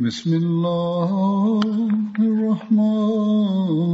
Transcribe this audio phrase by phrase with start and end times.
[0.00, 1.10] بسم الله
[2.18, 3.89] الرحمن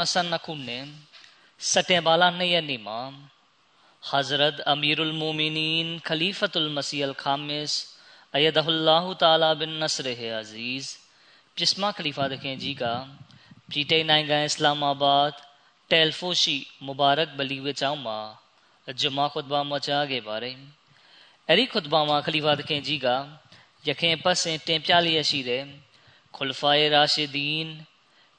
[0.00, 0.86] 2022ခုနှစ်
[1.70, 3.00] စက်တင်ဘာလ2ရက်နေ့မှာ
[4.10, 7.72] Hazrat Amirul Mu'minin Khalifatul Masih Al-Khamis
[8.36, 10.06] Ayadahullah Ta'ala bin Nasr
[10.42, 10.86] Aziz
[11.56, 12.84] ပြစ်မခလီဖာသခင်ကြီးက
[13.70, 15.32] ပြည်တိန်နိုင်ငံအစ္စလာမာဘတ်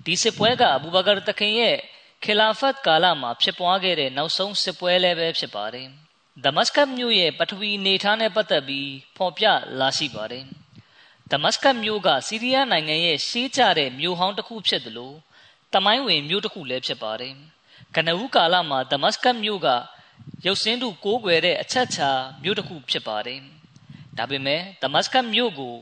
[0.06, 1.78] ဒီစစ်ပွဲကအဘူဘကာတခင်ရဲ့
[2.24, 5.88] ခီလာဖတ်ကာလမှာဖြစ်ပွားခဲ့တဲ့နောက်ဆုံးစစ်ပွဲလည်းပဲဖြစ်ပါတယ်။
[6.44, 9.46] ဒမတ်စကတ်မြို့ရဲ့ပထဝီနေထားနဲ့ပတ်သက်ပြီးဖော်ပြ
[9.80, 10.46] လာရှိပါတယ်။
[11.32, 15.16] ဒမတ်စကတ်မြို့ကစီးရီးယားနိုင်ငံရဲ့ရှေးကျတဲ့မြို့ဟောင်းတစ်ခုဖြစ်တယ်လို့
[15.74, 17.34] တမိုင်းဝင်မြို့တစ်ခုလည်းဖြစ်ပါတယ်။
[17.96, 19.68] ကနဦးကာလမှာဒမတ်စကတ်မြို့က
[20.46, 22.10] ရုပ်စင်းတို့ကိုးကွယ်တဲ့အချက်ချာ
[22.44, 23.42] မြို့တစ်ခုဖြစ်ပါတယ်။
[24.18, 25.76] ဒါပေမဲ့ဒမတ်စကတ်မြို့ကို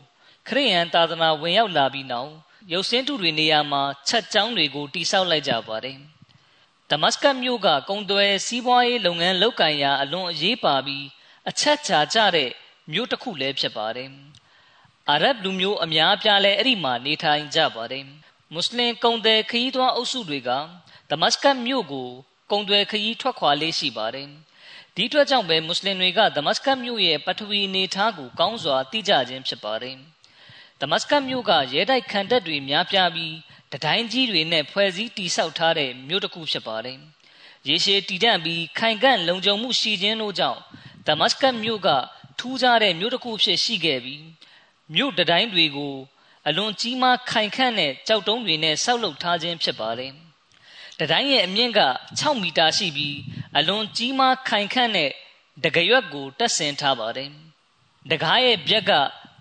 [0.47, 2.31] ခရစ်ယာန်သာသနာဝင်ရောက်လာပြီးနောက်
[2.71, 5.97] ရုပ်စင်းတုတွေနေရာမှာချက်ကြောင်းတွေကိုတိစောက်လိုက်ကြပါတယ်။
[6.89, 11.05] ဒမတ်စကတ်မြို့ကကုံသွဲစီးပွားရေးလုပ်ငန်းလုပ်ကိုင်ရာအလွန်အရေးပါပြီး
[11.49, 12.51] အချက်ချာကြတဲ့
[12.91, 14.09] မြို့တစ်ခုလည်းဖြစ်ပါတယ်။
[15.09, 18.03] အာရဗ်လူမျိုးအများပြားလည်းအဲ့ဒီမှာနေထိုင်ကြပါတယ်။
[18.53, 20.49] မွတ်စလင်ကုံသွဲခရီးသွားအုပ်စုတွေက
[21.09, 22.09] ဒမတ်စကတ်မြို့ကို
[22.51, 24.29] ကုံသွဲခရီးထွက်ခွာလေးရှိပါတယ်။
[24.99, 29.97] ဒီအတွက်ကြောင့်ပဲမွတ်စလင်တွေကဒမတ်စကတ်မြို့ရဲ့ပထဝီနေထားကိုကောင်းစွာသိကြခြင်းဖြစ်ပါတယ်။
[30.81, 33.35] ဒမတ်စကတ်မြို့ကရဲတိုက်ခံတပ်တွေများပြားပြီး
[33.73, 36.97] တတိုင်းကြီးတွေနဲ့ဖွဲ့စည်းတိဆောက်ထားတဲ့မြို့တစ်ခုဖြစ်ပါတယ်။
[37.67, 40.59] ရေရှည်တည်တံ့ပြီးခိုင်ခန့်လုံခြုံမှုရှိခြင်းတို့ကြောင့်
[41.07, 41.89] ဒမတ်စကတ်မြို့က
[42.39, 44.25] ထူးခြားတဲ့မြို့တစ်ခုဖြစ်ရှိခဲ့ပြီး
[44.95, 45.95] မြို့တတိုင်းတွေကို
[46.47, 50.13] အလွန်ကြီးမားခိုင်ခန့်တဲ့ကြောက်တုံးတွေနဲ့ဆောက်လုပ်ထားခြင်းဖြစ်ပါတယ်။
[50.99, 51.81] တတိုင်းရဲ့အမြင့်က
[52.19, 53.15] 6မီတာရှိပြီး
[53.55, 55.11] အလွန်ကြီးမားခိုင်ခန့်တဲ့
[55.63, 57.29] တကရွက်ကိုတက်ဆင်ထားပါတယ်။
[58.11, 58.93] တကားရဲ့ပြက်က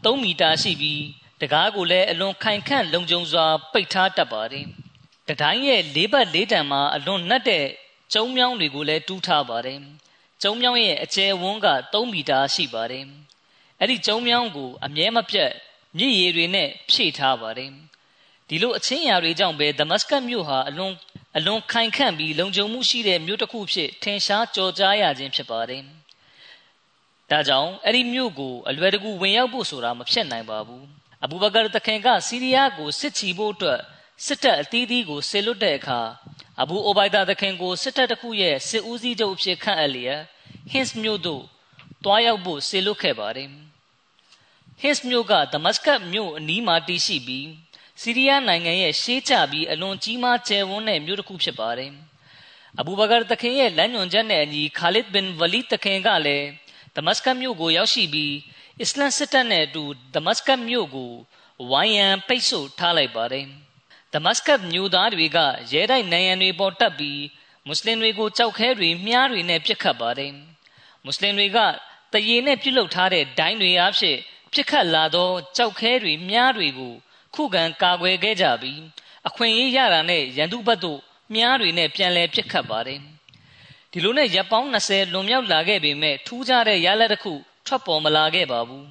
[0.05, 1.03] 3မီတာရှိပြီး
[1.41, 4.66] တကားကိုလည်းအလွန်ခိုင်ခန့်လုံခြုံစွာပိတ်ထားတတ်ပါတယ်။
[5.28, 7.66] တတိုင်းရဲ့လေးဘက်လေးတန်မှာအလွန်နှက်တဲ့
[8.12, 9.78] ကျုံမြောင်းတွေကိုလည်းတူးထားပါတယ်။
[10.43, 13.05] ကျုံမြောင်းရဲ့အကျယ်ဝန်းက3မီတာရှိပါတယ်။
[13.81, 15.53] အဲ့ဒီကျုံမြောင်းကိုအမြဲမပြတ်
[15.99, 17.71] မြစ်ရည်တွေနဲ့ဖြည့်ထားပါတယ်။
[18.49, 20.93] ဒီလိုအချင်းရာတွေကြောင့်ပဲဒမတ်စကတ်မြို့ဟာအလွန်
[21.36, 25.82] အလွန်ခိုင်ခန့်ပြီးလုံခြုံမှုရှိတဲ့မြို့တစ်ခုဖြစ်ထင်ရှားကြော်ကြားရခြင်းဖြစ်ပါတယ်။
[27.30, 30.83] ဒါကြောင့်အဲ့ဒီမြို့ကိုအလွယ်တကူဝင်ရောက်ဖို့ဆိုတာမဖြစ်နိုင်ပါဘူး။
[31.24, 33.80] အဘူဘကာတခင်ကစီးရီးယားကိုစစ်ချီဖို့အတွက်
[34.24, 36.00] စစ်တပ်အသီးသီးကိုဆေလွတ်တဲ့အခါ
[36.62, 40.21] အဘူအိုဘိုင်ဒါတခင်ကိုစစ်တပ်တစ်ခုရဲ့စစ်ဦးစီးချုပ်အဖြစ်ခန့်အပ်လျက်
[40.72, 41.42] ဟစ်မြို့သို့
[42.04, 43.48] တွားရောက်ဖို့ဆေလွတ်ခဲ့ပါတယ်
[44.80, 47.47] ဟစ်မြို့ကဒမတ်စကတ်မြို့အနီးမှာတည်ရှိပြီး
[48.01, 51.93] စီးရီးယားနိုင်ငံရဲ့ရှေးကျပြီးအလွန်ကြီးမားကျယ်ဝန်းတဲ့မြို့တစ်ခုဖြစ်ပါတယ်
[52.81, 56.47] အဘူဘကာတခင်ရဲ့လမ်းညွှန်ချက်နဲ့အညီခါလစ်ဘင်ဝလီတခင်ကလည်း
[56.97, 58.34] ဒမတ်စကတ်မြို့ကိုရောက်ရှိပြီး
[58.81, 59.84] အစ္စလမ်စစ်တပ်နဲ့အတူ
[60.15, 61.13] ဒမတ်စကတ်မြို့ကို
[61.71, 63.47] ဝိုင်းရန်ပိတ်ဆို့ထားလိုက်ပါတယ်။
[64.15, 65.39] ဒမတ်စကတ်မြို့သားတွေက
[65.72, 67.22] ရဲတိုက်နိုင်ရန်တွေပေါ်တက်ပြီး
[67.66, 70.33] မွတ်စလင်တွေကိုကြောက်ခဲတွေမြားတွေနဲ့ပစ်ခတ်ပါတယ်။
[71.04, 71.59] မွတ်စလင်တွေက
[72.13, 74.16] တရေနဲ့ပြုတ်လုထားတဲ့ဒိုင်းတွေအဖြစ်
[74.53, 76.95] ပြစ်ခတ်လာသောကြောက်ခဲတွေမြားတွေကို
[77.36, 78.80] ခုခံကာကွယ်ခဲ့ကြပြီး
[79.28, 81.00] အခွင့်အရေးရတာနဲ့ရန်သူဘက်သို့
[81.34, 83.00] မြားတွေနဲ့ပြန်လည်ပြစ်ခတ်ပါတယ်
[83.92, 87.34] ဒီလိုနဲ့ရပ်ပေါင်း20လွန်မြောက်လာခဲ့ပေမဲ့ထူးခြားတဲ့ရလဒ်တစ်ခု
[87.66, 88.86] ထွက်ပေါ်မလာခဲ့ပါဘူး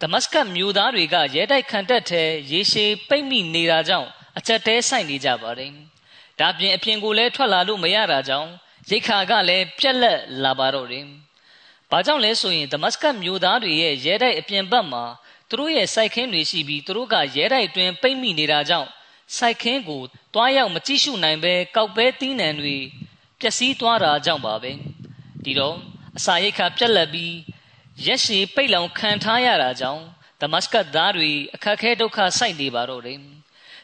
[0.00, 5.72] ဒမတ်စကတ်မြို့သားတွေကရဲတိုက်ခံတပ်ထဲရေရှည်ပိတ်မိနေတာကြောင့်အကြက်တဲဆိုင်နေကြပါတယ်
[6.40, 8.50] ဒါပြင်အပြင်ကိုလည်းထွက်လာလို့မရတာကြောင့်
[8.90, 11.06] ရိတ်ခါကလည်းပြက်လက်လာပါတော့တယ်
[11.90, 15.04] ဘာကြောင့်လဲဆိုရင်ဒမတ်စကတ်မြို့သားတွေရဲ့ရဲတိုက်အပြင်ဘက်မှာ
[15.54, 18.88] သူတို့ရဲ့စိုက်ခင်းတွေရှိပြီးသူတို့ကရဲတိုက်တွင်ပိတ်မိနေတာကြောင့်
[19.36, 20.02] စိုက်ခင်းကို
[20.34, 22.76] တွားရောက်မကြည့်ရှုနိုင်ပဲကောက်ပဲတီးနှံတွေ
[23.40, 24.72] ပျက်စီးသွားတာကြောင့်ပါပဲ
[25.44, 25.76] ဒီတော့
[26.16, 27.34] အစာရိတ်ခါပြက်လက်ပြီး
[28.06, 30.02] ရက်ရှည်ပိတ်လောင်ခံထားရတာကြောင့်
[30.40, 33.18] ဒမတ်စကတ်သားတွေအခက်ခဲဒုက္ခစိုက်နေပါတော့တယ်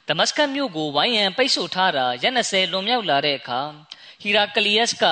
[0.09, 3.61] ဒမတ်စကတ်မြို့ကိုဝိုင်းရန်ပိတ်ဆို့ထားတာရက်20လွန်မြောက်လာတဲ့အခါ
[4.23, 5.05] ဟီရာကလီယက်က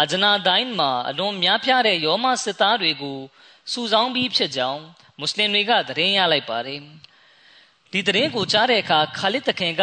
[0.00, 3.18] အဂျနာဒိုင်းမှာအလွန်များပြားတဲ့ယောမစစ်သားတွေကို
[3.72, 4.82] စုဆောင်းပြီးဖြစ်ကြောင်း
[5.20, 6.80] မွတ်စလင်တွေကသတင်းရလိုက်ပါတယ်
[7.92, 9.82] ဒီသတင်းကိုကြားတဲ့အခါခါလစ်တခင်က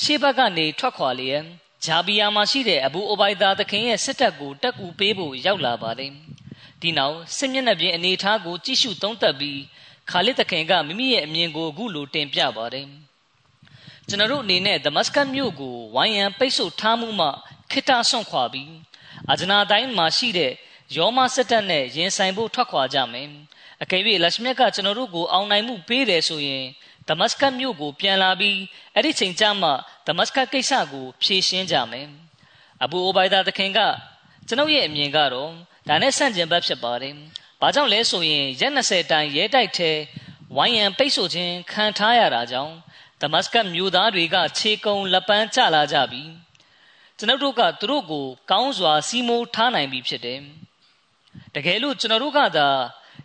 [0.00, 1.42] ရှေးဘက်ကနေထွက်ခွာလျက်
[1.84, 6.12] ဂျာဘီယာမှာရှိတဲ့အဘူအိုဘိုင်ဒါတခင်ရဲ့စစ်တပ်ကိုတက်ကူပေးဖို့ရောက်လာပါတယ်
[6.80, 9.60] ဒီနောက်စစ်မျက်နှာပြင်အနေအထားကိုကြည့်ရှုသုံးသပ်ပြီး
[10.10, 12.86] ခါလစ်တခင်ကမိမိရဲ့အမြင်ကိုအခုလိုတင်ပြပါတယ်
[14.08, 17.28] ကျွန်တော်တို့အနေနဲ့ဒမတ်စကတ်မြို့ကိုဝိုင်းရန်ပိတ်ဆို့ထားမှုမှ
[17.70, 18.72] ခိတဆွန့်ခွာပြီး
[19.30, 20.52] အဂျနာတိုင်းမှာရှိတဲ့
[20.96, 23.28] ယောမစစ်တပ်နဲ့ရင်ဆိုင်ဖို့ထွက်ခွာကြမယ်
[23.82, 26.64] အကယ်၍လက်ရှမြက်ကကျွန်တော်တို့ကိုအောင်နိုင်မှုပေးတယ်ဆိုရင်
[27.08, 28.58] ဒမတ်စကတ်မြို့ကိုပြန်လာပြီး
[28.94, 29.70] အဲ့ဒီချိန်ကျမှ
[30.06, 32.06] ဒမတ်စကတ်ကိစ္စကိုဖြေရှင်းကြမယ်
[32.82, 33.80] အဘူအိုဘိုင်ဒါတခင်က
[34.48, 35.50] ကျွန်ုပ်ရဲ့အမြင်ကတော့
[35.88, 37.14] ဒါနဲ့ဆန့်ကျင်ဘက်ဖြစ်ပါတယ်။
[37.60, 39.90] ဘာကြောင့်လဲဆိုရင်ရက်20တိုင်ရဲတိုက်ထဲ
[40.56, 42.74] ဝိုင်းရန်ပိတ်ဆို့ခြင်းခံထားရတာကြောင့်
[43.20, 46.30] ဒမတ်စကတ်မြို့သားတွေကခြေကုံလက်ပန်းကျလာကြပြီး
[47.18, 50.40] ကျွန်တော်တို့ကသူတို့ကိုကောင်းစွာစီးမိုးထားနိုင်ပြီဖြစ်တယ်။
[51.54, 52.68] တကယ်လို့ကျွန်တော်တို့ကသာ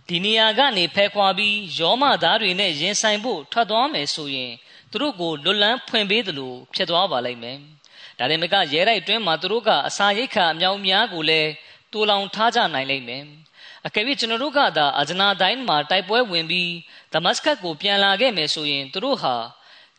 [0.10, 4.52] ဒီနေရာကနေဖယ်ခွာပြီးယောမသားတွေနဲ့ရင်ဆိုင်ဖို့ထွက်သွားမယ်ဆိုရင်
[4.92, 7.58] သူတို့ကိုလွတ်လန်းဖွင့်ပေးသလိုဖြစ်သွားပါလိမ့်မယ်။
[8.20, 11.50] ဒါရင်မကရဲတိုက်တွင်းမှာသူတို့ကအစာရိတ်ခါအမြောင်များကိုလည်း
[11.92, 13.24] တူလောင်ထားကြနိုင်လိမ့်မယ်။
[13.86, 16.72] အကယ်၍ကျွန်တော်တို့ကသာအဂျနာတိုင်းမှာတိုက်ပွဲဝင်ပြီး
[17.14, 19.36] ဒမတ်စကတ်ကိုပြန်လာခဲ့မယ်ဆိုရင်သူတို့ဟာ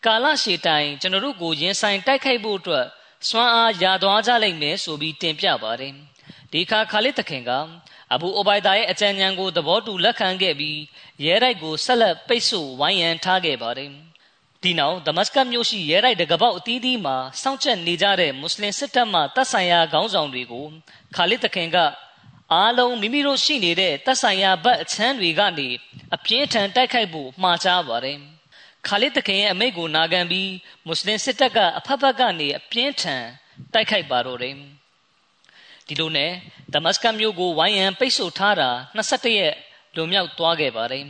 [0.05, 2.87] ကာလရှည်တိုင်ကျွန်တော်တို့ကိုရင်ဆိုင်တိုက်ခိုက်ဖို့အတွက်
[3.29, 5.93] စွမ်းအားရသွားကြလိမ့်မယ်ဆိုပြီးတင်ပြပါတယ်။
[6.53, 7.51] ဒီခါခါလစ်တခင်က
[8.15, 10.79] အဘူအိုဘိုင်ဒါရဲ့အကြံဉာဏ်ကိုသဘောတူလက်ခံခဲ့ပြီး
[11.25, 13.91] ရဲတိုက်ကိုဆက်လက်ပိတ်ဆို့ဝိုင်းရန်ထားခဲ့ပါတယ်။
[14.63, 20.67] ဒီနောက်ဒမတ်စကတ်မြို့ရှိရဲတိုက်တကပေါက်အသီးသီးမှာစောင့်ကြပ်နေကြတဲ့မွတ်စလင်စစ်တပ်မှတပ်ဆိုင်ရာခေါင်းဆောင်တွေကို
[21.17, 21.77] ခါလစ်တခင်က
[22.53, 25.69] အားလုံးမိမိတို့ရှိနေတဲ့တပ်ဆိုင်ရာဘက်အချမ်းတွေကနေ
[26.15, 28.19] အပြင်းထန်တိုက်ခိုက်ဖို့မှာချပါတယ်။
[28.87, 30.51] ခါလစ်တခင်ရဲ့အမိန့်ကိုနာခံပြီး
[30.87, 33.25] မွတ်စလင်စစ်တပ်ကအဖက်ဖက်ကနေအပြင်းထန်
[33.73, 34.57] တိုက်ခိုက်ပါတော့တယ်။
[35.89, 36.31] ဒီလိုနဲ့
[36.73, 39.55] ဒမတ်စကတ်မြို့ကိုဝိုင်းရန်ပိတ်ဆို့ထားတာ21ရက်
[39.95, 41.05] လွန်မြောက်သွားခဲ့ပါတယ်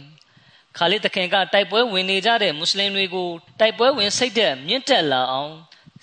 [0.76, 3.28] ခါလစ်တခင်ကတိုက်ပွဲဝင်နေကြတဲ့မွတ်စလင်တွေကို
[3.60, 5.54] တိုက်ပွဲဝင်စိတ်သက်မြင့်တက်လာအောင်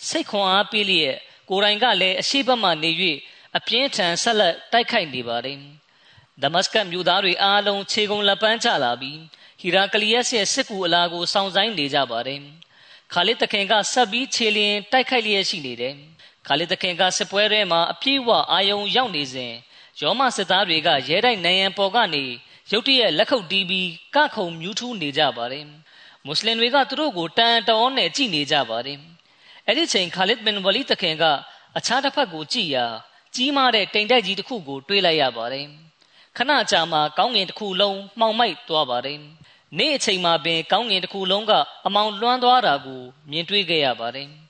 [0.10, 1.16] စိတ်ခွန်အားပေးလျက်
[1.50, 2.92] ကိုယ်တိုင်ကလည်းအရှိဘမှနေ၍
[3.58, 5.60] အပြင်းထန်ဆက်လက်တိုက်ခိုက်နေပါတယ်
[6.42, 9.20] ဒမတ်စကတ်မြို့သားတွေအားလုံးခြေကုံလက်ပန်းချလာပြီး
[9.62, 12.42] ဟီရာကလီယက်ရဲ့စစ်ကူအလာကိုစောင့်ဆိုင်နေကြပါတယ်
[13.14, 15.96] ခါလစ်တခင်ကဆက်ပြီးခြေလျင်တိုက်ခိုက်လျက်ရှိနေတယ်
[16.52, 19.54] ခါလီတခင်ကစစ်ပွဲထဲမှာအပြည့်အဝအာယုံရောက်နေစဉ်
[20.02, 22.24] ယောမစစ်သားတွေကရဲတိုက်နိုင်ရန်ပေါ်ကနေ
[22.72, 25.66] ရုတ်တရက်လက်ခုပ်တီးပြီးကခုံမြူးထူးနေကြပါတယ်
[26.26, 29.00] မွတ်စလင်တွေကသူတို့ကိုတန်တောနဲ့ကြည်နေကြပါတယ်
[29.66, 31.24] အဲ့ဒီချိန်ခါလစ်ဘင်ဝလီတခင်က
[31.78, 32.86] အခြားတစ်ဖက်ကိုကြည်ရာ
[33.36, 35.66] ကြီးမားတဲ့တိမ်တိုက်ကြီးတစ်ခုကိုတွေးလိုက်ရပါတယ်
[36.38, 39.20] ခဏကြာမှကောင်းငင်တစ်ခုလုံးမှောင်မိုက်သွားပါတယ်
[39.78, 41.54] နေ့အချိန်မှာပင်ကောင်းငင်တစ်ခုလုံးက
[41.86, 44.41] အမောင်လွှမ်းသွားတာကိုမြင်တွေ့ခဲ့ရပါတယ်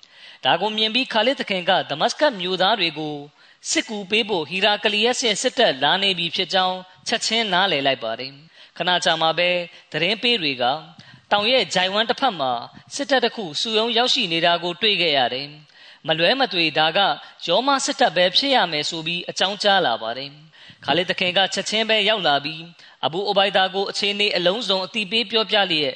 [0.46, 3.16] ဒါကိုမြင်ပြီးခါလစ်သခင်ကဒမတ်စကတ်မြို့သားတွေကို
[3.70, 8.32] စစ်ကူပေးဖို့ဟီရာကလီယက်ရဲ့စစ်တပ်လာနေပြီဖြစ်ကြောင်းချက်ချင်းနားလည်လိုက်ပါတယ်
[8.78, 9.50] ခဏကြာမှပဲ
[9.92, 10.64] သတင်းပေးတွေက
[11.32, 12.52] တောင်ရဲ့ဂျိုင်ဝမ်တစ်ဖက်မှာ
[12.96, 15.48] စစ်တပ်တစ်ခုစုယုံရောက်ရှိနေတာကိုတွေ့ခဲ့ရတယ်
[16.08, 17.00] မလွဲမသွေဒါက
[17.48, 20.32] ယောမစစ်တပ်ပဲဖြစ်ရမယ်ဆိုပြီးအကြောင်းကြားလာပါတယ်
[20.86, 22.62] ခါလစ်သခင်ကချက်ချင်းပဲရောက်လာပြီး
[23.06, 25.96] အဘူအိုဘိုင်ဒါကိုအခြေအနေအလုံးစုံအတိပေးပြောပြလျက်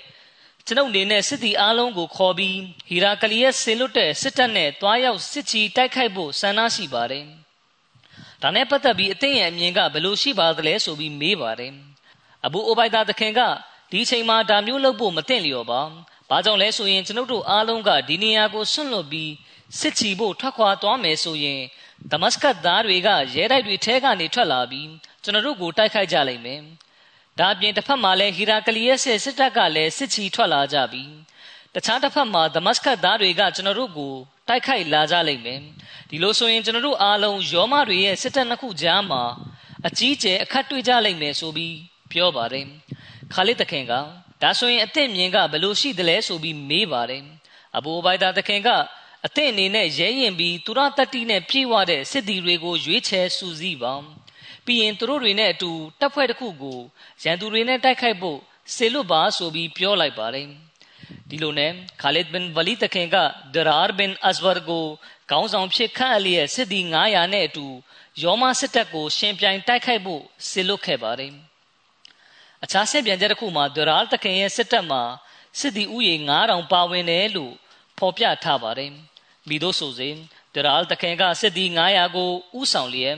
[0.67, 2.57] ကျွန်ုပ်အနေနဲ့စစ်တီအားလုံးကိုခေါ်ပြီး
[2.89, 7.25] ဟီရာကလီရဲ့ဆင်လွတ်တဲ့စစ်တပ်နဲ့တွားရောက်စစ်ချီတိုက်ခိုက်ဖို့ဆန္ဒရှိပါတယ်။
[8.41, 11.73] ဒါနဲ့ပတ်သက်ပြီးအသင်းရဲ့အမြင်ကဘယ်လိုရှိပါသလဲဆိုပြီးမေးပါတယ်။
[12.45, 13.41] အဘူအိုဘိုင်ဒါသခင်က
[13.91, 15.81] ဒီအချိန်မှာဒါမျိုးလုပ်ဖို့မသင့်လျော်ပါ။
[16.29, 19.31] ဘာကြောင့်လဲဆိုရင်ကျွန်ုပ်တို့အားလုံးကဒီနေရာကိုဆွန့်လွတ်ပြီး
[19.79, 21.61] စစ်ချီဖို့ထွက်ခွာသွားမယ်ဆိုရင်
[22.11, 24.87] ဒမတ်စကတ်သားတွေကရဲတိုက်တွေထဲကနေထွက်လာပြီး
[25.23, 26.61] ကျွန်တော်တို့ကိုတိုက်ခိုက်ကြလိမ့်မယ်။
[27.39, 31.11] ဒါအပြင်တစ်ဖက်မှာလည်းဟီရာကလီယက်ရဲ့စစ်တပ်ကလည်းစစ်ချီထွက်လာကြပြီး
[31.73, 34.13] တခြားတစ်ဖက်မှာဒမတ်စကတ်သားတွေကကျွန်တော်တို့ကို
[34.47, 35.59] တိုက်ခိုက်လာကြလိမ့်မယ်
[36.09, 39.23] ဒီလိုဆိုရင်ကျွန်တော်တို့အားလုံးယောမတွေရဲ့စစ်တပ်နှစ်ခုကြားမှာ
[39.87, 41.75] အကြီးကျယ်အခက်တွေ့ကြလိမ့်မယ်ဆိုပြီး
[42.11, 42.65] ပြောပါတယ်
[43.33, 43.93] ခါလစ်တခင်က
[44.41, 47.23] ဒါဆိုရင်အသင့်မြင်ကဘယ်လိုရှိသလဲဆိုပြီးမေးပါတယ်
[47.77, 48.69] အဘူဘိုင်ဒါတခင်က
[49.25, 53.93] အသင့်အနေနဲ့ရဲရင်ပြီးသူရတတိနဲ့ပြေးဝတဲ့စစ်သည်တွေကိုရွေးချယ်စူးစီးပါ
[54.65, 56.79] ပြီးရင်သူတို့တွေနဲ့အတူတပ်ဖွဲ့တစ်ခုကို
[57.23, 58.39] ရန်သူတွေနဲ့တိုက်ခိုက်ဖို့
[58.75, 60.47] စေလွတ်ပါဆိုပြီးပြောလိုက်ပါတယ်
[61.29, 63.15] ဒီလိုနဲ့ခါလစ်ဘင်ဝလီတခင်က
[63.53, 64.85] ဒရာဘင်အဇဝါကို
[65.29, 67.67] ခေါင်းဆောင်ဖြစ်ခန့်အလျက်စစ်သည်900နဲ့အတူ
[68.23, 71.33] ယောမစစ်တပ်ကိုရှင်ပြိုင်တိုက်ခိုက်ဖို့စေလွတ်ခဲ့ပါတယ်
[72.63, 75.03] အခြားစစ်ပြန်ချက်တစ်ခုမှာဒရာတခင်ရဲ့စစ်တပ်မှာ
[75.59, 77.53] စစ်သည်ဥယေ9000ပါဝင်တယ်လို့
[77.97, 78.91] ဖော်ပြထားပါတယ်
[79.47, 80.15] မိတို့ဆိုစဉ်
[80.55, 83.17] ဒရာတခင်ကစစ်သည်900ကိုဥဆောင်လျက်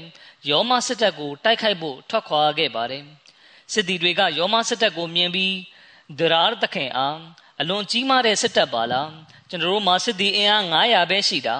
[0.50, 3.04] ယောမစစ်တပ်ကိုတိုက်ခိုက်ဖို့ထွက်ခွာခဲ့ပါတယ်
[3.74, 5.54] စစ်သည်တွေကယောမစစ်တပ်ကိုမြင်ပြီး
[6.20, 7.18] ဒရာတခင်အား
[7.62, 9.10] အလွန်ကြီးမားတဲ့စစ်တပ်ပါလား
[9.50, 11.58] ကျွန်တော်တို့မှာစစ်သည်အင်အား900ပဲရှိတာ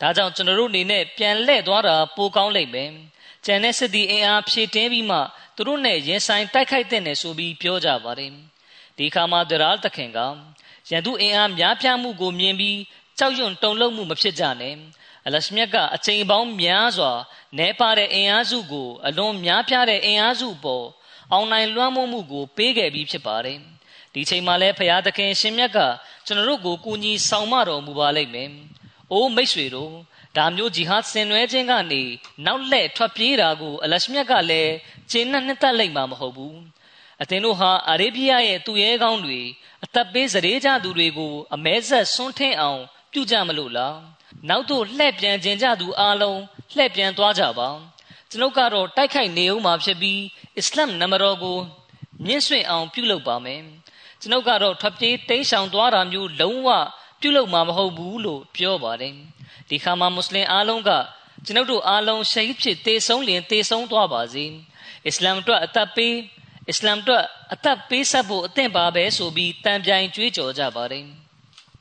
[0.00, 2.90] ဒါကြောင့်ကျွန်တော်တို့အနေနဲ့ပြန်လှည့်သွားတာပိုကောင်းလိမ့်မယ်
[3.44, 5.18] ကျန်တဲ့စစ်သည်အင်အားဖြည့်တင်းပြီးမှ
[5.56, 8.32] သူတို့နဲ့ရင်ဆိုင်တိုက်ခိုက်တဲ့နယ်ဆိုပြီးပြောကြပါတယ်
[8.96, 10.18] ဒီခါမှာဒရာတခင်က
[10.90, 12.78] ရန်သူအင်အားများပြားမှုကိုမြင်ပြီး
[13.18, 14.74] ကြောက်ရွံ့တုန်လှုပ်မှုမဖြစ်ကြနဲ့
[15.26, 17.12] အလရှမြတ်ကအချိန်ပေါင်းများစွာ
[17.58, 20.86] နဲပါတဲ့အင်အားစုကို အလွန်များပြားတဲ့အင်အားစုပေါ်
[21.32, 23.58] အောင်နိုင်လွှမ်းမိုးမှုကို ပေးခဲ့ပြီးဖြစ်ပါတယ်
[24.14, 25.78] ဒီချိန်မှာလဲဖရာသခင်ရှင်မြတ်က
[26.26, 28.48] ကျွန်တော်တို့ကိုကူညီဆောင်မတော်မူပါလိမ့်မယ်။
[29.12, 29.92] အိုးမိတ်ဆွေတို့
[30.36, 32.02] ဒါမျိုးဂျီဟတ်ဆင်နွှဲခြင်းကနေ
[32.46, 34.72] နောက်လက်ထွက်ပြေးတာကိုအလရှမြတ်ကလည်း
[35.10, 36.54] ခြေနဲ့နှစ်သက်လိုက်မှာမဟုတ်ဘူး။
[37.22, 39.40] အသင်တို့ဟာအာရေဗျရဲ့သူရဲကောင်းတွေ
[39.84, 42.80] အသက်ပေးစရေကြသူတွေကိုအမဲဆက်ဆွန်းထင်းအောင်
[43.12, 43.94] ပြုကြမလို့လား။
[44.48, 46.40] နောက်သို့လှည့်ပြန်ခြင်းကြသူအလုံး
[46.74, 47.68] လှည့်ပြန်သွားကြပါ။
[48.30, 50.20] ကျွန်ုပ်ကတော့တိုက်ခိုက်နေဦးမှာဖြစ်ပြီး
[50.58, 51.58] အစ္စလာမ်နမတော်ကို
[52.26, 53.62] မြင့်ဆွင့်အောင်ပြုလုပ်ပါမယ်။
[54.20, 56.68] ကျွန်ုပ်ကတော့ထွက်ပြေးတိမ်းရှောင်သွားတာမျိုးလုံးဝ
[57.20, 59.14] ပြုလုပ်မှာမဟုတ်ဘူးလို့ပြောပါတယ်
[59.68, 60.90] ဒီခါမှာမွတ်စလင်အားလုံးက
[61.46, 64.44] ကျွန်ုပ်တို့အားလုံးရှိဖြစ်တေဆုံးလင်တေဆုံးသွားပါစေ
[65.06, 66.14] အစ္စလာမ်အတွက်အသက်ပေး
[66.68, 71.21] အစ္စလာမ်အတွက်အသက်ပေးဆက်ဖို့အသင့်ပါပဲဆိုပြီးတန်ပြိုင်ကြွေးကြော်ကြပါတယ်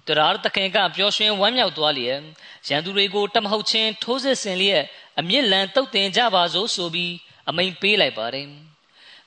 [0.07, 2.19] တရာတခင်ကပျော်ရွှင်ဝမ်းမြောက်သွားလျက်
[2.67, 4.83] ရန်သူတွေကိုတမဟုတ်ချင်းထိုးစစ်ဆင်လျက်
[5.19, 7.13] အမြင့်လန်တုတ်တင်ကြပါစို့ဆိုပြီး
[7.49, 8.47] အမိန်ပေးလိုက်ပါတယ်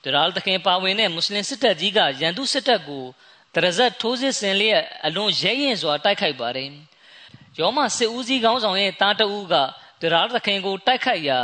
[0.03, 3.05] ဒရာလ်တခင်ပါဝင်တဲ့မွတ်စလင်စစ်တပ်ကြီးကရန်သူစစ်တပ်ကို
[3.53, 6.69] တရဇတ်ထိုးစစ်ဆင်လျက်အလွန်ရဲရင်စွာတိုက်ခိုက်ပါတယ်။
[7.59, 9.55] ယောမစစ်ဦးစီးကောင်းဆောင်ရဲ့တားတဦးက
[10.01, 11.39] ဒရာလ်တခင်ကိုတိုက်ခိုက်ရာ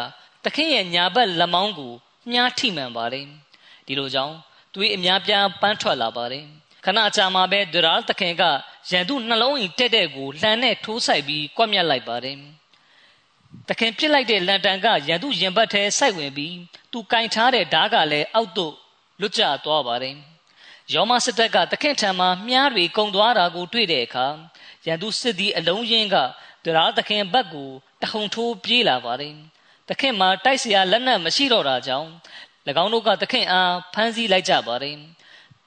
[0.45, 1.93] တခင်ရဲ့ညာဘက်လက်မောင်းကို
[2.31, 3.25] မြားထိမှန်ပါတယ်။
[3.85, 4.35] ဒီလိုကြောင့်
[4.73, 6.45] သူ၏အများပြားပန်းထွက်လာပါတယ်။
[6.85, 8.43] ခဏအကြာမှာပဲဒရာလ်တခင်က
[8.90, 12.36] ရန်သူနှလုံးအိမ်တက်တဲ့ကိုလှန်နဲ့ထိုးဆိုင်ပြီးကွက်မြက်လိုက်ပါတယ်။
[13.68, 16.54] တခင်ပြစ်လိုက်တဲ့လန်တန်ကရန်သူရင်ဘတ်ထဲစိုက်ဝင်ပြီး
[16.92, 18.74] သူကင်ထားတဲ့ဓားကလည်းအောက်သို့
[19.20, 20.16] လွတ်ကျသွားပါတယ်။
[20.92, 24.26] ယောမစစ်တပ်ကတခင်ထံမှာမြားတွေကုံသွားတာကိုတွေ့တဲ့အခါ
[24.86, 26.16] ရန်သူစစ်သည်အလုံးရင်းက
[26.64, 27.70] ဒရာတခင်ဘက်ကို
[28.02, 29.34] တဟုန်ထိုးပြေးလာပါတယ်။
[29.88, 32.08] တခင်မှာတိုက်เสียလက်နက်မရှိတော့တာကြောင့်၎
[32.82, 34.96] င်းတို့ကတခင်အားဖမ်းဆီးလိုက်ကြပါတယ်။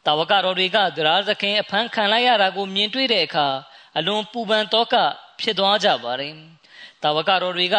[0.06, 3.46] တာဝကတော်တွေကဒရာသခင်အဖမ်းခံလိုက်ရတာကိုမြင်တွေ့တဲ့အခါ
[3.96, 4.94] အလွန်ပူပန်တော့က
[5.40, 6.34] ဖြစ်သွားကြပါတယ်။
[7.02, 7.76] တာဝကတော်တွေက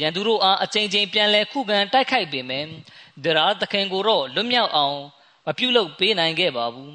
[0.00, 2.66] ရန်သူတို့အားအချိန်ချင်းပြန်လဲခုခံတိုက်ခိုက်ပေမယ့်
[3.24, 4.98] ဒရာသခင်ကိုတော့လွတ်မြောက်အောင်
[5.46, 6.94] မပြုလုပ်ပေးနိုင်ခဲ့ပါဘူး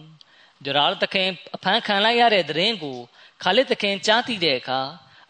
[0.65, 2.97] ဒရာသခင်အဖမ်းခံလိုက်ရတဲ့သတင်းကို
[3.41, 4.81] ခါလစ်သခင်ကြားသိတဲ့အခါ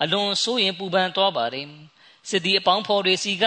[0.03, 1.67] အလွန်စိုးရင်ပူပန်သွားပါတယ်
[2.29, 3.45] စစ်သည်အပေါင်းဖော်တွေစီက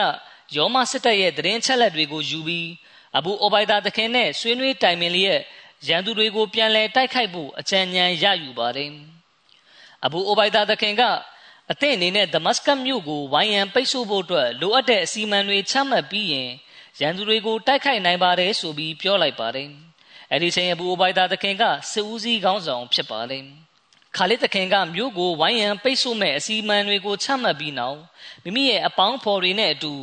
[0.56, 2.68] ယောမစစ်တပ်ရဲ့သတင်းချက်လက်တွေကိုယူပြီး
[3.16, 5.40] အဘူအိုဘိုင်ဒါသခင်နဲ့ဆွေးနွေးတိုင်ပင်လျက်
[5.88, 8.90] ရန်သူတွေကိုပြန်လဲတိုက်ခိုက်ဖို့အကြံဉာဏ်ရယူပါတယ်
[10.04, 11.02] အဘူအိုဘိုင်ဒါသခင်က
[11.72, 16.50] အသင့်အနေနဲ့ဒမတ်စကတ်မြို့ကိုဝိုင်းရန်ပိတ်ဆို့ဖို့အတွက်လိုအပ်တဲ့အစီအမံတွေချမှတ်ပြီးရင်
[17.00, 19.68] ရန်သူတွေကိုတိုက်ခိုက်နိုင်ပါတယ်ဆိုပြီးပြောလိုက်ပါတယ်။
[20.32, 23.44] အဲဒီချိန်အဘူအိုဘိုင်ဒါတခင်ကစစ်ဦးစီးခေါင်းဆောင်ဖြစ်ပါတယ်။
[24.16, 27.98] ခါလစ်တခင်ကမြို့ကိုဝိုင်းရန်ပိတ်ဆို့မဲ့အစီအမံတွေကိုချမှတ်ပြီးနောက်
[28.44, 29.94] မိမိရဲ့အပေါင်းဖော်တွေနဲ့အတူ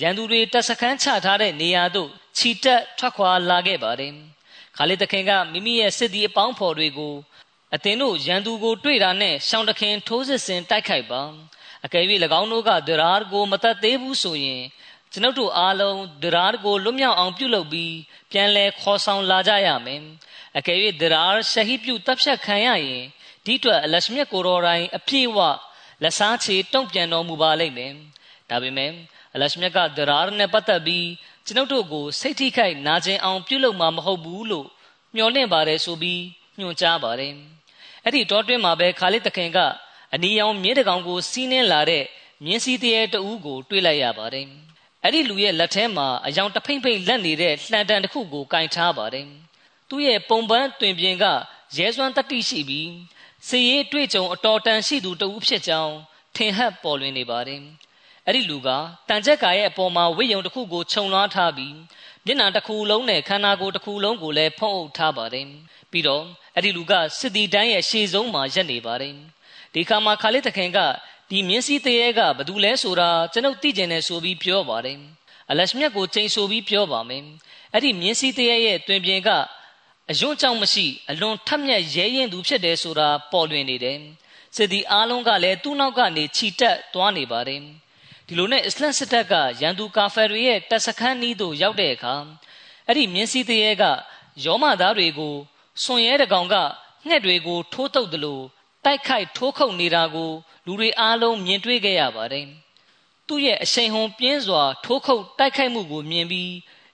[0.00, 2.08] ရန်သူတွေတပ်စခန်းချထားတဲ့နေရာသို့
[2.38, 4.14] ခြိတက်ထွက်ခွာလာခဲ့ပါတယ်။
[4.80, 7.14] ခါလစ်တခင်ကမိမိရဲ့စစ်သည်အပေါင်းဖော်တွေကို
[7.74, 11.22] အသင်တို့ရန်သူကို တွေ့တာနဲ့ရှောင်းတခင်ထိုးစစ်ဆင်တိုက်ခိုက်ပါ
[11.84, 12.04] အကယ်၍၎
[12.40, 14.62] င်းတို့ကဒရာကိုမတတ်သေးဘူးဆိုရင်
[15.12, 17.94] ကျွန်ုပ်တို့အားလုံးဒရာကိုလွတ်မြောက်အောင်ပြုလုပ်ပြီး
[18.32, 20.02] ပြန်လဲခေါ်ဆောင်လာကြရမယ်
[20.58, 23.04] အကယ်၍ဒရာရှဟီပြုတပ်ဖြတ်ခံရရင်
[23.44, 25.38] ဒီအတွက်အလရှမြတ်ကိုတော်တိုင်းအပြည့်ဝ
[26.02, 27.92] လက်စားချေတုံ့ပြန်တော်မူပါလိမ့်မယ်
[28.50, 28.90] ဒါပေမဲ့
[29.34, 31.06] အလရှမြတ်ကဒရာနဲ့ပတ်သက်ပြီး
[31.48, 34.66] ကျွန်ုပ်တို့ကိုစိတ်ထိခိုက်နာကျင်အောင်ပြုလုပ်မှာမဟုတ်ဘူးလို့
[35.14, 36.22] မျှော်လင့်ပါတယ်ဆိုပြီး
[36.58, 37.32] ညွှန်ကြားပါတယ်
[38.04, 39.58] အဲ့ဒီတောတွင်းမှာပဲခါလစ်တခင်က
[40.14, 42.04] အနီရောင်မြင်းတကောင်ကိုစီးနှင်းလာတဲ့
[42.44, 44.46] မြင်းစည်းတရေတဦးကိုတွေ့လိုက်ရပါတယ်။
[45.04, 49.26] အဲ့ဒီလူရဲ့လက်ထဲမှာအယောင်တဖိမ့်ဖိမ့်လက်နေတဲ့လှန်တံတစ်ခုကိုကင်ထားပါတယ်။
[49.88, 51.24] သူ့ရဲ့ပုံပန်းတွင်ပြင်က
[51.76, 52.90] ရဲစွမ်းတတိရှိပြီး
[53.48, 55.94] စည်ရေးတွေ့ကြုံအတော်တန်ရှိသူတဦးဖြစ်ကြောင်း
[56.36, 57.62] ထင်ဟပ်ပေါ်လွင်နေပါတယ်။
[58.28, 58.68] အဲ့ဒီလူက
[59.08, 61.76] တန်ချက်ကာရဲ့အပေါ်မှာဝိယုံတစ်ခုကိုခြုံလွှားထားပြီး
[62.26, 65.46] မျက်နှာတစ်ခုလုံးနဲ့ခန္ဓာကိုယ်တစ်ခုလုံးကိုလည်းဖုံးအုပ်ထားပါတယ်
[65.90, 69.14] ပြီးတော့အဲ့ဒီလူကစစ်တီတိုင်းရဲ့ရှေ့ဆုံးမှာရက်နေပါတယ်
[69.74, 70.78] ဒီခါမှာခါလစ်တခင်က
[71.30, 74.98] ဒီမြင်းစည်းတရေကဘသူလဲဆိုတာကျွန်ုပ်သိကျင်နေဆိုပြီးပြောပါတယ်
[75.50, 77.24] အလရှမြတ်ကိုချိန်ဆိုပြီးပြောပါမယ်
[77.72, 79.28] အဲ့ဒီမြင်းစည်းတရေရဲ့တွင်ပြင်က
[80.10, 83.98] အယွန်းကြောင့်မရှိအလွန်ထက်မြက်ရဲရင်သူဖြစ်တယ်ဆိုတာပေါ်လွင်နေတယ်
[84.56, 87.62] စစ်တီအားလုံးကလည်းသူ့နောက်ကနေခြိတက်သွားနေပါတယ်
[88.30, 92.14] ဒီလိုနဲ့အစ္စလမ်စစ်တပ်ကရန်သူကာဖယ်တွေရဲ့တပ်စခန်းနီးသို့ရောက်တဲ့အခါ
[92.86, 93.84] အဲ့ဒီမြင်းစည်းတရေက
[94.44, 95.34] ယောမသားတွေကို
[95.82, 96.54] စွန်ရဲတကောင်က
[97.06, 98.44] ငှက်တွေကိုထိုးတုပ်တယ်လို့
[98.84, 100.30] တိုက်ခိုက်ထိုးခုတ်နေတာကို
[100.66, 102.46] လူတွေအားလုံးမြင်တွေ့ခဲ့ရပါတယ်။
[103.26, 106.52] သူ့ရဲ့အရှိန်ဟုန်ပြင်းစွာ ထိုးခုတ်တိုက်ခိုက်မှုကိုမြင်ပြီး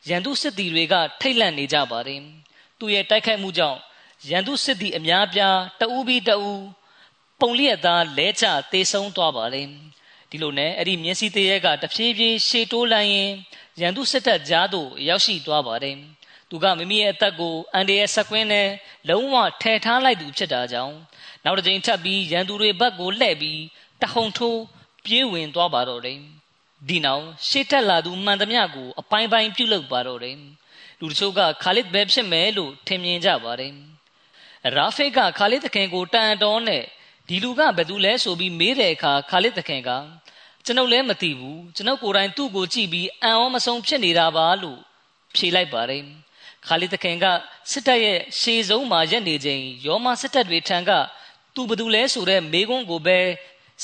[0.09, 2.21] ရန်သူစစ်သည်တွေကထိတ်လန့်နေကြပါတယ်။
[2.79, 3.79] သူ့ရဲ့တိုက်ခိုက်မှုကြောင့်
[4.31, 6.65] ရန်သူစစ်သည်အများပြားတအူးပြီးတအူး
[7.41, 9.69] ပုံလျက်သားလဲကျတေဆုံးသွားပါတယ်။
[10.35, 13.31] ဒီလိုနဲ့အဲ့ဒီမျက်စိသေးရဲကတဖြည်းဖြည်းရှေ့တိုးလိုက်ရင်
[13.81, 15.97] ရန်သူစစ်တပ်ကြားသို့ရောက်ရှိသွားပါတယ်။
[16.51, 18.69] သူကမိမိရဲ့အသက်ကိုအန်ဒီရဲ့ဆက်ကွင်းနဲ့
[19.09, 20.95] လုံးဝထဲထားလိုက်သူဖြစ်တာကြောင့်
[21.45, 23.61] နောက်တစ်ကြိမ်ထပ်ပြီးရန်သူတွေဘက်ကိုလှည့်ပြီး
[24.03, 24.61] တဟုန်ထိုး
[25.05, 26.19] ပြေးဝင်သွားပါတော့တယ်
[26.89, 30.37] ဒီနောက်ရှေ့တက်လာသူမှန်သမျှကိုအပိုင်းပိုင်းပြုတ်လုပါတော့တယ်
[31.01, 33.73] လူတချို့ကခါလစ်ပဲဖြစ်မယ်လို့ထင်မြင်ကြပါတယ်
[34.75, 36.85] ရာဖေကခါလစ်တခင်ကိုတန်တော်နဲ့
[37.29, 39.91] ဒီလူကဘယ်သူလဲဆိုပြီးမေးတဲ့အခါခါလစ်တခင်က
[40.67, 44.79] ကျွန်ုပ်လည်းမသိဘူးကျွန်ုပ်ကိုယ်တိုင်သူ့ကိုကြည့်ပြီးအံ့ဩမဆုံးဖြစ်နေတာပါလို့
[45.35, 46.03] ဖြေလိုက်ပါတယ်
[46.67, 47.25] ခါလစ်တခင်က
[47.71, 50.91] စစ်တပ်ရဲ့ရှေးဆုံးမှာရက်နေချိန်ယောမစစ်တပ်တွေထံက
[51.55, 53.19] သူဘသူလဲဆိုတဲ့မေကွန်းကိုပဲ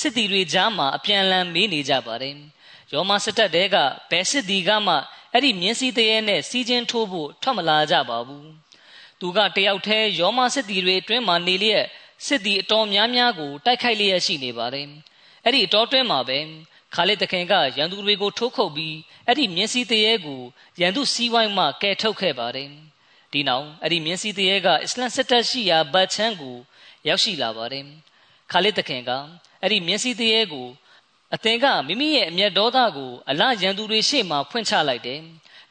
[0.00, 2.34] စစ်တီတွေကြားမှာအပြန်အလှန်မေးနေကြပါတယ်။
[2.92, 3.76] ယောမစစ်တပ်တဲက
[4.10, 4.94] ဘယ်စစ်တီကမှ
[5.32, 8.46] အဲ့ဒီမြင်းစည်းတရေနဲ့စီးချင်းထိုးဖို့ထွက်မလာကြပါဘူး။
[9.20, 11.84] သူကတယောက်တည်းယောမစစ်တီတွေအတွင်းမှာနေလျက်
[12.26, 14.88] စစ်တီအတော်များများကိုတိုက်ခိုက်လျက်ရှိနေပါတယ်။
[15.44, 16.38] အဲ့ဒီအတော်တွင်းမှာပဲ
[16.94, 20.40] ခါလစ်တခင်ကရန်သူတွေကိုထိုးခုတ်ပြီးအဲ့ဒီမြင်းစည်းတရေကို
[20.80, 22.70] ရန်သူစီးဝိုင်းမှကဲထုတ်ခဲ့ပါတယ်။
[23.32, 26.56] ဒီနောက်အဲ့ဒီမြင်းစည်းတရေကအစ္စလမ်စစ်တပ်ရှိရာဘတ်ချမ်းကို
[27.08, 27.84] ရောက်ရှိလာပါတယ်
[28.50, 29.10] ခါလစ်တခင်က
[29.62, 30.68] အဲ့ဒီမျက်စိတရေကို
[31.34, 35.20] အသင်ကမိမိရဲ့အမျက်ဒေါသကိုအလရန်သူတွေရှေ့မှာဖွင့်ချလိုက်တယ်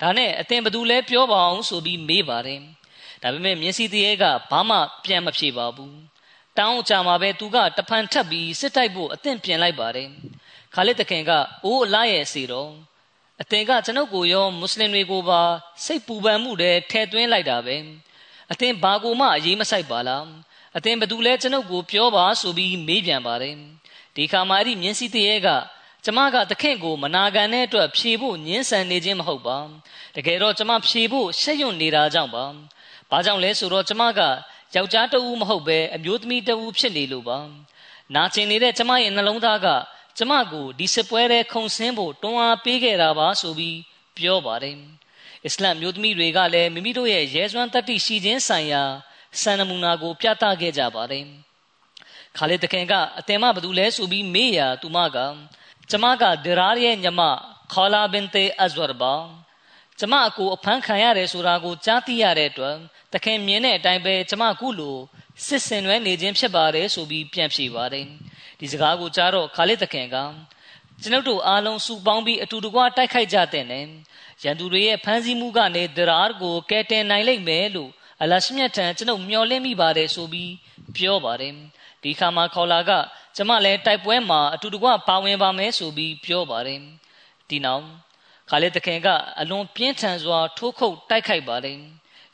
[0.01, 2.61] ဒါနဲ့အသင်ဘသူလဲပြောပါအောင်ဆိုပြီးမေးပါတယ်
[3.21, 5.95] ဒါပေမဲ့မျက်စိတရေကဘာမှပြန်မဖြေပါဘူး
[6.57, 10.09] တောင်းကြမှာပဲသူကတဖန်ထပ်ပြီးစစ်တိုက်ဖို့အသင်ပြင်လိုက်ပါတယ်
[10.73, 11.31] ခါလစ်တခင်က
[11.65, 12.71] အိုးအလားရဲ့စီတော့
[13.41, 15.41] အသင်ကကျွန်ုပ်ကိုရောမွတ်စလင်တွေကိုပါ
[15.85, 17.75] စိတ်ပူပန်မှုတွေထဲသွင်းလိုက်တာပဲ
[18.51, 20.25] အသင်ဘာကိုမှအရေးမဆိုင်ပါလား
[20.77, 23.55] အသင်ဘသူလဲကျွန်ုပ်ကိုပြောပါဆိုပြီးမေးပြန်ပါတယ်
[24.15, 25.47] ဒီခါမှာအဲ့ဒီမြင်းစည်းတရေက
[26.05, 29.57] ကျမကသခင်ကိုမနာခံတဲ့အတွက်ဖြေဖို့ညှင်းဆန်နေခြင်းမဟုတ်ပါ
[30.15, 32.45] တကယ်တော့ကျမဖြေဖို့ရှက်ရွံ့နေတာကြောင့်ပါ
[33.09, 34.21] ဘာကြောင့်လဲဆိုတော့ကျမက
[34.75, 37.39] ယောက်ျားတဦးမဟုတ်ပဲအမျိုးသမီးတဦးဖြစ်နေလို့ပါ
[38.15, 39.67] နာကျင်နေတဲ့ကျမရဲ့နှလုံးသားက
[40.19, 43.77] ကျမကိုဒီစစ်ပွဲထဲခုံဆင်းဖို့တွန်းအားပေးခဲ့တာပါဆိုပြီး
[44.17, 44.77] ပြောပါတယ်
[45.45, 48.83] အစ္စလမ်မျိုးသမီးတွေကလည်းမိမိတို့ရဲ့ရဲစွမ်းတတ္တိရှိခြင်းဆိုင်ရာ
[49.41, 51.25] စံနမူနာကို ပြသခဲ့ကြပါတယ်။
[52.37, 55.17] ခါလစ်တခင်ကအတင်မဘသူလဲဆိုပြီးမေးရာသူမက
[55.89, 57.21] ကျမကဒရာရဲ့ညမ
[57.73, 59.13] ခေါလာဘင်တေအဇဝရဘာ
[59.99, 62.75] ကျမအကိုအဖမ်းခံရတယ်ဆိုတာကိုကြားသိရတဲ့အတွက်
[63.13, 64.97] တခင်မြင်တဲ့အတိုင်းပဲကျမခုလို
[65.45, 68.05] စစ်စင်ရွဲနေခြင်းဖြစ်ပါတယ်ဆိုပြီးပြန်ဖြေပါတယ်။
[68.59, 70.17] ဒီစကားကိုကြားတော့ခါလစ်တခင်က
[71.01, 73.85] ကျွန်ုပ်တို့အားလုံးစုပေါင်းပြီးအတူတကွတိုက်ခိုက်ကြတဲ့နဲ့
[74.43, 80.53] ရန်သူတွေရဲ့ဖမ်းဆီးမှုကနေဒရာကိုကဲတင်နိုင်လိမ့်မယ်လို့အလရှမြတ်ထံကျွန်ုပ်မျှော်လင့်မိပါတယ်ဆိုပြီး
[80.95, 81.53] ပြောပါတယ်
[82.03, 82.91] ဒီခါမှာခေါလာက
[83.35, 86.79] ကျမလည်းတိုက်ပွဲမှာအတူတကွပါဝင်ပါမယ်ဆိုပြီးပြောပါတယ်
[87.49, 87.85] ဒီနောက်
[88.49, 89.07] ခါလေတခင်က
[89.41, 91.77] အလွန်ပြင်းထန်စွာထိုးခုတ်တိုက်ခိုက်ပါတယ်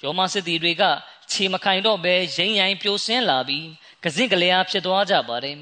[0.04, 0.84] ယောမစစ်တီတွေက
[1.32, 3.68] ခြေမခိုင်တော့ဘဲရိမ့်ရိုင်းပြိုဆင်းလာပြီး
[4.04, 5.58] ကစင့်ကလေးအားဖြစ်သွားကြပါတယ်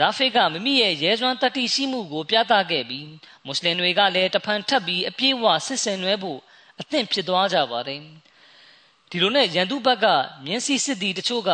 [0.00, 3.06] ရာဖိကမိမိရဲ့ရဲစွမ်းတတိရှိမှုကိုပြသခဲ့ပြီး
[3.44, 6.40] မွတ်စလင်တွေကလည်းတဖန်ထပ်ပြီးအပြည့်အဝဆစ်ဆင်နွဲဖို့
[6.80, 8.00] အသင့်ဖြစ်သွားကြပါတယ်
[9.10, 10.06] ဒီလိုနဲ့ရန်သူဘက်က
[10.44, 11.50] မြင်းစီစစ်သည်တချို့က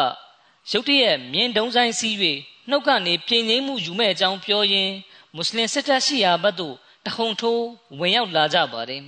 [0.71, 2.15] ရုတ်တရက်မြင်းတုံးဆိုင်စီး၍
[2.69, 4.95] နှုတ်ကနေပြင်ငိမ့်မှုယူမဲ့အကြောင်းပြောရင်း
[5.35, 6.77] မွတ်စလင်စစ်တပ်ရှိရာဘက်သို့
[7.07, 7.65] တဟုန်ထိုး
[8.01, 9.03] ဝင်ရောက်လာကြပါတယ်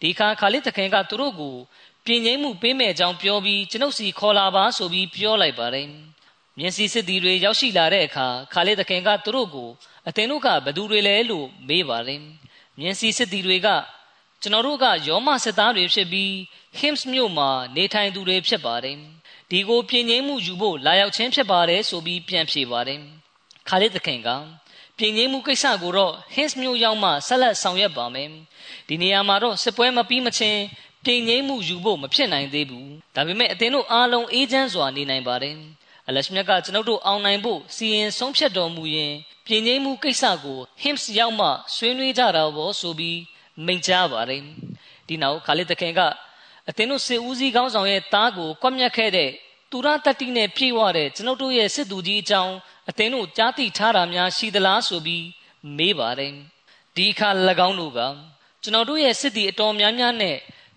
[0.00, 1.56] ဒီခါခါလစ်တခင်ကသူတို့ကို
[2.04, 5.88] ပြင်ငိမ့်မှုပေးမဲ့အကြောင်းပြောပြီးကျွန်ုပ်စီခေါ်လာပါဆိုပြီးပြောလိုက်ပါတယ်
[6.58, 9.70] မြင်းစီစစ်သည်တွေရောက်ရှိလာတဲ့အခါခါလစ်တခင်ကသူတို့ကို
[10.08, 12.20] အသင်တို့ကဘသူတွေလဲလို့မေးပါတယ်
[12.78, 13.68] မြင်းစီစစ်သည်တွေက
[14.42, 16.30] ကျွန်တော်တို့ကယောမစစ်သားတွေဖြစ်ပြီး
[16.78, 18.96] Hims မြို့မှာနေထိုင်သူတွေဖြစ်ပါတယ်။
[19.50, 23.00] ဒီကိုပြင်ငိမ့်မှုယူဖို့လာရောက်ခြင်းဖြစ်ပါတယ်ဆိုပြီးပြန်ဖြေပါတယ်။
[23.68, 24.28] ခါလစ်သခင်က
[24.98, 28.28] ပြင်ငိမ့်မှုကိစ္စကိုတော့ Hims မြို့ရောက်မှဆက်လက်ဆောင်ရွက်ပါမယ်။
[28.88, 30.60] ဒီနေရာမှာတော့စစ်ပွဲမပြီးမချင်း
[31.04, 35.56] ပြင်ငိမ့်မှုယူဖို့မဖြစ်နိုင်သေးဘူး။ဒါပေမဲ့အသင်တို့အားလုံးအေးချမ်းစွာနေနိုင်ပါတယ်။
[36.08, 39.14] အလရှမြတ်ကကျွန်ုပ်တို့အောင်နိုင်ဖို့စီရင်ဆုံးဖြတ်တော်မူရင်
[39.46, 43.18] ပြင်ငိမ့်မှုကိစ္စကို hymns ရောက်မှဆွေးနွေးကြတာဘောဆိုပြီး
[43.66, 44.42] မိန့်ကြားပါတယ်
[45.08, 46.00] ဒီနောက်ခါလစ်တခင်က
[46.68, 49.30] အသင်တို့စစ်ဦးစီးကောင်းဆောင်ရဲ့တားကိုကွပ်မျက်ခဲ့တဲ့
[49.70, 52.54] သူရတတိနဲ့ပြေဝတဲ့ကျွန်ုပ်တို့ရဲ့စစ်သူကြီးအကြောင်း
[52.90, 55.24] အသင်တို့ကြားသိထားတာများရှိသလားဆိုပြီး
[55.76, 56.32] မေးပါတယ်
[56.96, 57.28] ဒီအခါ၎
[57.68, 58.00] င်းတို့က
[58.62, 60.36] ကျွန်တော်တို့ရဲ့စစ်တီအတော်များများနဲ့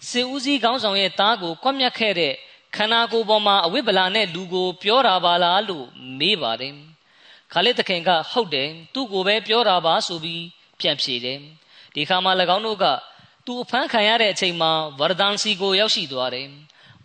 [0.09, 2.33] စစ်ဦးစီးကောင်းဆောင်ရဲ့သားကိုကွပ်မျက်ခဲ့တဲ့
[2.75, 5.85] ခန္ဓာကိုယ်ပေါ်မှာအဝိပ္ပလာနဲ့လူကို ပြောတာပါလားလို့
[6.19, 6.73] မေးပါတယ်
[7.53, 10.43] ခါလစ်တခင်ကဟုတ်တယ်သူ့ကိုပဲပြောတာပါဆိုပြီး
[10.79, 11.39] ပြန်ဖြေတယ်
[11.95, 12.85] ဒီခါမှာ၎င်းတို့က
[13.45, 16.47] သူအဖမ်းခံရတဲ့အချိန်မှာဝရဒန်စီကိုရောက်ရှိသွားတယ်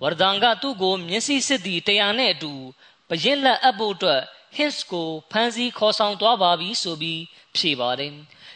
[0.03, 2.53] ဝရဒန်ကသူ့ကိုမျက်စိစစ်သည်တရားနဲ့အတူ
[3.09, 4.23] ပရင်လက်အပ်ဖို့အတွက်
[4.57, 7.21] his ကိုဖမ်းဆီးခေါ်ဆောင်သွားပါပြီဆိုပြီး
[7.57, 8.12] ဖြေပါတယ်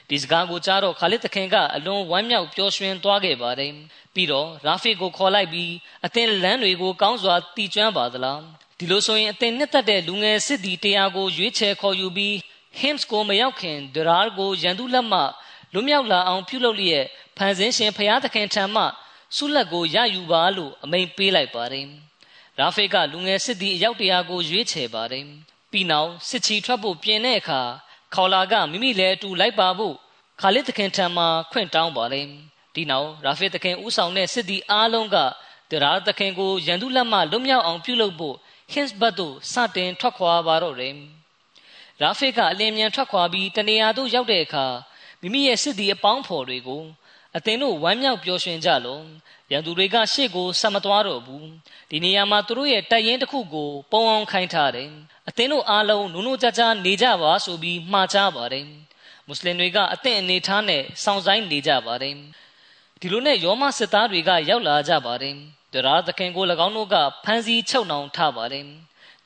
[0.09, 3.73] ဒီစကားကိုကြားတော့ခါလစ်တခင်ကအလွန်ဝမ်းမြောက်ပျော်ရွှင်သွားခဲ့ပါတယ်
[4.15, 5.73] ပြီးတော့ရာဖီကိုခေါ်လိုက်ပြီး
[6.07, 8.41] အသင်လမ်းတွေကိုကောင်းစွာတီကျွမ်းပါသလား
[8.79, 12.35] ဒီလိုဆိုရင်အသင်နှစ်သက်တဲ့လူငယ်စစ်သည်တရားကိုရွေးချယ်ခေါ်ယူပြီး
[12.81, 15.21] hymns ကိုမရောက်ခင်ဒရာကိုရန်သူလက်မှ
[15.73, 17.05] လွမြောက်လာအောင်ပြုလုပ်လျက်
[17.37, 18.85] ဖန်ဆင်းရှင်ဖျားသခင်ထံမှ
[19.37, 21.87] ဆုလက်ကိုရယူပါလို့အမိန်ပေးလိုက်ပါတယ်
[22.59, 25.27] ရာဖေကလူငယ်စစ်သည်အယောက်တရာကိုရွေးချယ်ပါတယ်
[25.70, 27.61] ပြီးနောက်စစ်ချီထွက်ဖို့ပြင်တဲ့အခါ
[28.14, 29.94] ခေါလာကမိမိလည်းအတူလိုက်ပါဖို့
[30.40, 32.26] ခါလစ်သခင်ထံမှခွင့်တောင်းပါတယ်
[32.74, 35.16] ဒီနောက်ရာဖေသခင်ဦးဆောင်တဲ့စစ်သည်အားလုံးက
[35.70, 38.37] တရာသခင်ကိုရန်သူလက်မှလွတ်မြောက်အောင်ပြုလုပ်ဖို့
[38.72, 40.94] ဟင်းစ်ဘတ်သို့စတင်ထွက်ခွာပါတော့တယ်
[42.00, 44.66] ရာဖေကအလင်းမြန်ထွက်ခွာပြီးတနေရာသို့ရောက်တဲ့အခါ
[45.20, 46.83] မိမိရဲ့စစ်သည်အပေါင်းဖော်တွေကို
[47.37, 49.00] အသင်တို့ဝမ်းမြောက်ပျော်ရွှင်ကြလော
[49.50, 51.46] ရန်သူတွေကရှေ့ကိုဆက်မသွားတော့ဘူး
[51.90, 54.90] ဒီနေရာမှာသူတို့ရဲ့တိုက်ရင်တစ်ခုကိုပုံအောင်ခိုင်းထားတယ်
[55.31, 58.66] အသင်တို့အားလုံးနုံနုံကြကြနေကြပါဆိုပြီးမှာချပါတယ်
[59.27, 62.14] မွတ်စလင်တွေကအသင့်အနေထားနဲ့စောင့်ဆိုင်နေကြပါတယ်
[63.01, 65.35] ဒီလိုနဲ့ယောမစစ်သားတွေကရောက်လာကြပါတယ်
[65.73, 68.64] ဒရာသခင်ကို၎င်းတို့ကဖမ်းဆီးချုပ်နှောင်ထားပါတယ်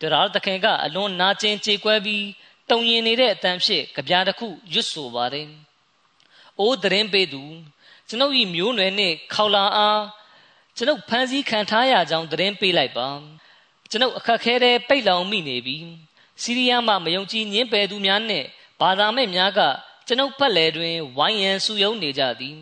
[0.01, 2.25] ဒရာသခင်ကအလွန်နာကျင်ကြေကွဲပြီး
[2.71, 5.49] တုံရင်နေတဲ့အတန်ဖြစ်ကြပြားတစ်ခုရွတ်ဆိုပါတယ်
[6.61, 7.43] အိုးသတင်းပေးသူ
[8.09, 10.03] ကျွန်ုပ်၏မျိုးနွယ်နှင့်ခေါလာအား
[10.77, 13.09] ကျွန်ုပ်ဖမ်းဆီးခံထားရကြောင်းသတင်းပေးလိုက်ပါ
[13.91, 15.77] ကျွန်ုပ်အခက်ခဲတဲ့ပိတ်လောင်မိနေပြီ
[16.43, 18.45] စီးရီးယားမှာမယုံကြည်ညင်းပယ်သူများနဲ့
[18.81, 19.61] ဘာသာမဲ့များက
[20.07, 22.59] ကျွန်ုပ်ဖက်လေတွင်ဝိုင်းရန်ဆူယုံနေကြသည်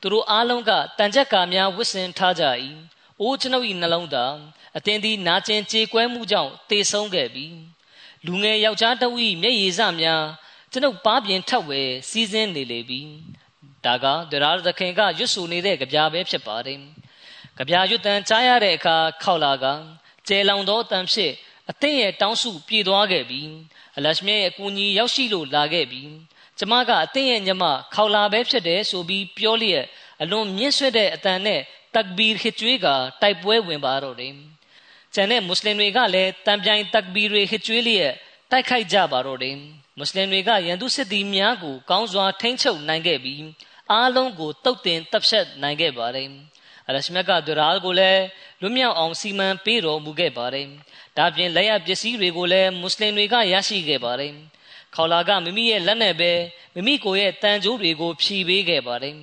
[0.00, 2.44] သူတို့အားလုံးကတန်ကြက်ကာများဝစ်စင်ထားကြ၏
[3.20, 4.34] အိုးကျွန်ုပ်၏နှလုံးသား
[4.76, 7.46] အသင်သည်နာကျင်ကြေကွဲမှုကြောင့်တေဆုံးခဲ့ပြီ
[8.26, 10.24] လူငယ်ယောက်ျားတဝိမျက်ရည်စများ
[10.72, 11.80] ကျွန်ုပ်ပါပြင်ထက်ဝဲ
[12.10, 13.00] စီးစင်းနေလေပြီ
[13.84, 16.80] ဒါကဒရာသခင်ကရွတ်ဆိုနေတဲ့ကြပြပဲဖြစ်ပါတယ်
[17.56, 19.66] ကြပြရွတ်တန်ကြားရတဲ့အခါခောက်လာက
[20.28, 21.32] ကျဲလောင်သောအတန်ဖြစ်
[21.70, 23.40] အသင်ရဲ့တောင်းစုပြေသွားခဲ့ပြီ
[23.96, 26.02] အလရှမြရဲ့အကူအညီရောက်ရှိလို့လာခဲ့ပြီ
[26.58, 29.84] ကျမကအသင်ရဲ့ညမခောက်လာပဲဖြစ်တယ်ဆိုပြီးပြောလျက်
[30.22, 31.60] အလွန်မြင့်ဆွတ်တဲ့အတန်နဲ့
[31.94, 32.86] တက်ဘီခကျွေးက
[33.22, 34.34] တိုက်ပွဲဝင်ပါတော့တယ်
[35.14, 38.12] ကျန်တဲ့မွတ်စလင်တွေကလည်းတံပြိုင်တက်ဘီတွေခကျွေးလျက်
[38.50, 39.56] တိုက်ခိုက်ကြပါတော့တယ်
[39.98, 43.42] မွတ်စလင်တွေကရန်သူစစ်သည်များကိုကောင်းစွာထိန်းချုပ်နိုင်ခဲ့ပြီး
[43.92, 46.28] အားလုံးကိုတုတ်တင်တပ်ဖြတ်နိုင်ခဲ့ပါတယ်
[46.90, 48.22] အလရှမြတ်ကဒရာကိုလည်း
[48.60, 50.66] လွတ်မြောက်အောင်စီမံပေးတော်မူခဲ့ပါတယ်
[51.16, 54.32] ဒါပြင်လက်ရပစ္စည်းတွေကိုလည်းမွတ်စလင်တွေကရရှိခဲ့ပါတယ်
[54.94, 56.32] ခေါလာကမိမိရဲ့လက်နဲ့ပဲ
[56.74, 59.16] မိမိကိုယ်ရဲ့တန်ကြိုးတွေကိုဖြီးပေးခဲ့ပါတယ်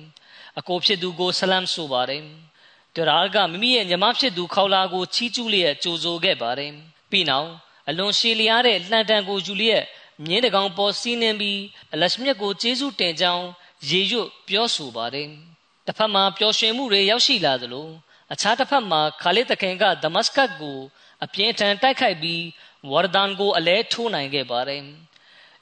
[0.58, 2.22] အကိုဖြစ်သူကိုဆလမ်ဆိုပါတယ်
[2.96, 6.72] ဒရာကမိမိရဲ့ညီမဖြစ်သူခေါလာကိုချီးကျူးလျက်ကြိုဆိုခဲ့ပါတယ်
[7.10, 7.50] ပြီးနောက်
[7.88, 9.84] အလွန်ရှည်လျားတဲ့လှန်တန်ကိုယူလျက်
[10.26, 11.60] မြင်းတကောင်ပေါ်စီးနှင်းပြီး
[11.92, 13.46] အလရှမြတ်ကိုကျေးဇူးတင်ကြောင်း
[13.90, 15.28] ရေရွတ်ပြောဆိုပါတယ်
[15.88, 17.88] တစ်ဖက်မှာပျော်ရွှင်မှုတွေရောက်ရှိလာသလို
[18.32, 20.78] အခြားတစ်ဖက်မှာခါလစ်တခင်ကဒမတ်စကတ်ကို
[21.24, 22.44] အပြင်းထန်တိုက်ခိုက်ပြီး
[22.90, 24.82] ဝါရဒန်ကိုအလဲထိုးနိုင်ခဲ့ပါတယ်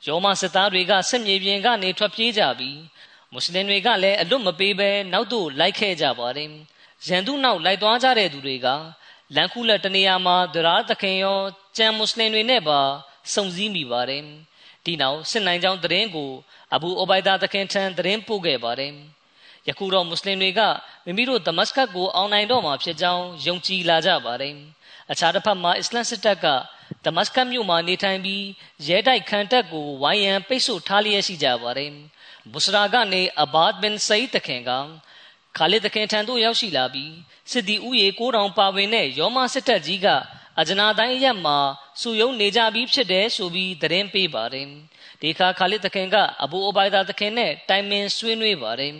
[0.06, 2.78] ယောမစစ်သားတွေကစစ်မြေပြင်ကနေထွက်ပြေးကြပြီး
[3.32, 6.50] မွတ်စလင်တွေကလည်းအလွတ်မပေးဘဲနောက်သို့လိုက်ခဲ့ကြပါတယ်
[7.08, 8.66] ရန်သူနောက်လိုက်သွားကြတဲ့သူတွေက
[9.34, 11.38] လန်ခုလက်တနေရာမှာဒရာသခင်ရော
[11.76, 12.80] ကျန်မွတ်စလင်တွေနဲ့ပါ
[13.34, 14.22] စုံစည်းမိပါတယ်
[14.84, 16.30] ဒီနောက်စစ်နိုင်ကြောင်းတရင်ကို
[16.74, 18.92] အဘူအိုဘိုင်ဒါသခင်ထံတရင်ပို့ခဲ့ပါတယ်
[19.68, 20.60] ယခုတော့မွတ်စလင်တွေက
[21.04, 24.54] မိမိတို့ဒမတ်စကတ်ကိုအောင်နိုင်တော့မှာဖြစ်ကြောင်းယုံကြည်လာကြပါတယ်
[25.10, 26.46] အခြားတစ်ဖက်မှာအစ္စလမ်စစ်တပ်က
[27.04, 28.44] ဒမတ်စကတ်မြို့မှာနေထိုင်ပြီး
[28.88, 31.90] ရဲတိုက်ခံတပ်ကိုဝိုင်းရန်ပိတ်ဆို့ထားလျက်ရှိကြပါတယ်
[32.52, 34.70] ဘုစရာကနေအဘာဒ်ဘင်ဆိတ်တခင်က
[35.56, 37.12] ခါလစ်တခင်ထံသို့ရောက်ရှိလာပြီး
[37.50, 40.08] စစ်တီဥယေ9000ပါဝင်တဲ့ယောမစစ်တပ်ကြီးက
[40.60, 41.58] အဂျနာတိုင်းရက်မှာ
[42.00, 44.68] စုယုံနေကြပြီးဖြစ်တယ်ဆိုပြီးသတင်းပေးပါတယ်
[45.22, 48.94] ဒီခါခါလစ်တခင်ကအဘူအိုဘိုင်ဒါတခင်နဲ့တိုင်ပင်ဆွေးနွေးပါတယ်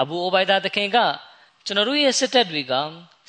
[0.00, 0.98] အဘူအိုဘိုင်ဒါတခင်က
[1.66, 2.72] ကျွန်တော်တို့ရဲ့စစ်တပ်တွေက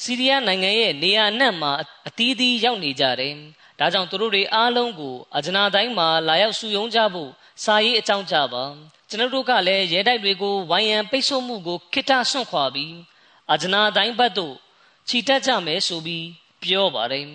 [0.02, 1.72] စီးရီးယားနိုင်ငံရဲ့နေရာအနှံ့မှာ
[2.08, 3.34] အသီးသီးရောက်နေကြတယ်
[3.80, 7.30] ဒါကြောင့်သူတို့တွေအားလုံးကိုအဂျနာတိုင်းမှာလာရောက်စုယုံကြဖို့
[7.64, 8.64] စာရေးအကြောင်းကြပါ
[9.10, 12.94] ကျွန်တော်တို့ကလည်းရဲတိုက်တွေကိုဝိုင်းရန်ပိတ်ဆို့မှုကိုခိတဆွန့်ခွာပြီး
[13.54, 14.56] အဂျနာတိုင်းဘက်သို့
[15.10, 16.28] ခြိတက်ကြမယ်ဆိုပြီး
[16.64, 17.32] ပြောပါတယ်ဟ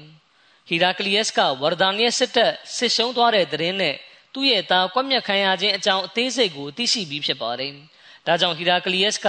[0.68, 3.96] ဟီရာကလီယက်စ်ကဝရဒန်ရဲ့စစ်တပ်ဆစ်ရှုံးသွားတဲ့သတင်းနဲ့
[4.32, 7.72] သူ့ရဲ့သားကွက်မြက်ခံရခြင်းအကြောင်းအသေးစိတ်ကိုသိရှိပြီးဖြစ်ပါတယ်။
[8.30, 9.26] ဒါကြောင့်ဟီရာကလီယက်စ်က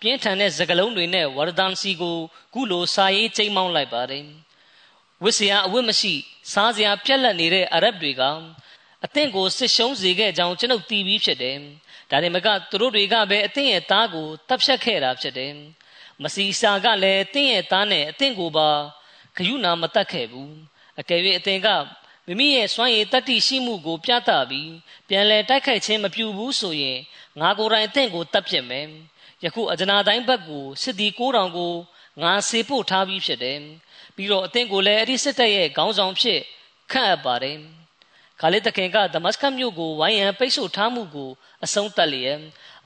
[0.00, 2.16] ပြင်းထန်တဲ့စကားလုံးတွေနဲ့ဝရဒန်စီကို
[2.54, 4.24] ခုလိုစာရေးချိန်မောင်းလိုက်ပါတယ်။
[5.22, 6.12] ဝစ်စရာအဝတ်မရှိ
[6.52, 8.22] စားစရာပြက်လက်နေတဲ့အရဗ်တွေက
[9.04, 11.56] အသင့်ကိုစစ်ရှုံးစေခဲ့ကြောင်းကျွန်ုပ်သိပြီးဖြစ်တယ်။
[12.10, 15.52] ဒါနဲ့မကသူတို့တွေကပဲအသင့်ရဲ့သားကိုတပ်ဖြတ်ခဲ့တာဖြစ်တယ်။
[16.22, 18.68] မစီစာကလည်းအသင့်ရဲ့သားနဲ့အသင့်ကိုပါ
[19.36, 20.50] ဂယုနာမတတ်ခဲ့ဘူး။
[21.00, 21.68] အကယ်၍အသင်က
[22.26, 24.72] မိမိရဲ့စွမ်းရည်တတ္တိရှိမှုကိုပြသပြီး
[25.08, 26.98] ပြန်လည်တိုက်ခိုက်ခြင်းမပြုဘူးဆိုရင်
[27.40, 28.86] ငါကိုယ်တိုင်အသင့်ကိုတပ်ပြစ်မယ်။
[29.44, 31.72] ယခုအဂျနာတိုင်းဘက်ကိုစစ်သည်9000ကို
[32.22, 33.58] ငါစေပို့ထားပြီးဖြစ်တယ်။
[34.16, 36.40] ပြီးတော့အသင့်ကိုလည်းအဲ့ဒီစစ်တပ်ရဲ့ခေါင်းဆောင်ဖြစ်
[36.92, 37.56] ခန့်အပ်ပါတယ်။
[38.40, 41.30] ခါလစ်တခင်ကဒမတ်စကတ်မြို့ကိုဝိုင်းရန်ပိတ်ဆို့ထားမှုကို
[41.64, 42.38] အဆုံးသတ်လျက်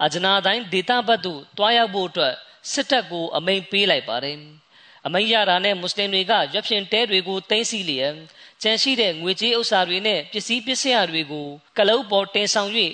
[0.04, 2.34] အဂျနာတိုင်းဒေတာဘတ်သို့တွားရောက်ဖို့အတွက်
[2.72, 4.38] စစ်တပ်ကိုအမိန်ပေးလိုက်ပါတယ်။
[5.06, 8.14] အမိန်ရတာနဲ့မွတ်စလင်တွေကရွက်ဖြင့်တဲတွေကိုတင်းစီလျက်
[8.62, 12.70] ကျန်ရှိတဲ့ငွေကြေးဥစ္စာတွေနဲ့ပစ္စည်းပစ္စယတွေကိုကလုတ်ပေါ်တင်ဆောင်၍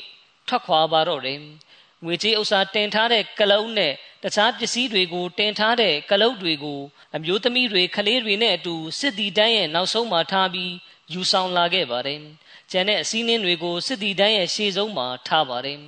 [0.48, 1.38] ထွက်ခွာပါတော့တယ်။
[2.04, 6.80] ငွေကြေးဥစ္စာတင်ထားတဲ့ကလုတ်နဲ့တခြားပစ္စည်းတွေကိုတင်ထားတဲ့ကလုတ်တွေကို
[7.16, 10.72] အမျိုးသမီးတွေကလေးတွေနဲ့အတူစစ်တီတန်းရဲ့နောက်ဆုံးမှာထားပြီး
[11.12, 12.20] ယူဆောင်လာခဲ့ပါတယ်။
[12.70, 15.78] ကျန်တဲ့အစည်းအဝေးတွေကိုစစ်တီတန်းရဲ့ရှေ့ဆုံးမှာထားပါတယ်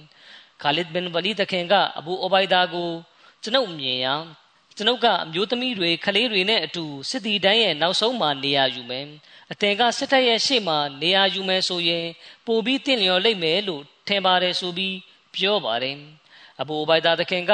[0.62, 2.90] ခါလစ်ဘင်ဝလီတခင်ကအဘူအိုဘိုင်ဒါကို
[3.42, 4.06] ကျွန်ုပ်မြင်ရ
[4.76, 9.06] ကျွန်ုပ်ကအမျိုးသမီးတွေခလေးတွေနဲ့အတူစစ်တီတန်းရဲ့နောက်ဆုံးမှာနေရာယူမယ်
[9.52, 12.06] အတင်ကစစ်တပ်ရဲ့ရှေ့မှာနေရာယူမယ်ဆိုရင်
[12.46, 14.96] ပိုပြီးတင့်လျော်လိမ့်မယ်လို့ထင်ပါတယ်ဆိုပြီး
[15.34, 15.96] ပြောပါတယ်
[16.60, 17.52] အဘူအိုဘိုင်ဒါတခင်က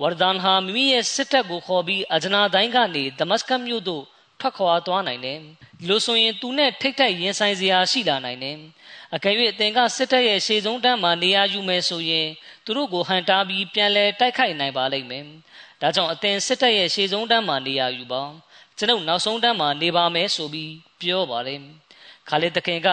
[0.00, 4.04] ဝရဒန်ဟာမိမိရဲ့စစ်တပ်ကိုခေါ်ပြီးအဂျနာတိုင်းကနေဒမတ်စကတ်မြို့သို့
[4.40, 5.38] ထွက်ခွာသွားနိုင်တယ်
[5.78, 8.56] ဒီလိုဆိုရင်သူနဲ့ထိတ်ထိုက်ရင်ဆိုင်စရာရှိလာနိုင်တယ်
[9.14, 12.28] အကယ်၍အသင်ကစစ်တပ်ရဲ့ရှေ့ဆုံးတန်းမှာနေရာယူမယ်ဆိုရင်
[12.64, 15.24] သူတို့ကိုဟန်တားပြီးပြန်လဲတိုက်ခိုက်နိုင်ပါလိမ့်မယ်
[15.80, 18.22] ဒါကြောင့်အသင်စစ်တပ်ရဲ့ရှေ့ဆုံးတန်းမှာနေရာယူပါ
[18.82, 21.60] ကျွန်ုပ်နောက်ဆုံးတန်းမှာနေပါမယ်ဆိုပြီးပြောပါတယ်
[22.28, 22.88] ခါလစ်တခင်က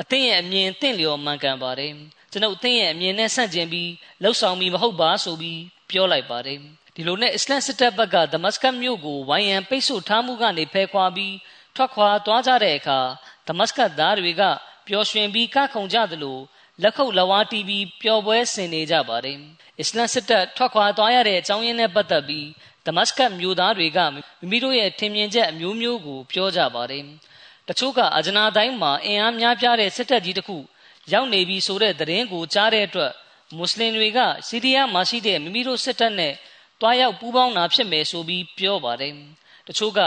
[0.00, 1.92] အသင်ရဲ့အမြင်တင့်လျော်မှန်ကန်ပါတယ်
[2.30, 3.90] ကျွန်ုပ်အသင်ရဲ့အမြင်နဲ့ဆန့်ကျင်ပြီး
[4.22, 6.58] လှုပ်ဆောင်ပြီးမဟုတ်ပါဆိုပြီးပြောလိုက်ပါတယ်
[6.94, 11.34] ဒီလိုနဲ့အစ္စလမ်စစ်တပ်ဘက်ကဒမတ်စကတ်မြို့ကိုဝိုင်းရန်ပိတ်ဆို့ထားမှုကနေဖယ်ခွာပြီး
[11.76, 13.00] ထွက်ခွာသွားကြတဲ့အခါ
[13.48, 14.42] ဒမတ်စကတ်သားတွေက
[14.86, 16.38] ပျော်ရွှင်ပြီးကခုန်ကြသလို
[16.82, 19.38] လက်ခုပ်လဝါတီးပြီးပျော်ပွဲဆင်နေကြပါတယ်
[19.80, 22.46] အစ္စလမ်စစ်တပ်ထွက်ခွာသွားရတဲ့အကြောင်းရင်းနဲ့ပတ်သက်ပြီး
[22.86, 27.04] ဒမတ်စကတ်မြို့သားတွေကမိမိတို့ရဲ့ထင်မြင်ချက်အမျိုးမျိုးကိုပြောကြပါတယ်
[27.68, 30.58] တချို့ကအဂျနာတိုင်းမှာအင်အားများပြားတဲ့စစ်တပ်ကြီးတစ်ခု
[31.12, 33.12] ရောက်နေပြီဆိုတဲ့သတင်းကိုကြားတဲ့အတွက်
[33.56, 36.34] မွတ်စလင်တွေကစီးရီးယားမှာရှိတဲ့မိမိတို့စစ်တပ်နဲ့
[36.80, 39.14] တွားရောက်ပူးပေါင်းတာဖြစ်မယ်ဆိုပြီးပြောပါတယ်။
[39.68, 40.00] တချို့က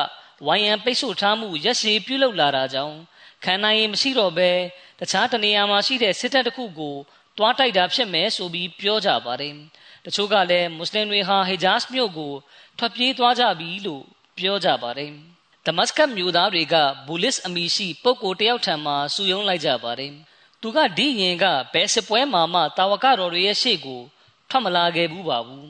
[0.45, 2.95] ဝိုင်းရန်ပိတ်ဆို့ထားမှုရက်ရှည်ပြုလုပ်လာတာကြောင့်
[3.43, 4.51] ခံနိုင်ရင်မရှိတော့ဘဲ
[4.99, 6.95] တခြားတနေရာမှာရှိတဲ့စစ်တပ်တစ်ခုကို
[7.37, 9.55] တွားတိုက်တာဖြစ်မယ်ဆိုပြီးပြောကြပါတယ်။
[10.05, 12.33] တချို့ကလည်းမွတ်စလင်တွေဟာဟီဂျာစ်မြို့ကို
[12.77, 14.03] ထွက်ပြေးသွားကြပြီလို့
[14.37, 15.11] ပြောကြပါတယ်။
[15.65, 16.75] ဒမတ်စကတ်မြို့သားတွေက
[17.07, 20.11] ဘူလစ်အမီရှိပုဂ္ဂိုလ်တယောက်ထံမှစုယုံလိုက်ကြပါတယ်။
[20.61, 24.01] သူကဒီရင်ကဘယ်စစ်ပွဲမှာမှတာဝကတော်တွေရဲ့ရှေ့ကို
[24.49, 25.69] ထွက်မလာခဲ့ဘူးပါဘူး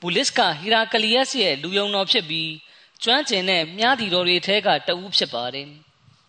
[0.00, 2.50] ဘူလစ်ကဟီရာကလီယက်စ်ရဲ့လူယုံတော်ဖြစ်ပြီး
[3.02, 5.68] ကျွမ်းကျင်တဲ့မြားတီတော်တွေထဲကတဦးဖြစ်ပါတယ်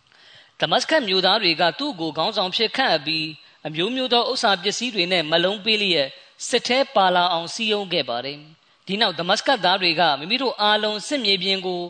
[0.60, 3.26] ။ဒမတ်စကတ်မြို့သားတွေကသူ့ကိုခေါင်းဆောင်ဖြစ်ခန့်အပ်ပြီး
[3.66, 6.08] အမျိုးမျိုးသောဥစ္စာပစ္စည်းတွေနဲ့မလုံးပေးလျက်
[6.48, 8.38] စစ်ထဲပါလာအောင်စီယုံခဲ့ပါတယ်။
[8.86, 11.82] ဒီနောက်ဒမတ်စကတ်သားတွေကမိမိတို့အားလုံးစစ်မြေပြင်ကို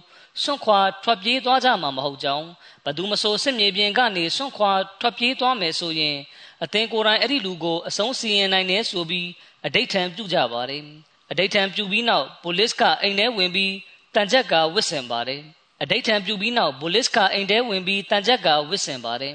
[0.43, 2.47] ဆွန့်ခွာထွက်ပြေးသွားကြမှာမဟုတ်ကြောင်း
[2.85, 6.17] ဘသူမဆိုစစ်မြေပြင်ကနေဆွန့်ခွာထွက်ပြေးသွားမယ်ဆိုရင်
[6.65, 9.29] အသင်ကိုယ်တိုင်အဲ့ဒီလူကိုအဆုံးစီရင်နိုင်တယ်ဆိုပြီး
[9.67, 10.85] အဋိဋ္ဌံပြုကြပါတယ်။
[11.31, 13.75] အဋိဌံပြုပြီးနောက်ပိုလစ်ကအိမ်ထဲဝင်ပြီး
[14.15, 15.43] တန်ချက်ကဝစ်စင်ပါတယ်
[15.83, 19.35] အဋိဌံပြုပြီးနောက်ပိုလစ်ကအိမ်ထဲဝင်ပြီးတန်ချက်ကဝစ်စင်ပါတယ်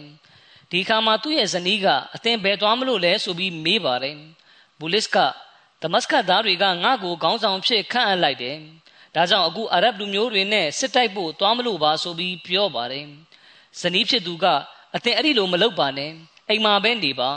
[0.72, 4.16] ဒီခါမှာသူ့ရဲ့ဇနီးကအသင်ဘယ်သွားမလို့လဲဆိုပြီးမေးပါတယ်
[4.82, 5.18] ပိုလစ်က
[5.82, 8.58] ဒမတ်စကတ်သားတွေကငါ့ကိုခေါင်းဆောင်ဖြစ်ခန့်အပ်လိုက်တယ်
[9.16, 13.06] ဒါကြောင့်အခုအာရဗ်လူမျိုးတွေနဲ့စစ်တိုက်ဖို့သွားမလို့ပါဆိုပြီးပြောပါတယ်
[13.80, 14.46] ဇနီးဖြစ်သူက
[14.96, 16.12] အသင်အဲ့ဒီလိုမလုပ်ပါနဲ့
[16.50, 17.32] အိမ်မှာပဲနေပါ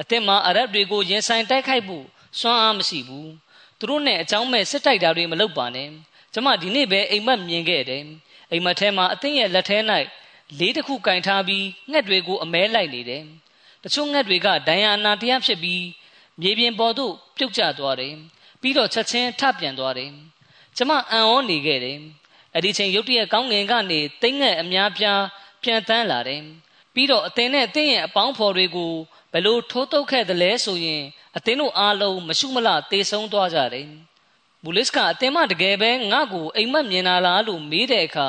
[0.00, 2.04] အသင်မှာအာရဗ်တွေကိုရင်ဆိုင်တိုက်ခိုက်ဖို့
[2.40, 3.30] စွမ်းအားမရှိဘူး
[3.78, 5.88] သူတို့နဲ့အကြောင်းမဲ့စစ်တိုက်တာတွေမလုပ်ပါနဲ့
[6.32, 8.04] ကျမဒီနေ့ပဲအိမ်မက်မြင်ခဲ့တယ်
[8.50, 9.78] အိမ်မက်ထဲမှာအသင်းရဲ့လက်ထဲ၌
[10.58, 13.24] လေးတစ်ခုကင်ထားပြီးငှက်တွေကိုအမဲလိုက်နေတယ်
[13.82, 15.82] တချို့ငှက်တွေကဒဏ်ရာအနာတရားဖြစ်ပြီး
[16.40, 18.14] မြေပြင်ပေါ်သို့ပြုတ်ကျသွားတယ်
[18.60, 20.10] ပြီးတော့ချက်ချင်းထပြန်သွားတယ်
[20.76, 21.98] ကျမအံ့ဩနေခဲ့တယ်
[22.54, 25.22] အဲ့ဒီချိန်ရုတ်တရက်ကောင်းငင်ကနေတိတ်ငှက်အများပြား
[25.62, 26.42] ပြန်တန်းလာတယ်
[26.94, 28.94] ပြီးတော့အသင်နဲ့အသင်ရဲ့အပေါင်းဖော်တွေကို
[29.32, 31.02] ဘယ်လိုထိုးတုပ်ခဲ့သလဲဆိုရင်
[31.36, 33.86] အသင်တို့အားလုံးမရှုမလတေဆုံးသွားကြတယ်။
[34.64, 38.28] ဘူလစ်ကအသင်မတကယ်ပဲငါ့ကိုအိမ်မက်မြင်လာလားလို့မေးတဲ့အခါ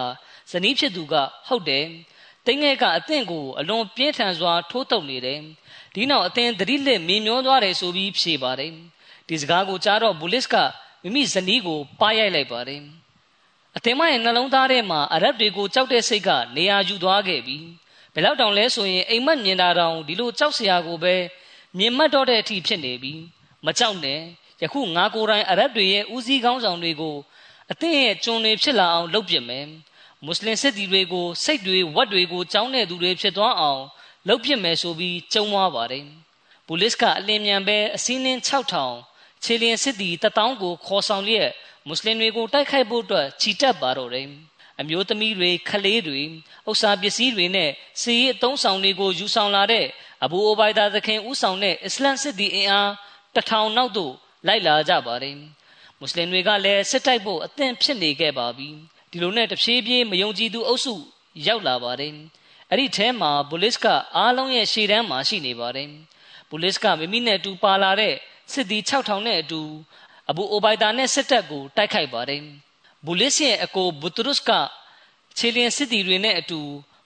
[0.52, 1.16] ဇနီးဖြစ်သူက
[1.48, 1.86] ဟုတ်တယ်။
[2.46, 5.40] တိငယ်ကအသင်ကိုအလွန်ပြင်းထန်စွာထိုးတုပ်နေတယ်။
[5.94, 8.72] ဒီနောက်အသင်သတိလက်မြင်မျောသွားတယ်ဆိုပြီးဖြေပါတယ်။
[9.28, 10.56] ဒီစကားကိုကြားတော့ဘူလစ်က
[11.04, 12.82] မိမိဇနီးကိုပါရိုက်လိုက်ပါတယ်။
[13.78, 17.58] အသင်မရဲ့နှလုံးသားထဲမှာအရဗ်တွေကိုကြောက်တဲ့စိတ်ကနေရာယူသွားခဲ့ပြီ
[18.14, 21.16] ဘယ်လောက်တောင်လဲဆိုရင်အိမ်မက်မြင်တာတောင်ဒီလိုကြောက်စရာကိုပဲ
[21.78, 23.14] မြင်မှတ်တော့တဲ့အထိဖြစ်နေပြီ
[23.66, 24.20] မကြောက်နဲ့
[24.62, 27.16] ယခုငါကိုယ်တိုင်အရဗ်တွေရဲ့ဦးစီးကောင်းဆောင်တွေကို
[27.72, 29.66] အသင်ရဲ့ကျွန်တွေဖြစ်လာအောင်လုပ်ပြမယ်
[30.26, 33.82] မွတ်စလင်စစ်သည်တွေကိုစိတ်တွေဝတ်တွေကိုကြောင်းတဲ့သူတွေဖြစ်သွားအောင်
[34.30, 36.06] လုပ်ပြမယ်ဆိုပြီးကြုံသွားပါတယ်
[36.68, 41.50] ဘူလစ်ကအလင်းမြန်ပဲအစင်းနှင်း6000ခြေလျင်စစ်သည်တထောင်ကိုခေါ်ဆောင်လျက်
[41.88, 44.28] မွတ်စလင်တွေကိုတိုက်ခိုက်ဖို့အတွက်ချီတက်ပါတော့တယ်
[44.80, 46.22] အမျိုးသမီးတွေခလေးတွေ
[46.70, 49.86] ဥစ္စာပစ္စည်းတွေနဲ့စီးအသုံးဆောင်တွေကိုယူဆောင်လာတဲ့
[50.24, 52.92] အဘူအိုဘိုင်ဒါသခင်ဦးဆောင်တဲ့အစ္စလမ်စစ်သည်အင်အား
[53.36, 54.14] တထောင်နောက်သို့
[54.48, 55.36] လိုက်လာကြပါတယ်
[56.00, 58.70] မွတ်စလင်တွေကလည်းစစ်တိုက်ဖို့အသင့်ဖြစ်နေခဲ့ပါပြီ
[59.12, 60.94] ဒီလိုနဲ့တဖြည်းဖြည်းမယုံကြည်သူအုပ်စု
[61.48, 62.14] ရောက်လာပါတယ်
[62.72, 65.90] အဲ့ဒီထဲမှာဘူလစ်ကအားလုံးရဲ့ရှေ့တန်းမှာရှိနေပါတယ်
[66.50, 68.16] ဘူလစ်ကမိမိနဲ့အတူပါလာတဲ့
[68.54, 69.62] စစ်သည်6000နဲ့အတူ
[70.30, 72.42] အဘူအိုဘိုင်ဒါနဲ့စစ်တပ်ကိုတိုက်ခိုက်ပါတယ်
[73.06, 74.52] ဘူလစ်ရဲ့အကိုဘူတရုစ်က
[75.38, 76.60] ခြေလျင်စစ်သည်တွေနဲ့အတူ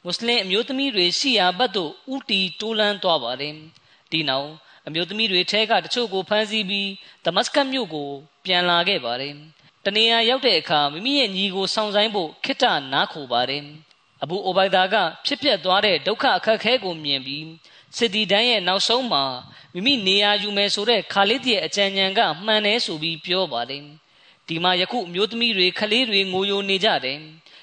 [0.04, 3.56] မွတ်စလင်အမျိုးသမီးတွေရှိရာဘက်သို့ဥတီတိုးလန်းသွားပါတယ်
[4.12, 4.50] ဒီနောက်
[4.88, 6.90] အမျိုးသမီးတွေထဲကတချို့ကိုဖမ်းဆီးပြီး
[7.26, 8.10] ဒမတ်စကတ်မြို့ကို
[8.46, 9.36] ပြန်လာခဲ့ပါတယ်
[9.86, 13.64] တနေရာရောက်တဲ့အခါမိမိရဲ့ညီကိုစောင့်ဆိုင်ဖို့ခိတ္တနားခိုပါတယ်
[14.24, 17.46] အဘူအိုဘိုင်ဒါကဖြစ်ပျက်သွားတဲ့ဒုက္ခအခက်ခဲကိုမြင်ပြီး
[17.98, 19.24] စစ်တီတန်းရဲ့နောက်ဆုံးမှာ
[19.74, 23.84] မိမိနေရာယူမယ်ဆိုတဲ့ခါလစ်ရဲ့အကြံဉာဏ်ကမှန်တယ်ဆိုပြီးပြောပါတယ်
[24.48, 27.20] ဒီမှာယခုအမျိုးသမီးတွေကလေးတွေငိုယိုနေကြတယ်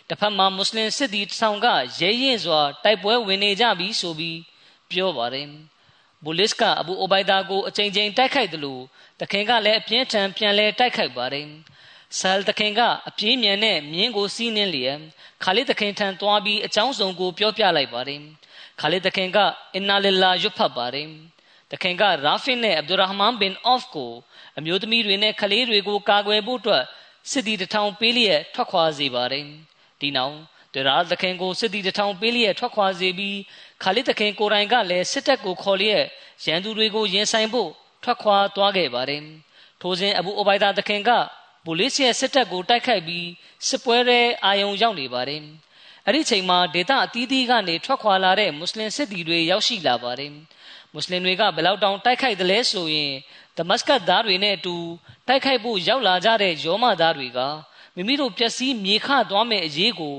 [0.09, 1.66] တစ်ဖက်မှာမွတ်စလင်စစ်သည်ဆောင်က
[2.01, 4.38] ရဲရင်စွာတိုက်ပွဲဝင်နေကြပြီဆိုပြီး
[4.90, 5.46] ပြောပါတယ်
[6.25, 8.83] ဘူလစ်ကအဘူအိုဘိုင်ဒါကိုအချိန်ချင်းတိုက်ခိုက်တယ်လို့
[9.20, 11.46] တခင်ကလည်းအပြင်းထန်ပြန်လဲတိုက်ခိုက်ပါတယ်
[12.18, 14.99] ဆာလ်တခင်ကအပြေးမြန်နဲ့မြင်းကိုစီးနှင်းလျက်
[15.44, 18.20] ခါလစ်တခင်ထံသွားပြီးအကြောင်းစုံကိုပြောပြလိုက်ပါတယ်
[18.81, 19.38] ခါလစ်တခင်က
[19.75, 21.09] အင်နာလလာရွတ်ဖတ်ပါတယ်
[21.73, 24.12] တခင်ကရာဖင်နဲ့အဗ်ဒူရဟမန်ဘင်အော့ဖ်ကို
[24.59, 26.85] အမျိုးသမီးတွေနဲ့ကလေးတွေကိုကာကွယ်ဖို့အတွက်
[27.31, 29.44] စစ်သည်တထောင်ပေးလျက်ထွက်ခွာစေပါတယ်
[30.01, 30.37] ဒီနောက်
[30.75, 33.38] ဒရာသခင်ကိုစစ်သည်တထောင်ပေးလျက်ထွက်ခွာစေပြီး
[33.83, 36.05] ခါလစ်သခင်ကိုယ်တိုင်ကလည်းစစ်တပ်ကိုခေါ်လျက်
[36.44, 37.70] ရန်သူတွေကိုရင်ဆိုင်ဖို့
[38.03, 39.23] ထွက်ခွာသွားခဲ့ပါတယ်
[39.81, 41.11] ထိုစဉ်အဘူအိုဘိုင်ဒါသခင်က
[41.64, 43.29] ပိုလစ်ရဲ့စစ်တပ်ကိုတိုက်ခိုက်ပြီး
[43.68, 45.42] စစ်ပွဲရဲအာယုံရောက်နေပါတယ်
[46.07, 50.33] အဲ့ဒီချိန်မှာဒေတာအသီးသီးကနေထွက်ခွာလာတဲ့မွတ်စလင်စစ်သည်တွေရောက်ရှိလာပါတယ်
[50.92, 53.12] မွတ်စလင်တွေကဘယ်လောက်တောင်တိုက်ခိုက်တယ်လဲဆိုရင်
[53.57, 54.77] ဒမတ်စကတ်သားတွေနဲ့အတူ
[55.29, 57.38] တိုက်ခိုက်ဖို့ရောက်လာကြတဲ့ယောမသားတွေက
[57.94, 60.16] မိမိတို့ပျက်စီးမြေခသွားမဲ့အရေးကို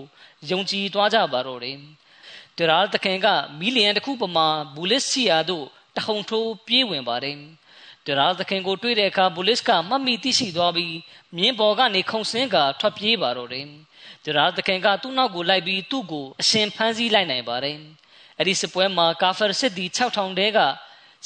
[0.50, 1.78] ယုံကြည်သွားကြပါတော့တယ်။
[2.58, 3.28] တရာတခင်က
[3.60, 7.38] မီလီယံတစ်ခုပမာဘူလစ်စီယာတို့တဟုန်ထိုးပြေးဝင်ပါတယ်။
[8.08, 10.96] တရာသခင်ကိုတွေ့တဲ့အခါဘူလစ်ကမှတ်မိသိရှိသွားပြီး
[11.38, 13.66] မြင်းပေါ်ကနေခုန်ဆင်းကထွက်ပြေးပါတော့တယ်။
[14.26, 17.78] တရာသခင်ကသူ့နောက်ကိုလိုက်ပြီးသူ့ကိုအရှင်ဖမ်းဆီးလိုက်နိုင်ပါတယ်။
[18.38, 20.60] အဲ့ဒီစစ်ပွဲမှာကာဖာစစ်သည်6000တဲက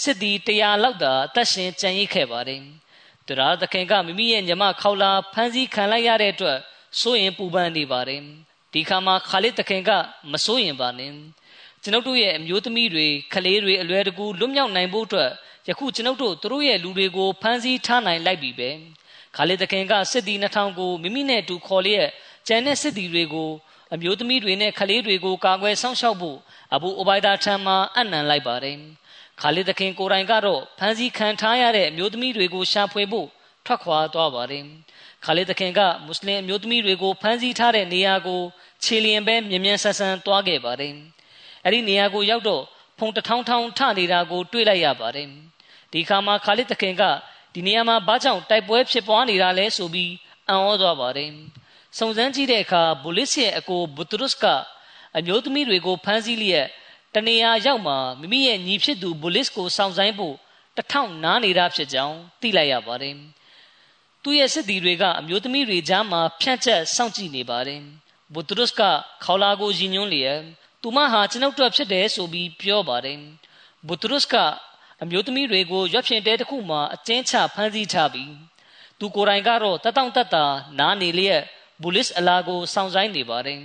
[0.03, 2.61] စစ်သည်100လောက်သာအသက်ရှင်ကြံ့ရိတ်ခဲ့ပါတယ်။
[3.27, 6.57] တရာသခင်ကမိမိရဲ့ညမခေါလာဖမ်းဆီးခံလိုက်ရတဲ့အတွက်
[6.99, 8.21] စိုးရင်ပူပန်နေပါတယ်။
[8.73, 9.91] ဒီခါမှာခါလစ်သခင်က
[10.31, 11.11] မစိုးရင်ပါနဲ့။
[11.83, 15.31] ကျွန်ုပ်တို့ရဲ့အမျိုးသမီးတွေခလေးတွေအလွယ်တကူလွတ်မြောက်နိုင်ဖို့အတွက်
[15.68, 18.70] ယခုကျွန်ုပ်တို့တို့ရဲ့လူတွေကိုဖမ်းဆီးထားနိုင်လိုက်ပြီပဲ။
[19.36, 22.08] ခါလစ်သခင်ကစစ်သည်2000ကိုမိမိနဲ့အတူခေါ်လျက်
[22.46, 23.50] ကျန်တဲ့စစ်သည်တွေကို
[23.94, 26.38] အမျိုးသမီးတွေနဲ့ခလေးတွေကိုကာကွယ်စောင့်ရှောက်ဖို့
[26.74, 28.78] အဘူအိုဘိုင်ဒါထံမှအနံလိုက်ပါတယ်။
[29.40, 33.28] ခါလစ်သခင်ကိုယ်တိုင်ကတော့ဖမ်းဆီးခံထားရတဲ့အမျိုးသမီးတွေကိုရှာဖွေဖို့
[33.66, 34.64] ထွက်ခွာသွားပါတယ်
[35.24, 38.40] ခါလစ်သခင်ကမွတ်စလင်အမျိုးသမီးတွေကိုဖမ်းဆီးထားတဲ့နေရာကို
[38.84, 40.94] ခြေလျင်ပဲမြ мян ဆန်ဆန်သွားခဲ့ပါတယ်
[41.64, 42.62] အဲ့ဒီနေရာကိုရောက်တော့
[42.98, 45.28] ဖုန်တထောင်းထောင်းထနေတာကိုတွေ့လိုက်ရပါတယ်
[45.93, 47.03] ဒီခါမှာခါလစ်သခင်က
[47.53, 50.11] ဒီနေရာမှာဘာကြောင့်တိုက်ပွဲဖြစ်ပွားနေတာလဲဆိုပြီး
[50.49, 51.31] အံ့ဩသွားပါတယ်
[51.97, 54.45] စုံစမ်းကြည့်တဲ့အခါဘူလစ်ရဲ့အကိုဘူတရုစ်က
[55.17, 56.67] အမျိုးသမီးတွေကိုဖမ်းဆီးလျက်
[57.15, 60.35] တနေရာရောက်မှမိမိရဲ့ညီဖြစ်သူဘူလစ်ကိုစောင့်ဆိုင်ဖို့
[60.77, 63.15] တထောင်နားနေတာဖြစ်ကြောင်းသိလိုက်ရပါတယ်။
[64.23, 67.81] သူ့ရဲ့စစ်သည်တွေကအမျိုးသမီးတွေကြားမှာဖြန့်ချက်စောင့်ကြည့်နေပါတယ်။
[68.33, 68.81] ဘူတရုစ်က
[69.23, 70.39] ခေါလာကိုရည်ညွှန်းလျက်
[70.81, 73.17] သူမဟာကျွန်ုပ်တို့ဖြစ်တယ်ဆိုပြီးပြောပါတယ်။
[73.87, 74.35] ဘူတရုစ်က
[75.03, 78.33] အမျိုးသမီးတွေကိုရွက်ဖြင့်တဲတစ်ခုမှာအကျဉ်းချဖမ်းဆီးထားပြီး
[78.99, 80.35] သူကိုယ်တိုင်ကတော့တတောင့်တတ
[80.79, 81.41] နားနေလျက်
[81.81, 83.59] ဘူလစ်အလာကိုစောင့်ဆိုင်နေပါတယ်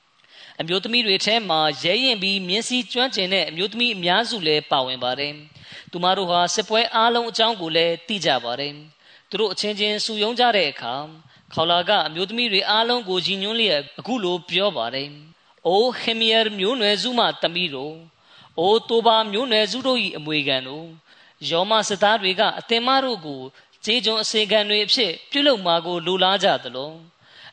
[0.60, 5.32] ။အမျိုးသမီးတွေထဲမှာရဲရင်ပြီးမြင်းစည်းကျွမ်းကျင်တဲ့အမျိုးသမီးအများစုလည်းပါဝင်ပါတယ်။
[5.90, 8.74] သူမတို့ဟာစစ်ပွဲအားလုံးအကြောင်းကိုလည်းသိကြပါတယ်။
[9.28, 10.94] သူတို့အချင်းချင်းစုယုံကြတဲ့အခါ
[11.52, 15.08] ခေါလာကအမျိုးသမီးတွေအားလုံးကိုကြီးညွှန်းလျက်အခုလိုပြောပါတယ်။
[15.66, 17.94] အိုဟေမီယာမျိုးနွယ်စုမှတမီးတို့
[18.60, 20.86] အိုတိုဘာမျိုးနွယ်စုတို့၏အမွေခံတို့
[21.50, 23.40] ယောမစစ်သားတွေကအသင်မတို့ကို
[23.84, 26.92] ခြေကြုံအစေခံတွေအဖြစ်ပြုလုပ်မှာကိုလူလားကြသလို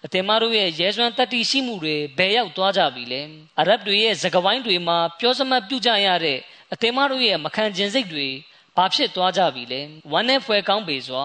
[0.06, 3.22] အသင်မတို့ရဲ့ရဲစွမ်းတတိရှိမှုတွေဘယ်ရောက်သွားကြပြီလဲ
[3.60, 6.40] အရဗ်တွေရဲ့စကပိုင်းတွေမှာပြောစမှတ်ပြုကြရတဲ့
[6.74, 8.28] အသင်မတို့ရဲ့မခံကျင်စိတ်တွေ
[8.76, 9.82] ဘာဖြစ်သွားကြပြီလဲ
[10.12, 11.24] ဝမ်းနဲ့ဖွယ်ကောင်းပေစွာ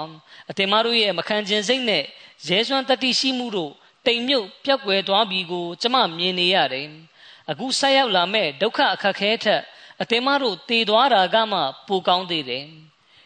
[0.50, 2.04] အသင်မတို့ရဲ့မခံကျင်စိတ်နဲ့
[2.48, 3.72] ရဲစွမ်းတတိရှိမှုတို့
[4.04, 6.88] ဘတိမ်မြုပ်ပျောက်ကွယ်သွားပြီကို ကျမမြင်နေရတယ်
[7.50, 9.62] အခုဆက်ရောက်လာမဲ့ဒုက္ခအခက်ခဲထက်
[10.02, 12.64] အသင်မတို့တည်သွားတာကမှပိုကောင်းသေးတယ်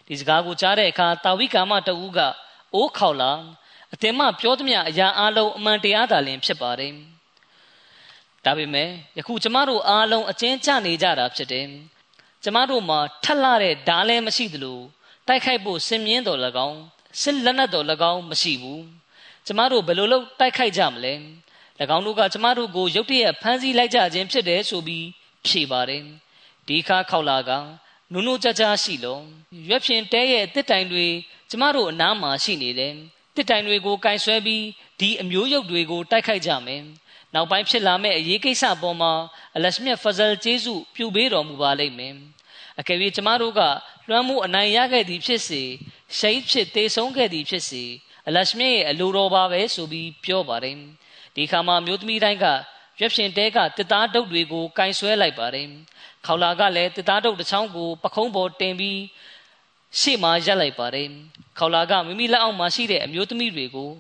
[0.07, 2.19] ဒီစကားကိုကြားတဲ့အခါတာဝိကာမတဦးက
[2.75, 3.33] အိုးခေါလာ
[3.95, 6.95] အသင်မပြောသမျှအရာအလုံးအမှန်တရားသာလင်ဖြစ်ပါတယ်
[8.45, 11.67] ဒါပေမဲ့ယခုကျမတို့အားလုံးအကျဉ်းချနေကြတာဖြစ်တယ်
[12.43, 14.79] ကျမတို့မှာထက်လာတဲ့ဓာလည်းမရှိသလို
[15.27, 16.81] တိုက်ခိုက်ဖို့စင်မြင့်တော်၎င်း
[17.23, 18.85] စစ်လက်နက်တော်၎င်းမရှိဘူး
[19.47, 21.13] ကျမတို့ဘယ်လိုလုပ်တိုက်ခိုက်ကြမလဲ၎
[21.97, 25.07] င်းတို့ကကျမတို့ကိုရုတ်တရက်ဖမ်းဆီးလိုက်ကြခြင်းဖြစ်တယ်ဆိုပြီး
[25.47, 26.03] ဖြေပါတယ်
[26.69, 27.51] ဒီခါခောက်လာက
[28.13, 29.25] နုံနုံကြကြရှိလုံး
[29.69, 31.07] ရွက်ဖြင်တဲရဲ့တစ်တိုင်တွေ
[31.51, 32.95] ကျမတို့အနားမှာရှိနေတယ်
[33.37, 34.65] တစ်တိုင်တွေကိုကင်ဆွဲပြီး
[35.01, 36.83] ဒီအမျိုးရုပ်တွေကိုတိုက်ခိုက်ကြမယ်
[37.35, 39.13] နောက်ပိုင်းဖြစ်လာမယ့်အရေးကိစ္စပေါ်မှာ
[39.57, 42.15] အလရှမြတ်ဖဇလ်ကျေးဇူးပြုပေးတော်မူပါလိမ့်မယ်
[42.81, 43.61] အကယ်၍ကျမတို့က
[44.09, 45.63] လွှမ်းမိုးအနိုင်ရခဲ့သည်ဖြစ်စေ
[46.19, 47.85] ရှိတ်ဖြစ်တေဆုံးခဲ့သည်ဖြစ်စေ
[48.29, 50.77] အလရှမြတ်ရဲ့အလိုတော်ပါပဲဆိုပြီးပြောပါတယ်
[51.37, 52.47] ဒီခါမှာမျိုးသမီးတိုင်းက
[53.01, 55.67] ရွက်ရှင်တဲကတစ်သားဒုတ်တွေကိုကင်ဆွဲလိုက်ပါတယ်
[56.27, 59.01] ခေါလာကလည်းတစ်သားဒုတ်တစ်ချောင်းကိုပခုံးပေါ်တင်ပြီး
[60.01, 61.09] ရှေ့မှာရပ်လိုက်ပါတယ်
[61.59, 63.91] ခေါလာကမိမိလက်အောက်မှာရှိတဲ့အမျိုးသမီးတွေကို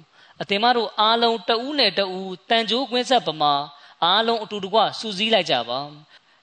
[0.41, 3.55] အတင်မတို့အားလုံးတဦးနဲ့တဦးတန်ကြိုးကွင်းဆက်ပမာ
[4.05, 5.81] အားလုံးအတူတကွစူးစီးလိုက်ကြပါ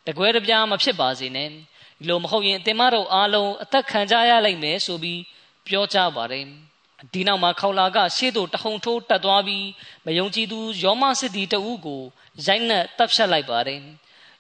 [0.07, 5.21] တကွဲတပြားမဖြစ်ပါစေနဲ့ဒီလိုမဟုတ်ရင်အတင်မတို့အားလုံးအသက်ခံကြရလိမ့်မယ်ဆိုပြီး
[5.67, 6.66] ပြောကြပါတယ်
[7.13, 9.65] ဒီနောက်မှာခေါလာကရှေ့သို့တဟုန်ထိုးတက်သွားပြီး
[10.05, 12.01] မယုံကြည်သူယောမစစ်တီတဦးကို
[12.45, 13.81] ရိုက်နှက်တပ်ဖြတ်လိုက်ပါတယ်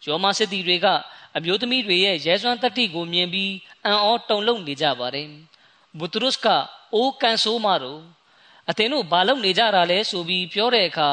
[0.05, 0.87] ယောမစစ်တီတွေက
[1.37, 3.53] အမျိုးသမီးတွေရဲ့ရဲစွမ်းတတိကိုမြင်ပြီး
[3.85, 5.27] အံ့ဩတုန်လှုပ်နေကြပါတယ်
[5.99, 6.47] ဘုတရုစ်က
[6.93, 8.01] အိုးကန်ဆိုးမတို့
[8.69, 11.09] အသင်တို့ဘာလုပ်နေကြတာလဲဆိုပြီးပြောတဲ့အခါ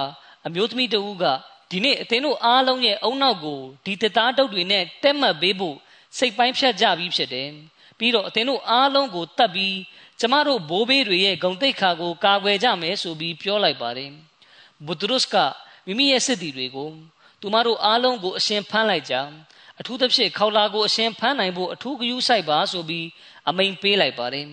[0.47, 1.25] အမျိုးသမီးတဦးက
[1.71, 5.77] ဒီနေ့အသင်တို့အားလုံးရဲ့အုံနောက်ကိုဒီတသားတုပ်တွေနဲ့တက်မှတ်ပေးဖို့
[6.19, 7.51] စိတ်ပိုင်းဖြတ်ကြပြီးဖြစ်တယ်
[7.99, 9.75] ပြီးတော့အသင်တို့အားလုံးကိုတတ်ပြီး
[10.21, 14.11] ကျမတို့ဘိုးဘေးတွေရဲ့ဂုံတိတ်ခါကိုကာကွယ်ကြမယ်ဆိုပြီးပြောလိုက်ပါတယ်
[14.87, 15.37] ဘုဒ္ဓရုစ်က
[15.87, 16.91] မိမိရဲ့စစ်တီတွေကို
[17.41, 19.15] သူမတို့အားလုံးကိုအရှင်ဖမ်းလိုက်ကြ
[19.81, 23.07] အထူးသဖြင့်ခေါလာကိုအရှင်ဖမ်းနိုင်ဖို့အထူးဂရုစိုက်ပါဆိုပြီး
[23.49, 24.47] အမိန်ပေးလိုက်ပါတယ်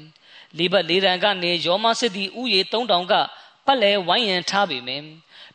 [0.57, 3.13] လေးဘက်လေးရန်ကနေယောမစစ်တီဥယေ3000က
[3.65, 5.03] ပတ်လဲဝိုင်းရန်ထားပေမယ်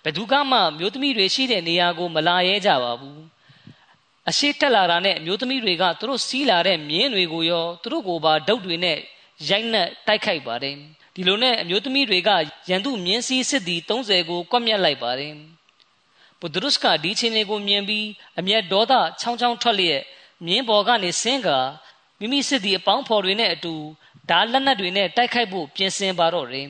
[0.03, 3.21] ဘယ်သူကမှမျိုးသမီးတွေရှိတဲ့နေရာကိုမလာရဲကြပါဘူး
[4.29, 8.99] အရှိတက်လာတာနဲ့မျိုးသမီးတွေကသူတို့စီးလာတဲ့မြင်းတွေကိုရောသူတို့ကိုပါဒုတ်တွေနဲ့
[9.49, 10.77] ရိုက်နှက်တိုက်ခိုက်ပါတယ်
[11.15, 12.31] ဒီလိုနဲ့အမျိုးသမီးတွေက
[12.69, 15.35] ရန်သူမြင်းစည်းစစ်တီ30ကိုကွက်မြက်လိုက်ပါတယ်
[16.41, 18.07] ဘုဒ္ဓရုစ်ကဒီချင်းလေးကိုမြင်ပြီး
[18.39, 20.03] အမျက်ဒေါသချောင်းချောင်းထွက်လျက်
[20.47, 21.49] မြင်းပေါ်ကနေဆင်းက
[22.19, 23.75] မိမိစစ်တီအပေါင်းဖော်တွေနဲ့အတူ
[24.31, 26.69] ဓာလက်နက်တွေနဲ့တိုက်ခိုက်ဖို့ပြင်ဆင်ပါတော့တယ်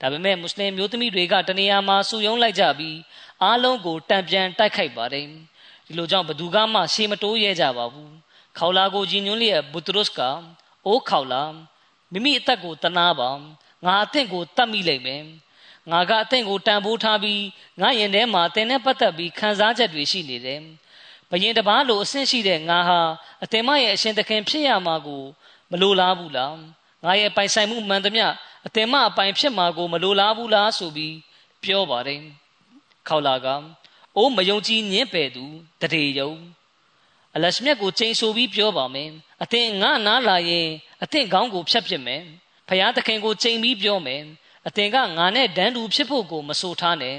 [0.00, 2.96] ဒါပေမဲ့မွတ်စလင်မျိုးသမီးတွေကတနေရာမှာစုယုံလိုက်ကြပြီး
[3.42, 5.26] အားလုံးကိုတံပြန်တိုက်ခိုက်ပါတယ်
[5.86, 8.12] ဒီလိုကြောင့်ဘသူကမှရှေမတိုးရဲကြပါဘူး
[8.58, 10.20] ခေါလာကိုကြီးညွန်းလျက်ဘုတရုစ်က
[10.86, 11.42] အိုးခေါလာ
[12.12, 13.30] မိမိအသက်ကိုတနာပါ
[13.84, 15.22] ငါအသင့်ကိုတတ်မိလိမ့်မယ်
[15.90, 17.42] ငါကအသင့်ကိုတန်ဖိုးထားပြီး
[17.80, 20.60] ငါရင်ထဲမှာတင်နဲ့ပတ်သက်ပြီးခံစားချက်တွေရှိနေတယ်
[21.30, 23.00] ဘယင်တပားလိုအဆင့်ရှိတဲ့ငါဟာ
[23.44, 25.22] အတင်မရဲ့အရှင်သခင်ဖြစ်ရမှာကို
[25.70, 26.54] မလိုလားဘူးလား
[27.04, 28.26] ငါရဲ့ပိုင်ဆိုင်မှုမှန်သမျှ
[28.66, 31.14] အတင်မအပိုင်ဖြစ်မှာကိုမလိုလားဘူးလားဆိုပြီး
[31.62, 32.20] ပြောပါတယ်
[33.08, 33.46] ခေါလာက
[34.16, 35.44] အိုးမယုံကြည်ညင်းပယ်သူ
[35.80, 36.32] တရေယုံ
[37.34, 39.10] အလရှမြတ်ကိုချိန်ဆိုပြီးပြောပါမယ်
[39.42, 40.68] အသင်ငါနားလာရင်
[41.02, 42.22] အသင်ခေါင်းကိုဖြတ်ပစ်မယ်
[42.68, 44.22] ဖယားသခင်ကိုချိန်ပြီးပြောမယ်
[44.66, 47.16] အသင်ကငါနဲ့ဒန်းတူဖြစ်ဖို့ကိုမဆိုထားနဲ့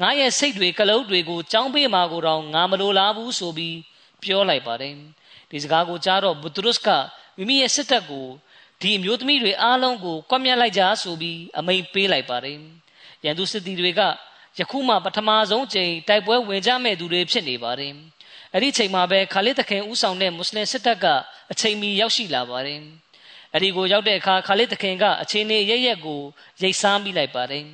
[0.00, 3.76] ငါရဲ့စိတ်တွေကလုံးတွေကိုကြောင်းပေးမှာကိုတော့ငါမလိုလားဘူးဆိုပြီး
[4.22, 4.94] ပြောလိုက်ပါတယ်
[5.50, 6.88] ဒီစကားကိုကြားတော့ဘုဒ္ဓရုစ်က
[7.36, 8.26] မိမိရဲ့စစ်တပ်ကို
[8.80, 12.58] ဒီအမျိုးသမီးတွေအားလုံးကိုကွပ်မျက်လိုက်ကြဆိုပြီးအမိန်ပေးလိုက်ပါတယ်
[13.24, 14.00] ရန်သူစစ်သည်တွေက
[14.58, 17.92] ယခုမှပထမဆုံးချိန်တိုက်ပွဲဝင်ကြမဲ့သူတွေဖြစ်နေပါတယ်
[18.56, 21.06] အဲ့ဒီချိန်မှာပဲခါလစ်သခင်ဦးဆောင်တဲ့မွတ်စလင်စစ်တပ်က
[21.52, 22.80] အချိန်မီရောက်ရှိလာပါတယ်
[23.52, 26.20] အဲ့ဒီကိုရောက်တဲ့အခါခါလစ်သခင်ကအချိန်နေရရက်ကို
[26.62, 27.64] ရိတ်စားမိလိုက်ပါတယ်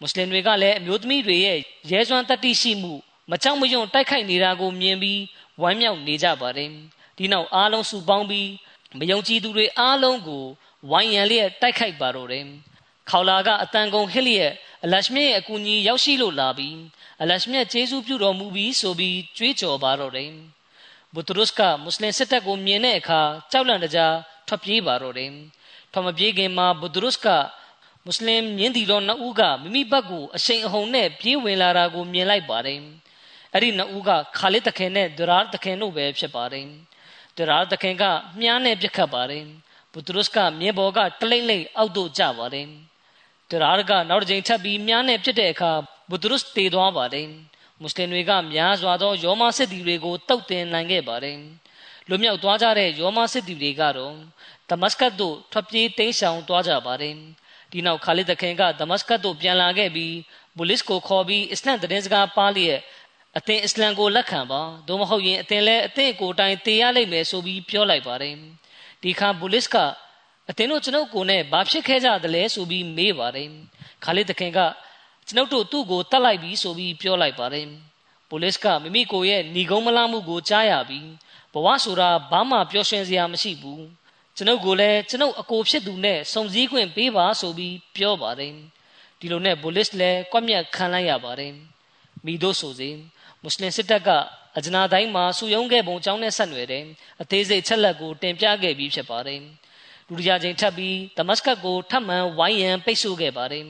[0.00, 1.58] မွတ်စလင်တွေကလည်းအမျိုးသမီးတွေရဲ့
[1.90, 2.94] ရဲစွမ်းတတိရှိမှု
[3.30, 5.20] မကြောက်မရွံ့တိုက်ခိုက်နေတာကိုမြင်ပြီး
[5.62, 6.70] ဝမ်းမြောက်နေကြပါတယ်
[7.16, 8.50] ဒီနောက်အားလုံးစုပေါင်းပြီး
[8.98, 10.44] မယုံကြည်သူတွေအားလုံးကို
[10.90, 12.44] ဝိုင်းရန်လျက်တိုက်ခိုက်ပါတော့တယ်
[13.10, 14.52] ခေါလာကအတန်ကုန်ဟစ်လျက်
[14.84, 16.76] အလရှမြရဲ့အကူအညီရောက်ရှိလို့လာပြီး
[17.22, 20.30] အလရှမြကျေးဇူးပြုတော်မူပြီးဆိုပြီးကြွေးကြော်ပါတော့တယ်
[21.14, 23.20] ဘုတရုစ်ကမွတ်စလင်စစ်တပ်ကိုမြင်တဲ့အခါ
[23.52, 24.14] ကြောက်လန့်တကြား
[24.48, 25.30] ထွက်ပြေးပါတော့တယ်
[25.92, 27.28] ထွမပြေးခင်မှာဘုဒ္ဓရုစ်က
[28.04, 32.80] မွတ်စလင်မြင်းတီတော်နှစ်ဦးကမိမိဘက်ကိုအရှိန်အဟုန်နဲ့ပြေးဝင်လာတာကိုမြင်လိုက်ပါတယ်
[33.52, 36.66] အဲ့ဒီနှစ်ဦးကခါလစ်တခင်နဲ့ဒရာတခင်တို့ပဲဖြစ်ပါတယ်
[37.36, 38.04] ဒရာတခင်က
[38.40, 39.44] မြားနဲ့ပြစ်ခတ်ပါတယ်
[39.92, 42.66] ဘုဒ္ဓရုစ်ကမြင်းပေါ်ကတလိမ့်လိမ့်အောက်သို့ကျပါတယ်
[43.50, 45.72] ဒရာကနောက်တစ်ကြိမ်ထပ်ပြီးမြားနဲ့ပြစ်တဲ့အခါ
[46.10, 47.28] ဘုဒ္ဓရုစ်တေသွားပါတယ်
[47.80, 51.38] မွတ်စလင်တွေကများစွာသောယောမစစ်တီတွေကိုတုတ်တင်နိုင်ခဲ့ပါတယ်
[52.08, 54.14] လွမြောက်သွားကြတဲ့ယောမစစ်တီတွေကတော့
[54.70, 57.14] ဒမတ်စကတ်သို့ထွက်ပြေးတိမ်းရှောင်သွားကြပါတယ်
[57.72, 60.14] ဒီနောက်ခါလစ်သခင်ကဒမတ်စကတ်သို့ပြန်လာခဲ့ပြီး
[60.56, 62.78] ဘူလစ်ကိုခေါ်ပြီးအစ္စလမ်သတင်းစကားပါလျက်
[63.38, 68.34] အသင်အစ္စလမ်ကိုလက်ခံပါသို့မဟုတ်ရင်အသင်လည်းအသင်ကိုယ်တိုင်တည်ရလိမ့်မယ်ဆိုပြီးပြောလိုက်ပါတယ်
[69.02, 69.76] ဒီခါဘူလစ်က
[70.50, 73.48] အသင်တို့ကျွန်ုပ်ကိုနဲ့ဘာဖြစ်ခဲ့ကြသလဲဆိုပြီးမေးပါတယ်
[74.04, 74.60] ခါလစ်တခင်က
[75.26, 77.68] ကျွန်ုပ်တို့သူ့ကိုတတ်လိုက်ပြီဆိုပြီးပြောလိုက်ပါတယ်
[78.28, 81.08] ပိုလစ်ကမိမိကိုရဲ့ညီကုန်းမလားမှုကိုကြားရပြီး
[81.52, 83.84] ဘဝဆိုတာဘာမှပျော်ရွှင်စရာမရှိဘူး
[84.36, 88.54] ကျွန်ုပ်ကိုလည်းကျွန်ုပ်အကိုဖြစ်သူနဲ့စုံစည်းခွင့်ပေးပါဆိုပြီးပြောပါတယ်
[89.20, 91.52] ဒီလိုနဲ့ပိုလစ်လည်းကွက်မြက်ခံလိုက်ရပါတယ်
[92.24, 92.96] မိတို့ဆိုစဉ်
[93.42, 94.08] မွတ်စလင်စစ်တပ်က
[94.56, 96.84] အဂျနာတိုင်းမှာစုယုံခဲ့ပုံကြောင်းနဲ့ဆက်နွယ်တယ်
[97.22, 99.40] အသေးစိတ်ချက်လက်ကိုတင်ပြခဲ့ပြီးဖြစ်ပါတယ်
[100.08, 103.66] ဒုတိယကြိမ်ထပ်ပြီးဒမတ်စကတ်ကိုထပ်မံဝိုင်းရန်ပိတ်ဆို့ခဲ့ပါတယ်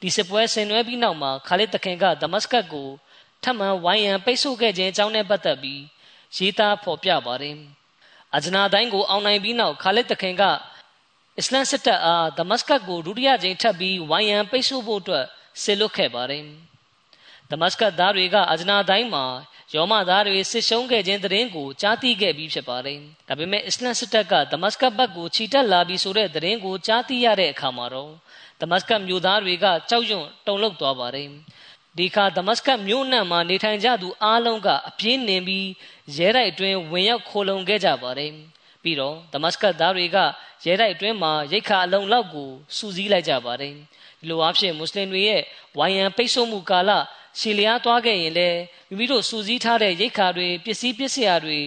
[0.00, 2.88] ဒီစစ်ပွဲဆင်နွှဲပြီးနောက်မှာခါလစ်တခင်ကဒမတ်စကတ်ကို
[3.42, 5.82] ထပ်မံဝိုင်းရန်ပိတ်ဆို့ခဲ့ခြင်းအကြောင်းနဲ့ပတ်သက်ပြီး
[6.36, 7.56] ရေးသားဖော်ပြပါတယ်
[8.34, 10.42] အဂျနာတိုင်းကိုအောင်နိုင်ပြီးနောက်ခါလစ်တခင်က
[11.38, 15.24] အစ္စလမ်စစ်တပ်အားဒမတ်စကတ်ကိုဒုတိယကြိမ်ထပ်ပြီးဝိုင်းရန်ပိတ်ဆို့ဖို့အတွက်
[15.62, 16.44] ဆစ်လွတ်ခဲ့ပါတယ်
[17.50, 19.24] ဒမတ်စကတ်သားတွေကအဂျနာတိုင်းမှာ
[19.74, 28.12] ယောမသားတွေစစ်ရှုံးခဲ့ခြင်းတရင်ကိုကြားသိခဲ့ပြီးဖြစ်ပါတယ်။ဒါပေမဲ့အစ္စလမ်စစ်တပ်ကဒမတ်စကတ်ဘက်ကိုခြိတက်လာပြီးဆိုတဲ့တရင်ကိုကြားသိရတဲ့အခါမှာတော့
[28.60, 31.28] ဒမတ်စကတ်မြို့သားတွေကကြောက်ရွံ့တုန်လှုပ်သွားပါတယ်။
[31.98, 35.66] ဒီခါဒမတ်စကတ်မြို့နှံမှာနေထိုင်ကြသူအားလုံးကအပြင်းနေပြီး
[36.16, 38.30] ရဲတိုက်အတွင်းဝင်ရောက်ခိုလုံခဲ့ကြပါတယ်။
[38.82, 40.16] ပြီးတော့ဒမတ်စကတ်သားတွေက
[40.64, 43.74] ရဲတိုက်အတွင်းမှာရိတ်ခါအလုံးလောက်ကိုစူးစီးလိုက်ကြပါတယ်။
[44.20, 45.42] ဒီလိုအဖြစ်မွတ်စလင်တွေရဲ့
[45.78, 46.90] ဝိုင်ယံပိတ်ဆို့မှုကာလ
[47.38, 51.58] ရှည်လျားသွားခဲ့ရင်လည်းမိမိတို့စူးစီးထားတဲ့ရိတ်ခါတွေပစ္စည်းပစ္စယတွေ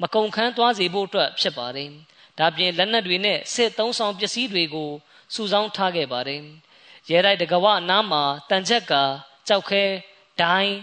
[0.00, 1.90] မကုန်ခန်းသွားစေဖို့အတွက်ဖြစ်ပါတယ်။
[2.38, 4.90] ဒါပြင်လက်နက်တွေနဲ့စစ်သုံးဆောင်ပစ္စည်းတွေကို
[5.34, 6.42] စုဆောင်းထားခဲ့ပါတယ်။
[7.10, 8.92] ရဲတိုက်တကဝအနားမှာတန်ချက်က
[9.48, 9.82] ကြောက်ခဲ
[10.40, 10.74] ဒိုင်း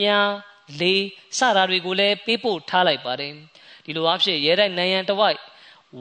[0.00, 0.30] မြား
[0.80, 1.04] လေး
[1.38, 3.32] စတာတွေကိုလည်းပေးပို့ထားလိုက်ပါတယ်။
[3.84, 5.38] ဒီလိုအဖြစ်ရဲတိုက်နိုင်ရန်တဝိုက်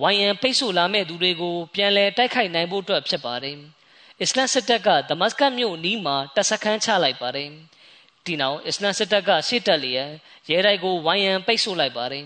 [0.01, 3.57] ဝိုင်ယံဖိတ်ဆို့လာမဲ့သူတွေကိုပြန်လည်တိုက်ခိုက်နိုင်ဖို့အတွက်ဖြစ်ပါတယ်။
[4.21, 7.49] အစ္စလမ်စစ်တပ်ကဒမတ်စကတ်မြို့နီးမှာတပ်စခန်းချလိုက်ပါတယ်။
[8.25, 10.09] ဒီနောက်အစ္စလမ်စစ်တပ်ကရှေ့တက်လျက်
[10.49, 12.25] ရဲတိုက်ကိုဝိုင်းရန်ပိတ်ဆို့လိုက်ပါတယ်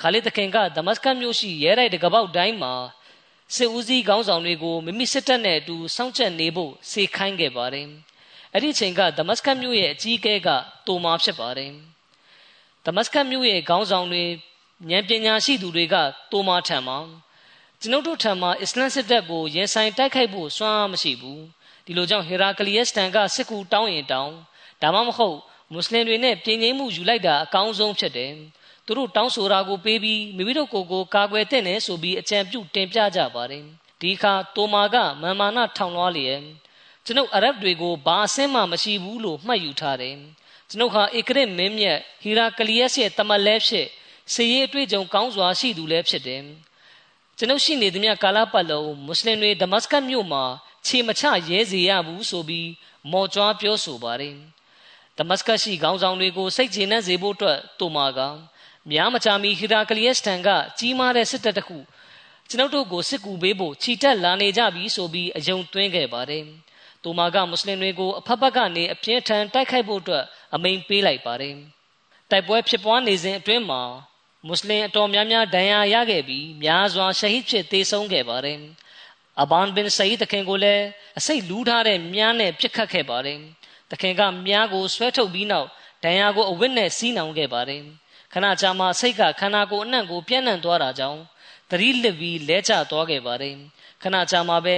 [0.00, 2.74] ခါလစ်တခင်ကဒမတ်စကတ်မြို့ရှိရဲတိုက်တကပေါက်တိုင်းမှာ
[3.54, 7.88] စစ်ဦးစီးခေါင်းဆောင်တွေကိုမိမိစစ်တပ်နဲ့အတူစောင့်ကြပ်နေဖို့စေခိုင်းခဲ့ပါတယ်
[8.52, 10.48] အဲ့ဒီချိန်ကဒမတ်စကတ်မြို့ရဲ့အကြီးအကဲက
[10.86, 11.72] တိုမာဖြစ်ပါတယ်
[12.86, 14.24] ဒမတ်စကတ်မြို့ရဲ့ခေါင်းဆောင်တွေ
[14.90, 15.96] ဉာဏ်ပညာရှိသူတွေက
[16.32, 16.98] တိုမာထံမှာ
[17.80, 21.42] ကျွန်ုပ်တို့ထံမှာအစ္စလမ်စစ်တပ်ကိုရင်ဆိုင်တိုက်ခိုက်ဖို့စွမ်းအားမရှိဘူး
[21.84, 24.34] ဒီလိုကြောင့်ဟေရာကလီယက်စတန်ကစစ်ကူတောင်းရင်တောင်း
[24.82, 25.38] ဒါမှမဟုတ်
[25.72, 28.32] မွတ်စလင်တွေနဲ့ပြည်ငြိမ်းမှုယူလိုက်တာအကောင်းဆုံးဖြစ်တယ်။
[28.92, 33.64] သူတို့တောင်းဆိုတာကိုပေးပြီးမိမိတို့ကိုယ်ကိုကာကွယ်တဲ့နယ်ဆိုပြီးအကြံပြုတင်ပြကြပါတယ်။
[34.00, 36.40] ဒီအခါတိုမာကမာမာနထောင်လွှားလျက်
[37.04, 40.14] ကျွန်ုပ်အရဗ်တွေကိုဘာအဆင်းမှမရှိဘူးလို့မှတ်ယူထားတယ်။
[40.70, 43.86] ကျွန်ုပ်ဟာဧကရစ်မင်းမြတ်ဟီရာကလီယက်ရဲ့တမန်လဲဖြစ်
[44.32, 46.42] စီရေးအတွေ့အကြုံကောင်းစွာရှိသူလည်းဖြစ်တယ်။
[47.38, 50.44] ကျွန်ုပ်ရှိနေသမျှကာလပတ်လုံးမွတ်စလင်တွေဒမတ်စကတ်မြို့မှာ
[50.86, 52.68] ခြေမချရဲစေရဘူးဆိုပြီး
[53.10, 54.36] မော်ကြွားပြောဆိုပါတယ်။
[55.18, 58.20] ဒမတ်စကတ်ရှိခေါင်းဆောင်တွေကိုစိတ်ကျေနပ်စေဖို့အတွက်တိုမာက
[58.90, 61.78] များမချမီဟီရာကလီယက်စတန်ကကြီးမားတဲ့စစ်တပ်တစ်ခု
[62.48, 66.44] ကျွန်ုပ်တို့ကိုစစ်ကူပေးဖို့ခြိတက်လာနေကြပြီဆိုပြီးအယုံသွင်းခဲ့ပါတယ်။
[67.04, 70.24] တိုမာကမွတ်စလင်တွေကိုအဖက်ဖက်ကနေအပြင်းထန်တိုက်ခိုက်ဖို့အတွက်
[70.54, 71.54] အမိန်ပေးလိုက်ပါတယ်။
[72.30, 73.82] တိုက်ပွဲဖြစ်ပွားနေစဉ်အတွင်းမှာ
[74.46, 78.58] မွတ်စလင်အတော်များများဒဏ်ရာရခဲ့ပြီးများစွာရှဟစ်ဖြစ်သေဆုံးခဲ့ပါတယ်။
[79.42, 80.84] အဘန်ဘင်ဆာအီတခင်ကိုလည်း
[81.18, 83.38] အစိတ်လူးထားတဲ့မြားနဲ့ပြစ်ခတ်ခဲ့ပါတယ်။
[83.90, 85.68] တခင်ကမြားကိုဆွဲထုတ်ပြီးနောက်
[86.04, 87.82] ဒဏ်ရာကိုအဝတ်နဲ့စီးနှောင်ခဲ့ပါတယ်
[88.32, 91.20] ခဏကြာမှစိတ်ကခန္ဓာကိုယ်အနှံ့ကိုပြန့်နှံ့သွားတာကြောင့်
[91.70, 93.54] သတိလစ်ပြီးလဲကျသွားခဲ့ပါတယ်
[94.02, 94.76] ခဏကြာမှပဲ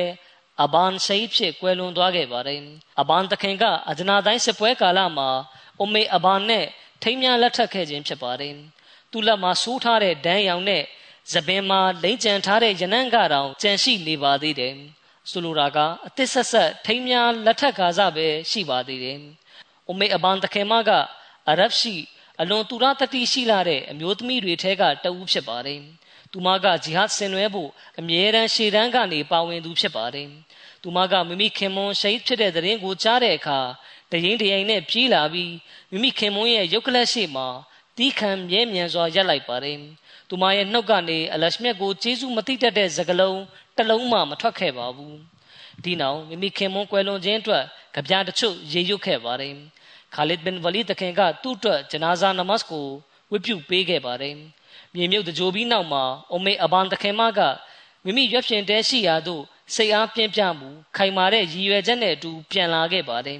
[0.62, 2.60] အဘန်ရှိဖြစ်ကွယ်လွန်သွားခဲ့ပါတယ်
[3.00, 5.28] အဘန်တခင်ကအဂျနာတိုင်းစစ်ပွဲကာလမှာ
[5.80, 6.66] အုမေအဘန်နဲ့
[7.02, 8.54] ထိမ်းမြလက်ထပ်ခဲ့ခြင်းဖြစ်ပါတယ်
[9.10, 10.82] သူလက်မှာဆိုးထားတဲ့ဒန်းရောင်နဲ့
[11.32, 14.74] သပင်မှာလိမ့်ကြံထားတဲ့ရနံ့ကတောင်ကြံရှိနေပါသေးတယ်
[15.30, 19.18] ဆိုလိုတာကအသစ်ဆက်ဆက်ထိမ်းများလက်ထက်ကားစပဲရှိပါသေးတယ်။
[19.88, 20.90] အိုမေအဘန်တခင်မက
[21.48, 21.94] အရဗ်ရှိ
[22.42, 25.80] အလွန်တူရတတိရှိလာတဲ့အမျိုးသမီးတွေထဲကတဦးဖြစ်ပါတယ်။
[26.32, 30.28] သူမကဂျီဟတ်ဆင်နွှဲဖို့အမြဲတမ်းရှေ့တန်းကနေပါဝင်သူဖြစ်ပါတယ်။
[30.82, 33.60] သူမကမိမိခင်မွန်းရှိတ်ဖြစ်တဲ့တဲ့ရင်ကိုကြားတဲ့အခါ
[34.10, 35.52] တရင်တရင်နဲ့ပြေးလာပြီး
[35.90, 37.48] မိမိခင်မွန်းရဲ့ရုပ်ကလပ်ရှိမှာ
[37.96, 39.78] တီးခံမြဲမြံစွာရက်လိုက်ပါတယ်။
[40.28, 43.40] သူမရဲ့နှုတ်ကနေအလရှမြတ်ကိုကျေးဇူးမသိတတ်တဲ့စကလုံး
[43.76, 45.16] တလုံးမှမထွက်ခဲ့ပါဘူး
[45.84, 47.64] ဒီနောက်မိမိခင်မွန်းကွယ်လွန်ခြင်းအတွက်
[47.94, 49.54] ကြပြတချို့ရေရွတ်ခဲ့ပါတယ်
[50.14, 52.86] ခါလစ်ဘင်ဝလီတခင်ကသူ့အတွက်ဂျနာဇာနမတ်ကို
[53.30, 54.34] ဝတ်ပြုပေးခဲ့ပါတယ်
[54.94, 56.04] မြေမြုပ်တကြိုပြီးနောက်မှာ
[56.34, 57.40] အမေအဘန်တခင်မက
[58.04, 59.42] မိမိရွက်ဖြင်တဲရှိရာသို့
[59.74, 63.38] စိတ်အားပြင်းပြမှုခိုင်မာတဲ့ရည်ရွယ်ချက်နဲ့အတူပြန်လာခဲ့ပါတယ်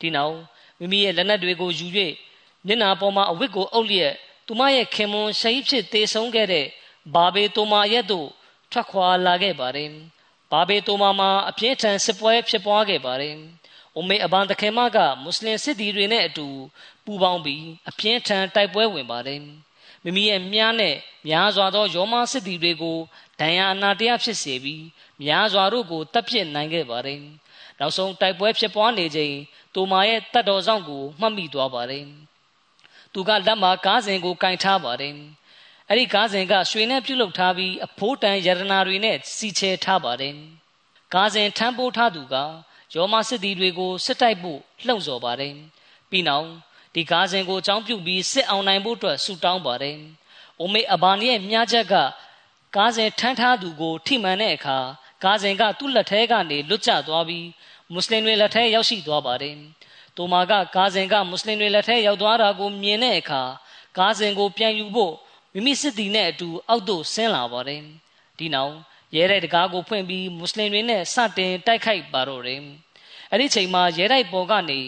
[0.00, 0.36] ဒီနောက်
[0.78, 1.86] မိမိရဲ့လက်နက်တွေကိုယူ၍
[2.66, 4.14] မျက်နာပေါ်မှာအဝတ်ကိုအုပ်လျက်
[4.46, 6.66] သူမရဲ့ခင်မွန်းရှိဖြစ်သေဆုံးခဲ့တဲ့
[7.14, 8.28] ဘာဘေတိုမာရဲ့သို့
[8.72, 9.90] ထွက်ခွာလာခဲ့ပါတယ်။
[10.52, 13.36] ဘာဘေတိုမာမှာအပြင်းထန်စစ်ပွဲဖြစ်ပွားခဲ့ပါတယ်။
[13.96, 16.46] အိုမေအဘန်တခင်မကမွတ်စလင်စစ်သည်တွေနဲ့အတူ
[17.04, 19.40] ပူးပေါင်းပြီးအပြင်းထန်တိုက်ပွဲဝင်ပါတယ်
[20.04, 20.94] မိမိရဲ့မြားနဲ့
[21.28, 22.98] များစွာသောယောမစစ်သည်တွေကို
[23.40, 24.84] ဒဏ်ရာအနာတရားဖြစ်စေပြီး
[25.22, 27.20] များစွာတို့ကိုတပ်ပစ်နိုင်ခဲ့ပါတယ်
[27.78, 29.34] နောက်ဆုံးတိုက်ပွဲဖြစ်ပွားနေချိန်
[29.74, 32.06] တူမာရဲ့တတ်တော်ဆောင်ကိုမှတ်မိသွားပါတယ်
[33.12, 35.14] သူကလက်မှာကားစဉ်ကိုကင်ထားပါတယ်
[35.88, 40.34] အဲ့ဒီကားစဉ်ကရွှေနဲ့ပြုတ်လုထားပြီးအဖိုးတန်ယရနာတွေနဲ့စီချဲထားပါတယ်
[41.14, 42.36] ကားစဉ်ထမ်းပိုးထားသူက
[42.96, 45.54] ယောမစစ်သည်တွေကိုစစ်တိုက်ဖို့လှုံ့ဆော်ပါတယ်
[46.10, 46.48] ပြီးနောက်
[46.94, 49.96] ဒီကားစဉ်ကိုအကြောင်းပြုပြီးစစ်အောင်နိုင်ဖို့အတွက်ဆူတောင်းပါတယ်
[50.60, 51.94] အိုမေအဘာနီရဲ့မြားချက်က
[52.76, 54.78] ကားစဉ်ထမ်းထားသူကို ထိမှန်တဲ့အခါ
[55.24, 57.46] ကားစဉ်ကသူ့လက်ထဲကနေလွတ်ကျသွားပြီး
[57.92, 59.56] မွတ်စလင်တွေလက်ထဲရောက်ရှိသွားပါတယ်။
[60.16, 63.42] တိုမာကကားစဉ်ကမွတ်စလင်တွေလက်ထဲရောက်သွားတာကိုမြင်တဲ့အခါ
[63.98, 65.14] ကားစဉ်ကိုပြန်ယူဖို့
[65.52, 67.82] မိမိစစ်သည်နဲ့အတူအောက်သို့ဆင်းလာပါတယ်။
[68.38, 68.74] ဒီနောက်
[69.16, 72.62] ရဲတိုက်တကားကိုဖွင့်ပြီးမွတ်စလင်တွေနဲ့စတင်တိုက်ခိုက်ပါတော့တယ်။
[73.30, 74.80] အဲ့ဒီချိန်မှာရဲတိုက်ပေါ်ကနေ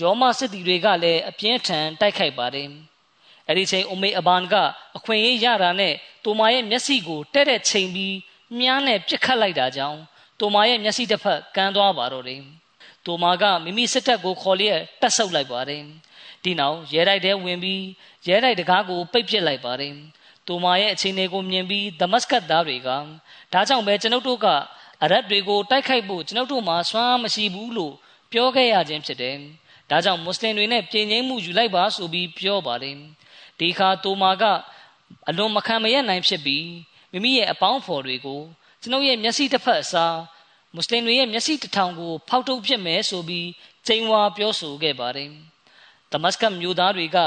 [0.00, 2.68] ယောမစစ်သည်တွေကလည်းအပြင်းထန်တိုက်ခိုက်ပါတယ်။
[3.48, 4.54] အဲ့ဒီချိန်အိုမေအဘန်က
[4.96, 8.16] အခွင့်အရေးရတာနဲ့တိုမာရဲ့မျက်စိကိုတဲ့တဲ့ချိန်ပြီး
[8.58, 10.00] မြားနဲ့ပြစ်ခတ်လိုက်တာကြောင့်
[10.40, 12.40] တိုမာရဲ့မျက်စိတစ်ဖက်ကန်းသွားပါတော့တယ်။
[13.06, 15.82] တိုမာကမိမိစစ်တပ်ကိုခေါ်လျက်တက်ဆုပ်လိုက်ပါတယ်။
[16.44, 17.82] ဒီနောက်ရဲတိုက်ထဲဝင်ပြီး
[18.28, 19.94] ရဲတိုက်တကားကိုပိတ်ပစ်လိုက်ပါတယ်။
[20.48, 22.88] တိုမာရဲ့အခြေအနေကိုမြင်ပြီးဒမတ်စကတ်သားတွေက
[23.52, 24.46] ဒါကြောင့်ပဲကျွန်ုပ်တို့က
[25.04, 27.94] အရက်တွေကိုတိုက်ခိုက်ဖို့ကျွန်ုပ်တို့မှာစွမ်းမရှိဘူးလို့
[28.32, 29.36] ပြောခဲ့ရခြင်းဖြစ်တယ်။
[29.90, 32.96] ဒါကြောင့်မွတ်စလင်တွေနဲ့ပြည်ငိမ့်မှုယူလိုက်ပါဆိုပြီးပြောပါတယ်။
[33.60, 34.44] ဒီခါတိုမာက
[35.28, 36.66] အလွန်မခံမရနိုင်ဖြစ်ပြီး
[37.12, 38.40] မိမိရဲ့အပေါင်းဖော်တွေကို
[38.82, 40.16] ကျွန်ုပ်ရဲ့မျက်စိတစ်ဖက်အစား
[40.74, 43.48] မွတ်စလင်တွေရဲ့မျက်စိတစ်ထောင်ကို ဖောက်ထုတ်ဖြစ်မယ်ဆိုပြီး
[43.86, 45.30] ချိန်ဝါပြောဆိုခဲ့ပါတယ်။
[46.12, 47.18] ဒမတ်စကတ်မြို့သားတွေက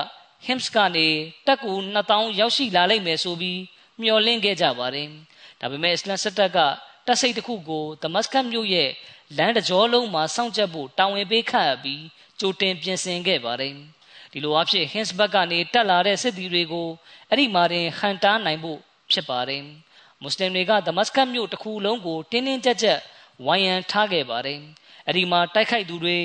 [0.46, 1.08] ဟင်စ်ကနေ
[1.48, 3.60] တက်ကူ2000ရောက်ရှိလာလိမ့်မယ်ဆိုပြီး
[4.02, 5.08] မျှော်လင့်ခဲ့ကြပါတယ်။
[5.60, 6.60] ဒါပေမဲ့အစ္စလမ်စစ်တပ်က
[7.08, 8.89] တပ်စိတ်တစ်ခုကိုဒမတ်စကတ်မြို့ရဲ့
[9.38, 12.03] လမ်းတကြောလုံးမှာစောင့်ကြပ်ဖို့တာဝန်ပေးခန့်ပြီး
[12.39, 13.74] ကြိုတင်ပြင်ဆင်ခဲ့ပါတယ်။
[14.32, 16.88] ဒီလိုအဖြစ်ဟင်စ်ဘတ်ကနေတက်လာတဲ့စစ်သည်တွေကို
[17.30, 18.80] အဲ့ဒီမှာတင်ဟန်တားနိုင်ဖို့
[19.12, 19.64] ဖြစ်ပါတယ်။
[20.22, 22.99] မွတ်စလင်တွေကဒမတ်စကတ်မြို့တစ်ခုလုံးကိုတင်းတင်းကြပ်ကြပ်
[23.45, 24.60] ဝိုင်းရန်ထားခဲ့ပါတယ်။
[25.08, 26.18] အဲဒီမှာတိုက်ခိုက်သူတွေ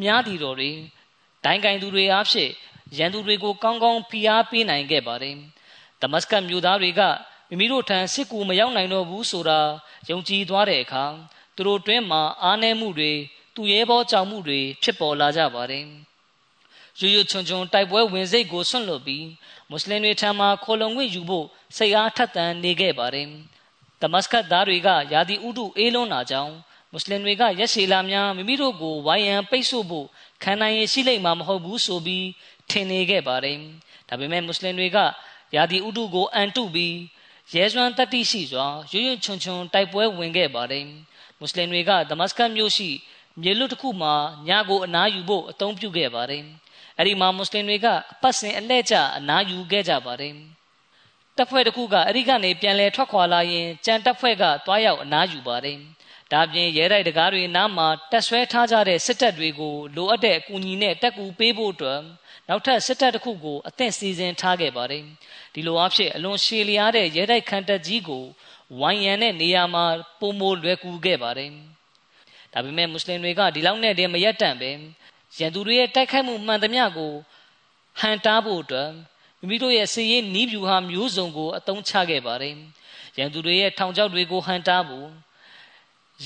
[0.00, 0.70] မြားတီတော်တွေ
[1.44, 2.50] ဒိုင်းကင်သူတွေအားဖြင့်
[2.98, 5.34] ရန်သူတွေကိုကောင်းကောင်းဖိအားပေးနိုင်ခဲ့ပါတယ်။
[6.02, 7.02] ဒမတ်စကတ်မြို့သားတွေက
[7.48, 9.60] မိမိတို့ထံစစ်ကူမရောက်နိုင်တော့ဘူးဆိုတာ
[10.10, 11.04] ယုံကြည်သွားတဲ့အခါ
[11.56, 13.12] သူတို့တွင်းမှာအားနည်းမှုတွေ
[13.54, 15.84] သူရဲဘောကြောင်မှုတွေဖြစ်ပေါ်လာကြပါတယ်။
[16.98, 19.26] ရွရွချွန်ချွန်တိုက်ပွဲဝင်စိတ်ကိုဆွန့်လွတ်ပြီး
[19.70, 23.28] မွတ်စလင်တွေထံမှခိုလုံခွင့်ယူဖို့စိတ်အားထက်သန်နေခဲ့ပါတယ်။
[24.00, 26.52] ဒမတ်စကတ်သားတွေကယာဒီဥဒုအေးလွန်းတာကြောင့်
[26.92, 30.06] မွတ်စလင်တွေကရက်ရှည်လာများမိမိတို့ကိုဝိုင်းရန်ပိတ်ဆို့ဖို့
[30.42, 32.26] ခံနိုင်ရရှိလိမ့်မှာမဟုတ်ဘူးဆိုပြီး
[32.70, 33.58] ထင်နေခဲ့ပါတယ်။
[34.08, 34.98] ဒါပေမဲ့မွတ်စလင်တွေက
[35.54, 36.94] ယာဒီဥဒုကိုအန်တုပြီး
[37.52, 40.84] ရဲစွမ်းတတိရှိစွာရွရွချွန်ချွန်တိုက်ပွဲဝင်ခဲ့ပါတယ်။
[41.38, 42.88] မွတ်စလင်တွေကဒမတ်စကတ်မြို့ရှိ
[43.40, 44.14] မြေလွတ်တစ်ခုမှာ
[44.48, 46.44] ညကိုအနားယူဖို့အသုံးပြုခဲ့ပါတယ်။
[46.98, 50.34] အဲ့ဒီမှာမွတ်စလင်တွေကအပတ်စဉ်အလှည့်ကျအနားယူခဲ့ကြပါတယ်
[51.36, 55.78] တပ်ဖွဲ့တစ်ခုကအဲ့ဒီကနေပြန်လဲထွက်ခွာလာရင်ကြံတပ်ဖွဲ့ကတွားရောက်အနားယူပါတယ်
[56.32, 62.00] ဒါပြင်ရဲတိုက်တကားတွေနားမှာတက်ဆွဲထားကြတဲ့စစ်တပ်တွေကိုလိုအပ်တဲ့အကူအညီနဲ့တက်ကူပေးဖို့အတွက်
[62.48, 65.04] နောက်ထပ်စစ်တပ်တစ်ခုကိုအသင့်စီစဉ်ထားခဲ့ပါတယ်
[65.54, 68.24] ဒီလိုအဖြစ်အလွန်ရှည်လျားတဲ့ရဲတိုက်ခံတပ်ကြီးကို
[68.80, 69.84] ဝိုင်းရန်တဲ့နေရာမှာ
[70.20, 71.50] ပုံမိုလွယ်ကူခဲ့ပါတယ်
[72.52, 74.70] ဒါပေမဲ့မွတ်စလင်တွေကဒီလောက်နဲ့တည်းမရက်တန့်ပဲ
[75.38, 77.12] ရန်သူတွေရဲ့တိုက်ခိုက်မှုမှန်သမျှကို
[78.00, 78.90] ဟန်တားဖို့အတွက်
[79.40, 82.54] မိမိတို့ရဲ့စီရင်နီးဗျူဟာမျိုးစုံကိုအသုံးချခဲ့ပါတယ်။
[83.18, 85.08] ရန်သူတွေရဲ့ထောင်ချောက်တွေကိုဟန်တားဖို့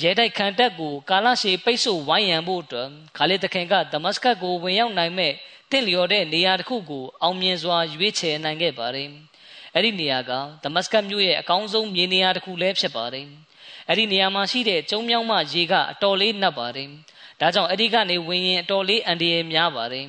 [0.01, 5.33] ရဲတိုက်ခံတပ်ကိုကာလရှည်ပိတ်ဆို့ဝိုင်းရံဖို့အတွက်ခါလစ်တခင်ကဒမတ်စကတ်ကိုဝင်ရောက်နိုင်မဲ့
[5.71, 9.09] တင့်လျော်တဲ့နေရာတစ်ခုကိုအောင်မြင်စွာရွေးချယ်နိုင်ခဲ့ပါတယ်။
[9.75, 13.27] အဲ့ဒီနေရာကဒမတ်စကတ်မြို့ရဲ့အကောင်းဆုံးမြေနေရာတစ်ခုလည်းဖြစ်ပါတယ်။
[13.89, 16.89] အဲ့ဒီနေရာမှာရှိတဲ့ကျုံမြောင်းမရေကအတော်လေးနှက်ပါတယ်။
[17.41, 20.07] ဒါကြောင့်အဲ့ဒီကနေဝင်ရင်အတော်လေးအန်ဒီရများပါတယ်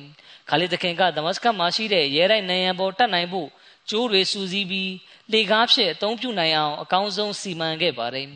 [0.48, 3.48] ခါလီသခင်ကဒမတ်စကတ်မှာရှိတဲ့ရဲတိုက်နိုင်ရန်ပေါ်တတ်နိုင်ဖို့
[3.90, 4.92] ကျိုးတွေစူးစီးပြီး
[5.32, 8.26] လေကားဖြင့်အသုံးပြုနိုင်အောင်အကောင်းဆုံးစီမံခဲ့ပါတယ်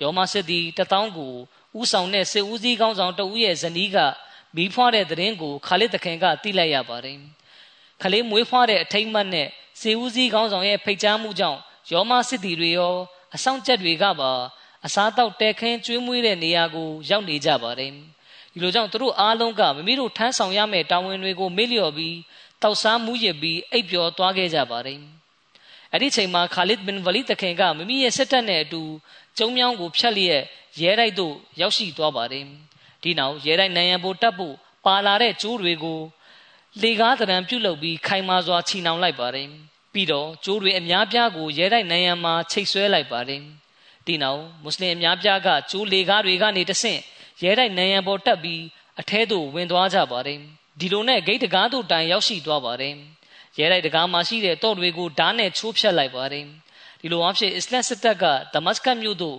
[0.00, 1.34] ယောမစစ်သည်တထောင်ကို
[1.78, 3.96] ဥဆောင်တဲ့စစ်ဦးစီးကောင်းဆောင်တဦးရဲ့ဇနီးက
[4.58, 7.18] မိဖွားတဲ့သတင်းကိုခါလစ်သခင်ကသိလိုက်ရပါတယ်
[8.02, 9.48] ခလေးမွေးဖွားတဲ့အထိမ့်မှတ်နဲ့
[9.80, 11.58] စေဦးစီးကောင်းဆောင်ရဲ့ဖိတ်ကြားမှုကြောင့်
[11.92, 12.94] ယောမစစ်သည်တွေရော
[13.34, 14.32] အဆောင်ကျက်တွေကပါ
[14.86, 17.92] အစားတောက်တဲခင်းကျွေးမွေးတဲ့နေရာကိုရောက်နေကြပါတယ်။
[18.52, 22.16] ဒီလိုကြောင့်သူတို့အားလုံးကမမိတို့ထမ်းဆောင်ရမယ့်တာဝန်တွေကိုမေ့လျော့ပြီး
[22.62, 25.00] တောက်စားမှုရစ်ပြီးအိပ်ပျော်သွားခဲ့ကြပါတယ်
[25.92, 28.82] အဲ့ဒီချိန်မှာခါလစ်ဘင်ဝလီတခင်ကမိမိရဲ့စစ်တပ်နဲ့အတူ
[29.38, 30.42] ကျုံမြောင်းကိုဖျက်လျက်
[30.80, 32.46] ရဲတိုက်သို့ရောက်ရှိသွားပါတယ်
[33.02, 36.00] ဒီနောက်ရဲတိုက်နိုင်ရန်ဖို့တပ်ဖို့ပါလာတဲ့ကျိုးတွေကို
[36.82, 39.48] လေကားတရံပြုတ်လုပ်ပြီးခိုင်မာစွာချီနှောင်လိုက်ပါတယ်
[39.92, 43.42] ပြီးတော့ကျိုးတွေအများပြားကိုရဲတိုက်နိုင်ရန်မှာချိတ်ဆွဲလိုက်ပါတယ်
[44.06, 47.00] ဒီနောက်မွတ်စလင်အများပြားကကျိုးလေကားတွေကနေတဆင့်
[47.42, 48.62] ရဲတိုက်နိုင်ရန်ပေါ်တက်ပြီး
[49.00, 50.38] အထဲသို့ဝင်သွားကြပါတယ်
[50.80, 52.94] ဒီလိုနဲ့ဂိတ်တကားသို့တိုင်ရောက်ရှိသွားပါတယ်
[53.58, 56.44] ရဲလိုက်တကားမှာရှိတဲ့တော့တွေကိုဓာတ်နဲ့ချိုးဖျက်လိုက်ပါတယ်
[57.00, 58.24] ဒီလိုအဖြစ်အစ္စလမ်စစ်တပ်က
[58.54, 59.38] ဒမတ်စကတ်မြို့သို့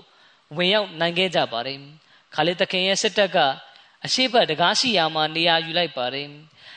[0.57, 1.79] ဝင်ရောက်နိုင်ခဲ့ကြပါတယ်
[2.33, 3.37] ခါလီတခင်ရဲ့စစ်တပ်က
[4.05, 6.27] အရှိတ်တကားရှိရာမှာနေရာယူလိုက်ပါတယ်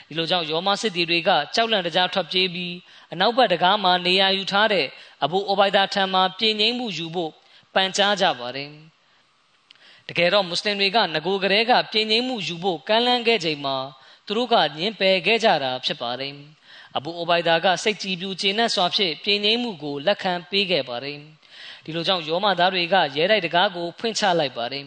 [0.09, 2.75] ဒီလိုကြောင့်ယောမစစ်တီတွေကကြောက်လန့်တကြားထွက်ပြေးပြီး
[3.13, 4.87] အနောက်ဘက်တကားမှာနေရာယူထားတဲ့
[5.25, 7.31] အဘူအိုဘိုင်ဒါထံမှပြည်ငိမ့်မှုယူဖို့
[7.75, 8.71] ပန်ကြားကြပါတယ်
[10.09, 13.77] တကယ်တော့မွတ်စလင်တွေကငကိုကလေးကပြည်ငိမ့်မှုယူဖို့ကမ်းလှမ်းခဲ့ချိန်မှာ
[14.27, 16.35] သူတို့ကညှင်းပယ်ခဲ့ကြတာဖြစ်ပါတယ်
[16.97, 21.19] အဘူအိုဘိုင်ဒါကစိတ်ကြည်ပြူကျေနပ်စွာဖြင့်ပြည်ငိမ့်မှုကိုလက်ခံပေးခဲ့ပါတယ်
[21.85, 24.85] ဒီလိုကြောင့်ယောမသားတွေကရဲတိုက်တကားကိုဖွင့်ချလိုက်ပါတယ်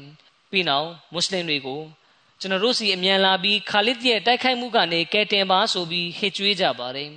[0.55, 1.81] ပြီးနောက်မွတ်စလင်တွေကို
[2.39, 7.09] ကျွန်တော်တို့စီအမြန်လာပြီးခါလစ်ရဲ့တိုက်ခိုက်မှုကနေကဲတင်ပါဆိုပြီးဟစ်ကြွေးကြပါတယ်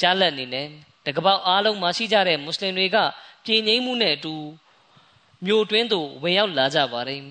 [0.00, 0.68] ရလက်အနေနဲ့
[1.06, 2.96] တကပောက်အားလုံးမှာရှိကြတဲ့မွတ်စလင်တွေက
[3.44, 4.34] ပြည်ငိမ့်မှုနဲ့အတူ
[5.46, 7.22] မြို့တွင်းသို့ဝင်ရောက်လာကြပါတယ်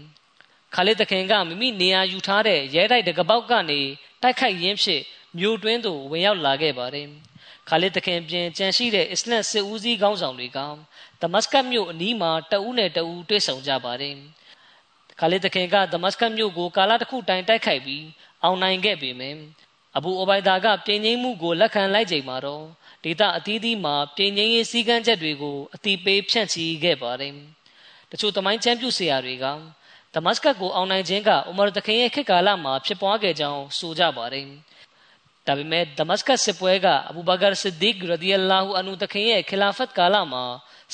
[0.76, 3.80] ခါလစ်တခင်ကမိမိနေရာယူထားတဲ့ရဲတိုက်တကပောက်ကနေ
[4.22, 5.04] တိုက်ခိုက်ရင်းဖြင့်
[5.40, 7.08] မြို့တွင်းသို့ဝင်ရောက်လာခဲ့ပါတယ်
[7.70, 10.60] ခါလစ်တခင်ပြင်ကြံရှိတဲ့အစ္စလမ်စစ်ဦးစီးခေါင်းဆောင်တွေက
[11.22, 14.16] ဒမတ်စကတ်မြို့အနီးမှာတအူးနဲ့တအူးတွေ့ဆုံကြပါတယ်
[15.20, 18.06] ခါလစ်တခင်ကဒမတ်စကတ်မြို့ကိုကာလတစ်ခုတိုင်တိုက်ခိုက်ပြီး
[18.44, 19.38] အောင်နိုင်ခဲ့ပေမယ့်
[19.98, 22.64] အဘူအိုဘိုင်ဒါကပြည်ငိမ့်မှုကိုလက်ခံလိုက်ချိန်မှာတော့
[23.04, 27.34] ဒေသအသီးသီးမှာပြည်ငိမ့်ရေးစည်းကမ်းချက်တွေကိုအတိပေးဖြန့်ချီခဲ့ပါတယ်။
[28.12, 29.46] တချို့တမိုင်းချမ်းပြုဆရာတွေက
[30.16, 34.46] ဒမတ်စကတ်ကိုအောင်နိုင်ခြင်းကဥမာတခင်ရဲ့ခေတ်ကာလမှာဖြစ်ပွားခဲ့ကြောင်းဆိုကြပါတယ်။
[35.48, 40.44] ဒါပေမဲ့ဒမတ်စကတ်စစ်ပွဲကအဘူဘကာဆစ်ဒီကရဒီအလာဟူအန်ဟူတခင်ရဲ့ခီလာဖတ်ကာလမှာ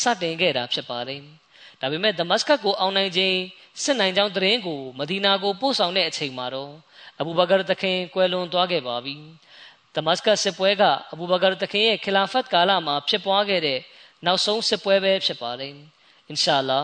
[0.01, 1.22] စတင်ခဲ့တာဖြစ်ပါတယ်။
[1.82, 3.38] ဒါပေမဲ့ဒမတ်စကတ်ကိုအောင်နိုင်ခြင်း
[3.80, 6.72] စစ်နိုင်ကြောင်းတရင်ကိုမဒီနာကိုပို့ဆောင်တဲ့အချိန်မှာတော့
[7.19, 9.15] အဘူဘကာတခင်ကွယ်လွန်သွားခဲ့ပါပြီ။
[9.95, 13.80] ဒမတ်စကတ်စစ်ပွဲကအဘူဘကာတခင်ရဲ့ခီလာဖတ်ကာလမှာဖြစ်ပွားခဲ့တဲ့
[14.26, 15.74] နောက်ဆုံးစစ်ပွဲပဲဖြစ်ပါတယ်။
[16.30, 16.80] အင်ရှာလာ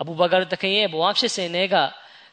[0.00, 1.76] အဘူဘကာတခင်ရဲ့ဘဝဖြစ်စဉ်တွေက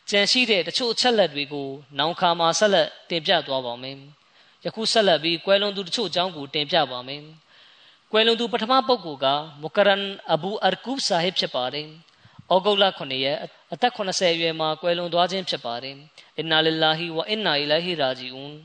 [0.10, 3.98] ကြံရှိတဲ့တချို့အချက်လက်တွေကိုနောင်ခါမှာဆက်လက်တင်ပြသွားပါမယ်။
[4.66, 7.24] ယခုဆက်လက်ပြီးကွယ်လွန်သူတချို့အကြောင်းကိုတင်ပြပါမယ်။
[8.12, 9.28] ကွယ်လွန်သူပထမပုဂ္ဂိုလ်က
[9.62, 11.90] မုကရန်အဘူအာကူဘ်ဆာဟစ်ဖြစ်ပါတယ်။
[12.54, 13.38] ဩဂုတ်လ9ရက်
[13.74, 15.96] အသက်80အရွယ်မှာကွယ်လွန်သွားခြင်းဖြစ်ပါတယ်။
[16.38, 18.56] အင်နာလ illah ဝအင်နာအီလာဟီရာဂျီအွန်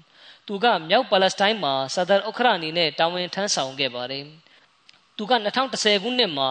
[0.47, 4.25] သူကမြောက်ပါလက်စတိုင်းမှာဆာဒါဥခရအနေနဲ့တာဝန်ထမ်းဆောင်ခဲ့ပါတယ်။
[5.17, 5.33] သူက
[5.71, 6.51] 2010ခုနှစ်မှာ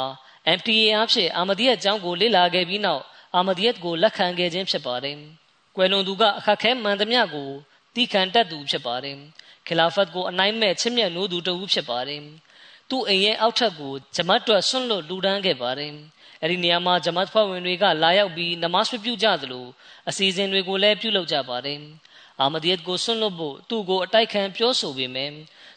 [0.57, 3.03] MTA အဖြစ်အာမဒီယတ်ကျောင်းကိုလေ့လာခဲ့ပြီးနောက်
[3.35, 5.17] အာမဒီယတ်ကိုလက်ခံခဲ့ခြင်းဖြစ်ပါတယ်။
[5.75, 7.49] ကွယ်လွန်သူကအခက်ခဲမှန်သမျှကို
[7.95, 9.17] တီးခံတတ်သူဖြစ်ပါတယ်။
[9.67, 12.21] ခီလာဖတ်ကိုအနိုင်မဲ့ချစ်မြတ်နိုးသူတဦးဖြစ်ပါတယ်။
[12.89, 15.93] သူ့အိမ်ရဲ့အောက်ထပ်ကိုဂျမတ်တွတ်ဆွန့်လွတ်လူဒန်းခဲ့ပါတယ်။
[16.43, 19.65] အဲ့ဒီနေရာမှာဂျမတ်ဖွဲ့ဝင်တွေကလာရောက်ပြီးနမတ်ပြုကြသလို
[20.09, 21.79] အစီအစဉ်တွေကိုလည်းပြုလုပ်ကြပါတယ်။
[22.41, 25.33] အာမဒီယတ်ကိုဆွန့်လွတ်ဖို့သူ့ကိုအတိုက်ခံပြောဆိုပေမယ့်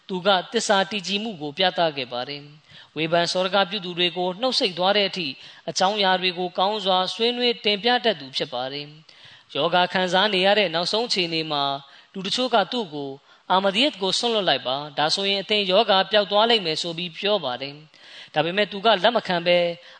[0.08, 2.42] သူကတစ္ဆာတည်ကြည်မှုကိုပြသခဲ့ပါတယ်။
[2.96, 5.28] ဝေဖန်စောရကပြုသူတွေကိုနှုတ်ဆက်သွားတဲ့အထိ
[5.70, 8.86] အကြောင်းအရာတွေကိုကောင်းစွာဆွေးနွေးတင်ပြတတ်သူဖြစ်ပါတယ်။
[9.54, 11.64] ယောဂခံစားနေရတဲ့နောက်ဆုံးအခြေအနေမှာ
[12.12, 13.10] လူတချို့ကသူ့ကို
[13.52, 17.74] အာမဒီယတ်ကိုဆွန့်လွတ်လိုက်ပါဒါဆိုရင်အသင်ယောဂပျောက်သွားလိမ့်မယ်ဆိုပြီးပြောပါတယ်။
[18.34, 19.58] ဒါပေမဲ့သူကလက်မခံဘဲ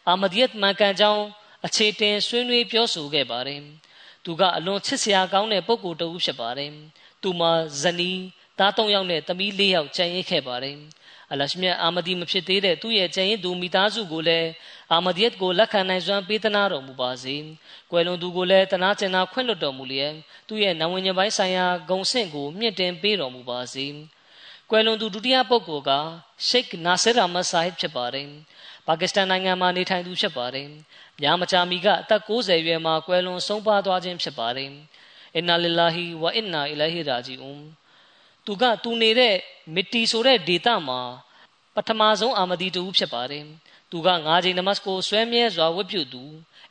[0.09, 1.23] အာမဒီယတ်မှန်ကန်ကြောင်း
[1.67, 3.61] အခြေတင်ဆွေးနွေးပြောဆိုခဲ့ပါတယ်။
[4.25, 6.71] သူကအလွန်ချစ်စရာကောင်းတဲ့ပုဂ္ဂိုလ်တစ်ဦးဖြစ်ပါတယ်။
[7.23, 8.21] သူမှာဇနီး
[8.59, 10.77] သား၃ယောက်နဲ့သမီး၄ယောက်ကျန်ရစ်ခဲ့ပါတယ်။
[11.33, 14.49] အလရှမြတ်အာမဒီမဖြစ်သေးတဲ့သူ့ရဲ့ကျန်ရင်သူမိသားစုကိုလည်း
[14.93, 17.37] အာမဒီယတ်ကိုလက်ခံနိုင်စွမ်းပေးသနာတော်မူပါစေ။
[17.91, 20.12] ကွယ်လွန်သူကိုလည်းတနာကျင်နာခွင့်လွတ်တော်မူလျက်
[20.49, 23.87] သူ့ရဲ့နဝဉ္ဇဉ်ပိုင်းဆိုင်ရာဂုံဆင့်ကိုမြင့်တင်ပေးတော်မူပါစေ။
[24.70, 25.91] ကွယ်လွန်သူဒုတိယပုဂ္ဂိုလ်က
[26.49, 28.29] ရှိတ်နာဆာရာမဆာဟစ်ဖြစ်ပါတယ်။
[28.87, 30.68] ပါကစ္စတန်နိုင်ငံမှာနေထိုင်သူဖြစ်ပါတယ်။
[31.22, 34.70] ညာမချာမီကအသက်60ရွယ်မှာကွယ်လွန်ဆုံးပါသွားခြင်းဖြစ်ပါတယ်။
[35.37, 37.62] အင်နာလ illah ဝအင်နာအီလာဟီရာဂျီအွန်
[38.47, 39.35] သူကသူနေတဲ့
[39.75, 41.01] မစ်တီဆိုတဲ့ဒေတာမှာ
[41.75, 43.45] ပထမဆုံးအာမဒီတူဖြစ်ပါတယ်
[43.91, 46.23] သူကငါးချိန်နမတ်ကိုဆွဲမြဲစွာဝတ်ပြုသူ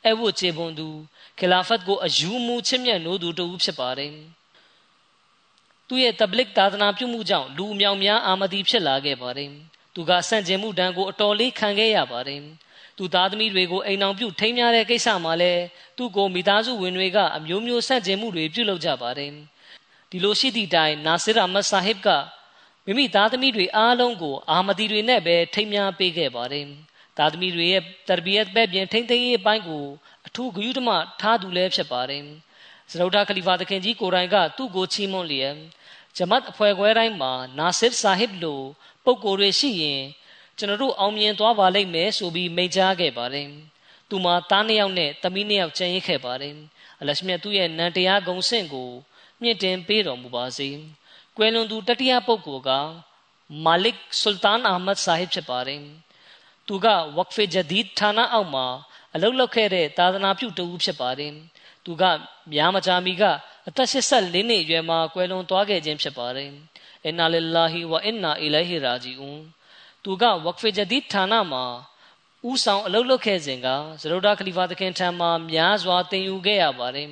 [0.05, 0.87] အဝတ်ချေပွန်သူ
[1.39, 4.13] ခလာဖတ်ကိုအယူမူချစ်မြတ်နိုးသူတူဖြစ်ပါတယ်
[5.87, 9.51] သူရဲ့တဘလစ်သာသနာပြုမှုကြောင့်လူအမြောင်များအာမဒီဖြစ်လာခဲ့ပါတယ်
[9.95, 12.41] သူကဆန့်ကျင်မှုတန်းကိုအတော်လေးခံခဲ့ရပါတယ်
[12.97, 15.63] သူသားသမီးတွေကိုအိမ်အောင်ပြုထိမ်းများတဲ့ကိစ္စမှာလည်း
[15.97, 19.31] သူ့ကိုမိသားစုဝင်တွေကအမျိုးမျိုးဆန့်ကျင်မှုတွေပြုလုပ်ကြပါတယ်
[20.15, 22.07] ဒီလိုရှိသည့်တိုင်နာဆစ်အမတ်ဆာဟစ်က
[22.85, 26.65] မိမိသားသမီးတွေအားလုံးကို အာမဒီတွေနဲ့ပဲထိမ်းများပေးခဲ့ပါတယ်
[27.17, 29.85] သားသမီးတွေရဲ့တရဘီယတ်ပဲပြင်ထိမ့်သိမ်းရေးအပိုင်းကို
[30.27, 30.89] အထူးဂရုတမ
[31.21, 32.23] ထားသူလည်းဖြစ်ပါတယ်
[32.91, 35.55] စရုဒ္ဓခလီဖာသခင်ကြီးကိုရိုင်ကသူ့ကိုချီးမွမ်းလျက်
[36.17, 38.61] ဂျမတ်အဖွဲ့ခွဲတိုင်းမှာနာဆစ်ဆာဟစ်လို
[39.03, 40.01] ပုဂ္ဂိုလ်တွေရှိရင်
[40.57, 43.47] ကျွန်တော်တို့အောင်မြင်သွားပါလိမ့်မယ်ဆိုပြီးမိန့်ကြားခဲ့ပါတယ်
[44.09, 46.55] သူမှာသားနှစ်ယောက်နဲ့သမီးနှစ်ယောက်ကျန်ရစ်ခဲ့ပါတယ်
[47.01, 48.91] အလရှမြတ်သူ့ရဲ့နန်တရားဂုံဆင့်ကို
[49.41, 50.69] မြင့်တင်ပေးတော်မူပါစေ။
[51.37, 52.71] ကွယ်လွန်သူတတိယပုဂ္ဂိုလ်က
[53.65, 55.81] မာလစ်ဆူလ်တန်အာမတ်ဆာဟစ်ဖြစ်ပါတယ်။
[56.67, 58.65] သူကဝက်ဖေဂျဒီဒ်ဌာနအောက်မှာ
[59.15, 61.33] အလုပ်လုပ်ခဲ့တဲ့သာသနာပြုတဦးဖြစ်ပါတယ်။
[61.85, 62.03] သူက
[62.51, 63.23] မြားမချာမီက
[63.67, 66.51] အသက်84နှစ်အရွယ်မှာကွယ်လွန်သွားခဲ့ခြင်းဖြစ်ပါတယ်
[67.05, 69.41] အင်နာလ illah ဝအင်နာအီလိုင်ဟီရာဂျီအွန်
[70.03, 71.65] သူကဝက်ဖ်ဂျဒီဌာနမှာ
[72.49, 73.67] ဦးဆောင်အလုပ်လုပ်ခဲ့စဉ်က
[74.01, 77.09] ဇရုဒာခလီဖာသခင်ထံမှာများစွာသင်ယူခဲ့ရပါတယ်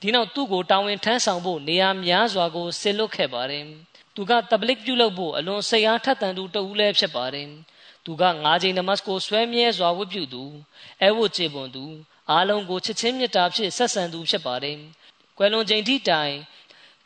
[0.00, 3.64] ဒီနောက်သူ့ကိုတာဝန်ထမ်းဆောင်ဖို့နေရာများစွာကိုဆစ်လွတ်ခဲ့ပါတယ်
[4.14, 7.48] သူကတဘလစ်ပြုလုပ်ဖို့အလွန်စိတ်အားထက်သန်သူတဦးလည်းဖြစ်ပါတယ်
[8.04, 10.44] သူက၅ချိန်နမတ်ကိုဆွဲမြဲစွာဝတ်ပြုသူ
[11.02, 11.84] အဲဝတ်ကျေပွန်သူ
[12.30, 14.76] အားလုံးကိုချစ်ချင်းမေတ္တာဖြင့်ဆက်ဆံသူဖြစ်ပါတယ်။
[15.38, 16.34] ကွယ်လွန်ချိန်ထိတိုင်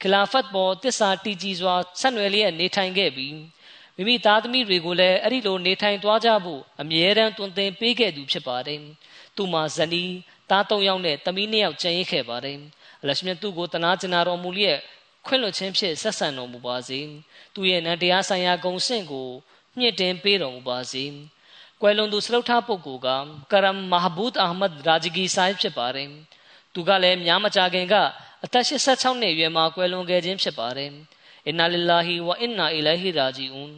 [0.03, 3.37] ခလာဖတ်ပေါ်တစ္ဆာတီကြီးစွာဆက်နွယ်လျက်နေထိုင်ခဲ့ပြီး
[3.97, 8.81] မိမိသားသမီးတွေကိုလည်းအဲ့ဒီလိုနေထိုင်သွားကြဖို့အမြဲတမ်းတွင်တင်ပေးခဲ့သူဖြစ်ပါတယ်။
[9.37, 10.13] သူမှာဇနီး
[10.51, 12.59] သား၃ယောက်နဲ့သမီး၂ယောက်ကျန်ရစ်ခဲ့ပါတယ်။
[13.03, 14.79] အလရှမြတ်သူ့ကိုတနာကျင်နာတော်မူလျက်
[15.27, 17.01] ခွင့်လွှတ်ခြင်းဖြင့်ဆက်ဆံတော်မူပါစေ။
[17.55, 19.29] သူရဲ့နန္တရားဆိုင်ရာဂုဏ်ဆင့်ကို
[19.79, 21.05] မြင့်တင်ပေးတော်မူပါစေ။
[21.81, 23.09] ကွယ်လွန်သူစလုထပုဂ္ဂိုလ်က
[23.53, 26.09] ကရမ်မဟာဘူဒ်အာမတ်ရာဂျဂီဆိုင်ဖြစ်ပါတယ်။
[26.75, 27.95] သူကလည်းများမကြခင်က
[28.45, 30.91] အသက်86နှစ်အရွယ်မှာကွယ်လွန်ခဲ့ခြင်းဖြစ်ပါတယ်။
[31.47, 33.75] အင်နာလ illah ဝအင်နာအီလိုင်ဟီရာဂျီအွန်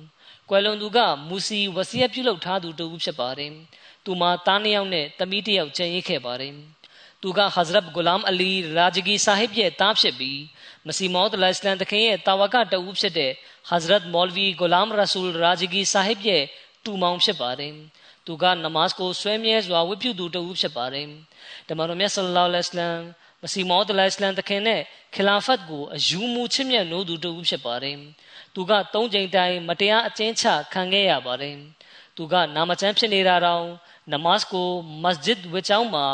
[0.49, 0.99] ကွယ်လွန်သူက
[1.29, 3.53] မူစီဝစီယပြုလုပ်ထားသူတူဖြစ်ပါတယ်။
[4.05, 6.55] သူမှာသားနှစ်ယောက်နဲ့သမီးတစ်ယောက်ကျန်ရစ်ခဲ့ပါတယ်။
[7.23, 10.41] သူကဟဇရတ်ဂူလာမ်အလီရာဂျဂီဆာဟစ်ရဲ့သားဖြစ်ပြီး
[10.87, 13.33] မစီမောဒ်လိုင်စလမ်တခင်ရဲ့တာဝကတဦးဖြစ်တဲ့
[13.69, 16.45] ဟဇရတ်မောလ်ဗီဂူလာမ်ရဆူလ်ရာဂျဂီဆာဟစ်ရဲ့
[16.85, 17.73] တူမောင်ဖြစ်ပါတယ်။
[18.27, 21.07] သူကနမတ်ကိုဆွဲမြဲစွာဝတ်ပြုသူတဦးဖြစ်ပါတယ်။
[21.69, 23.03] တမန်တော်မြတ်ဆလ္လာလဟ်အလัยဟ်
[23.43, 24.81] မစီမောဒ်လိုင်စလမ်တခင်နဲ့
[25.15, 27.97] ခလာဖတ်ကိုအယူမူချစ်မြတ်နိုးသူတဦးဖြစ်ပါတယ်။
[28.55, 31.57] သူကသုံးကြိမ်တိုင်မတရားအကျဉ်းချခံခဲ့ရပါတယ်။
[32.17, 33.67] သူကနာမကျမ်းဖြစ်နေတာတောင်
[34.13, 34.69] နမတ်ကို
[35.03, 36.07] မစဂျစ်ဝတ်ကျောင်းမှာ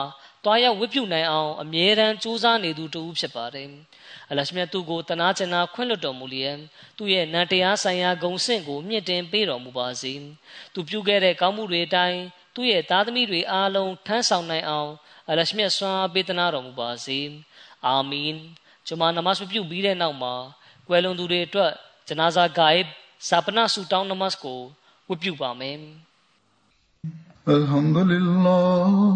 [0.45, 3.69] တွားရောက်ဝတ်ပြုနိုင်အောင်အမြဲတမ်းကြိုးစားနေသူတဦးဖြစ်ပါတယ်။
[4.29, 6.57] အလရှမြတ်သူကိုတနာကျင်နာခွင့်လွှတ်တော်မူလျက်
[6.97, 10.13] သူ့ရဲ့နန္တရားဆိုင်ရာဂုံဆင့်ကိုမြင့်တင်ပေးတော်မူပါစေ
[10.73, 12.19] သူပြုခဲ့တဲ့ကောင်းမှုတွေအတိုင်း
[12.55, 14.91] သူ့ရဲ့သားသမီးတွေအားလုံးထမ်းဆောင်နိုင်အောင်
[15.29, 17.19] အလရှမြတ်ဆွမ်းပေးသနာတော်မူပါစေ
[17.85, 18.35] အာမင်
[18.87, 20.33] ကျွန်မနမတ်ပြုပြီးတဲ့နောက်မှာ
[20.87, 21.71] ကွယ်လွန်သူတွေအတွက်
[22.07, 22.81] ဂျနာဇာဂိုင်
[23.29, 24.59] ဇာပနာဆူတောင်းနမတ်ကို
[25.07, 25.77] ဝတ်ပြုပါမယ်
[27.57, 29.15] الحمد لله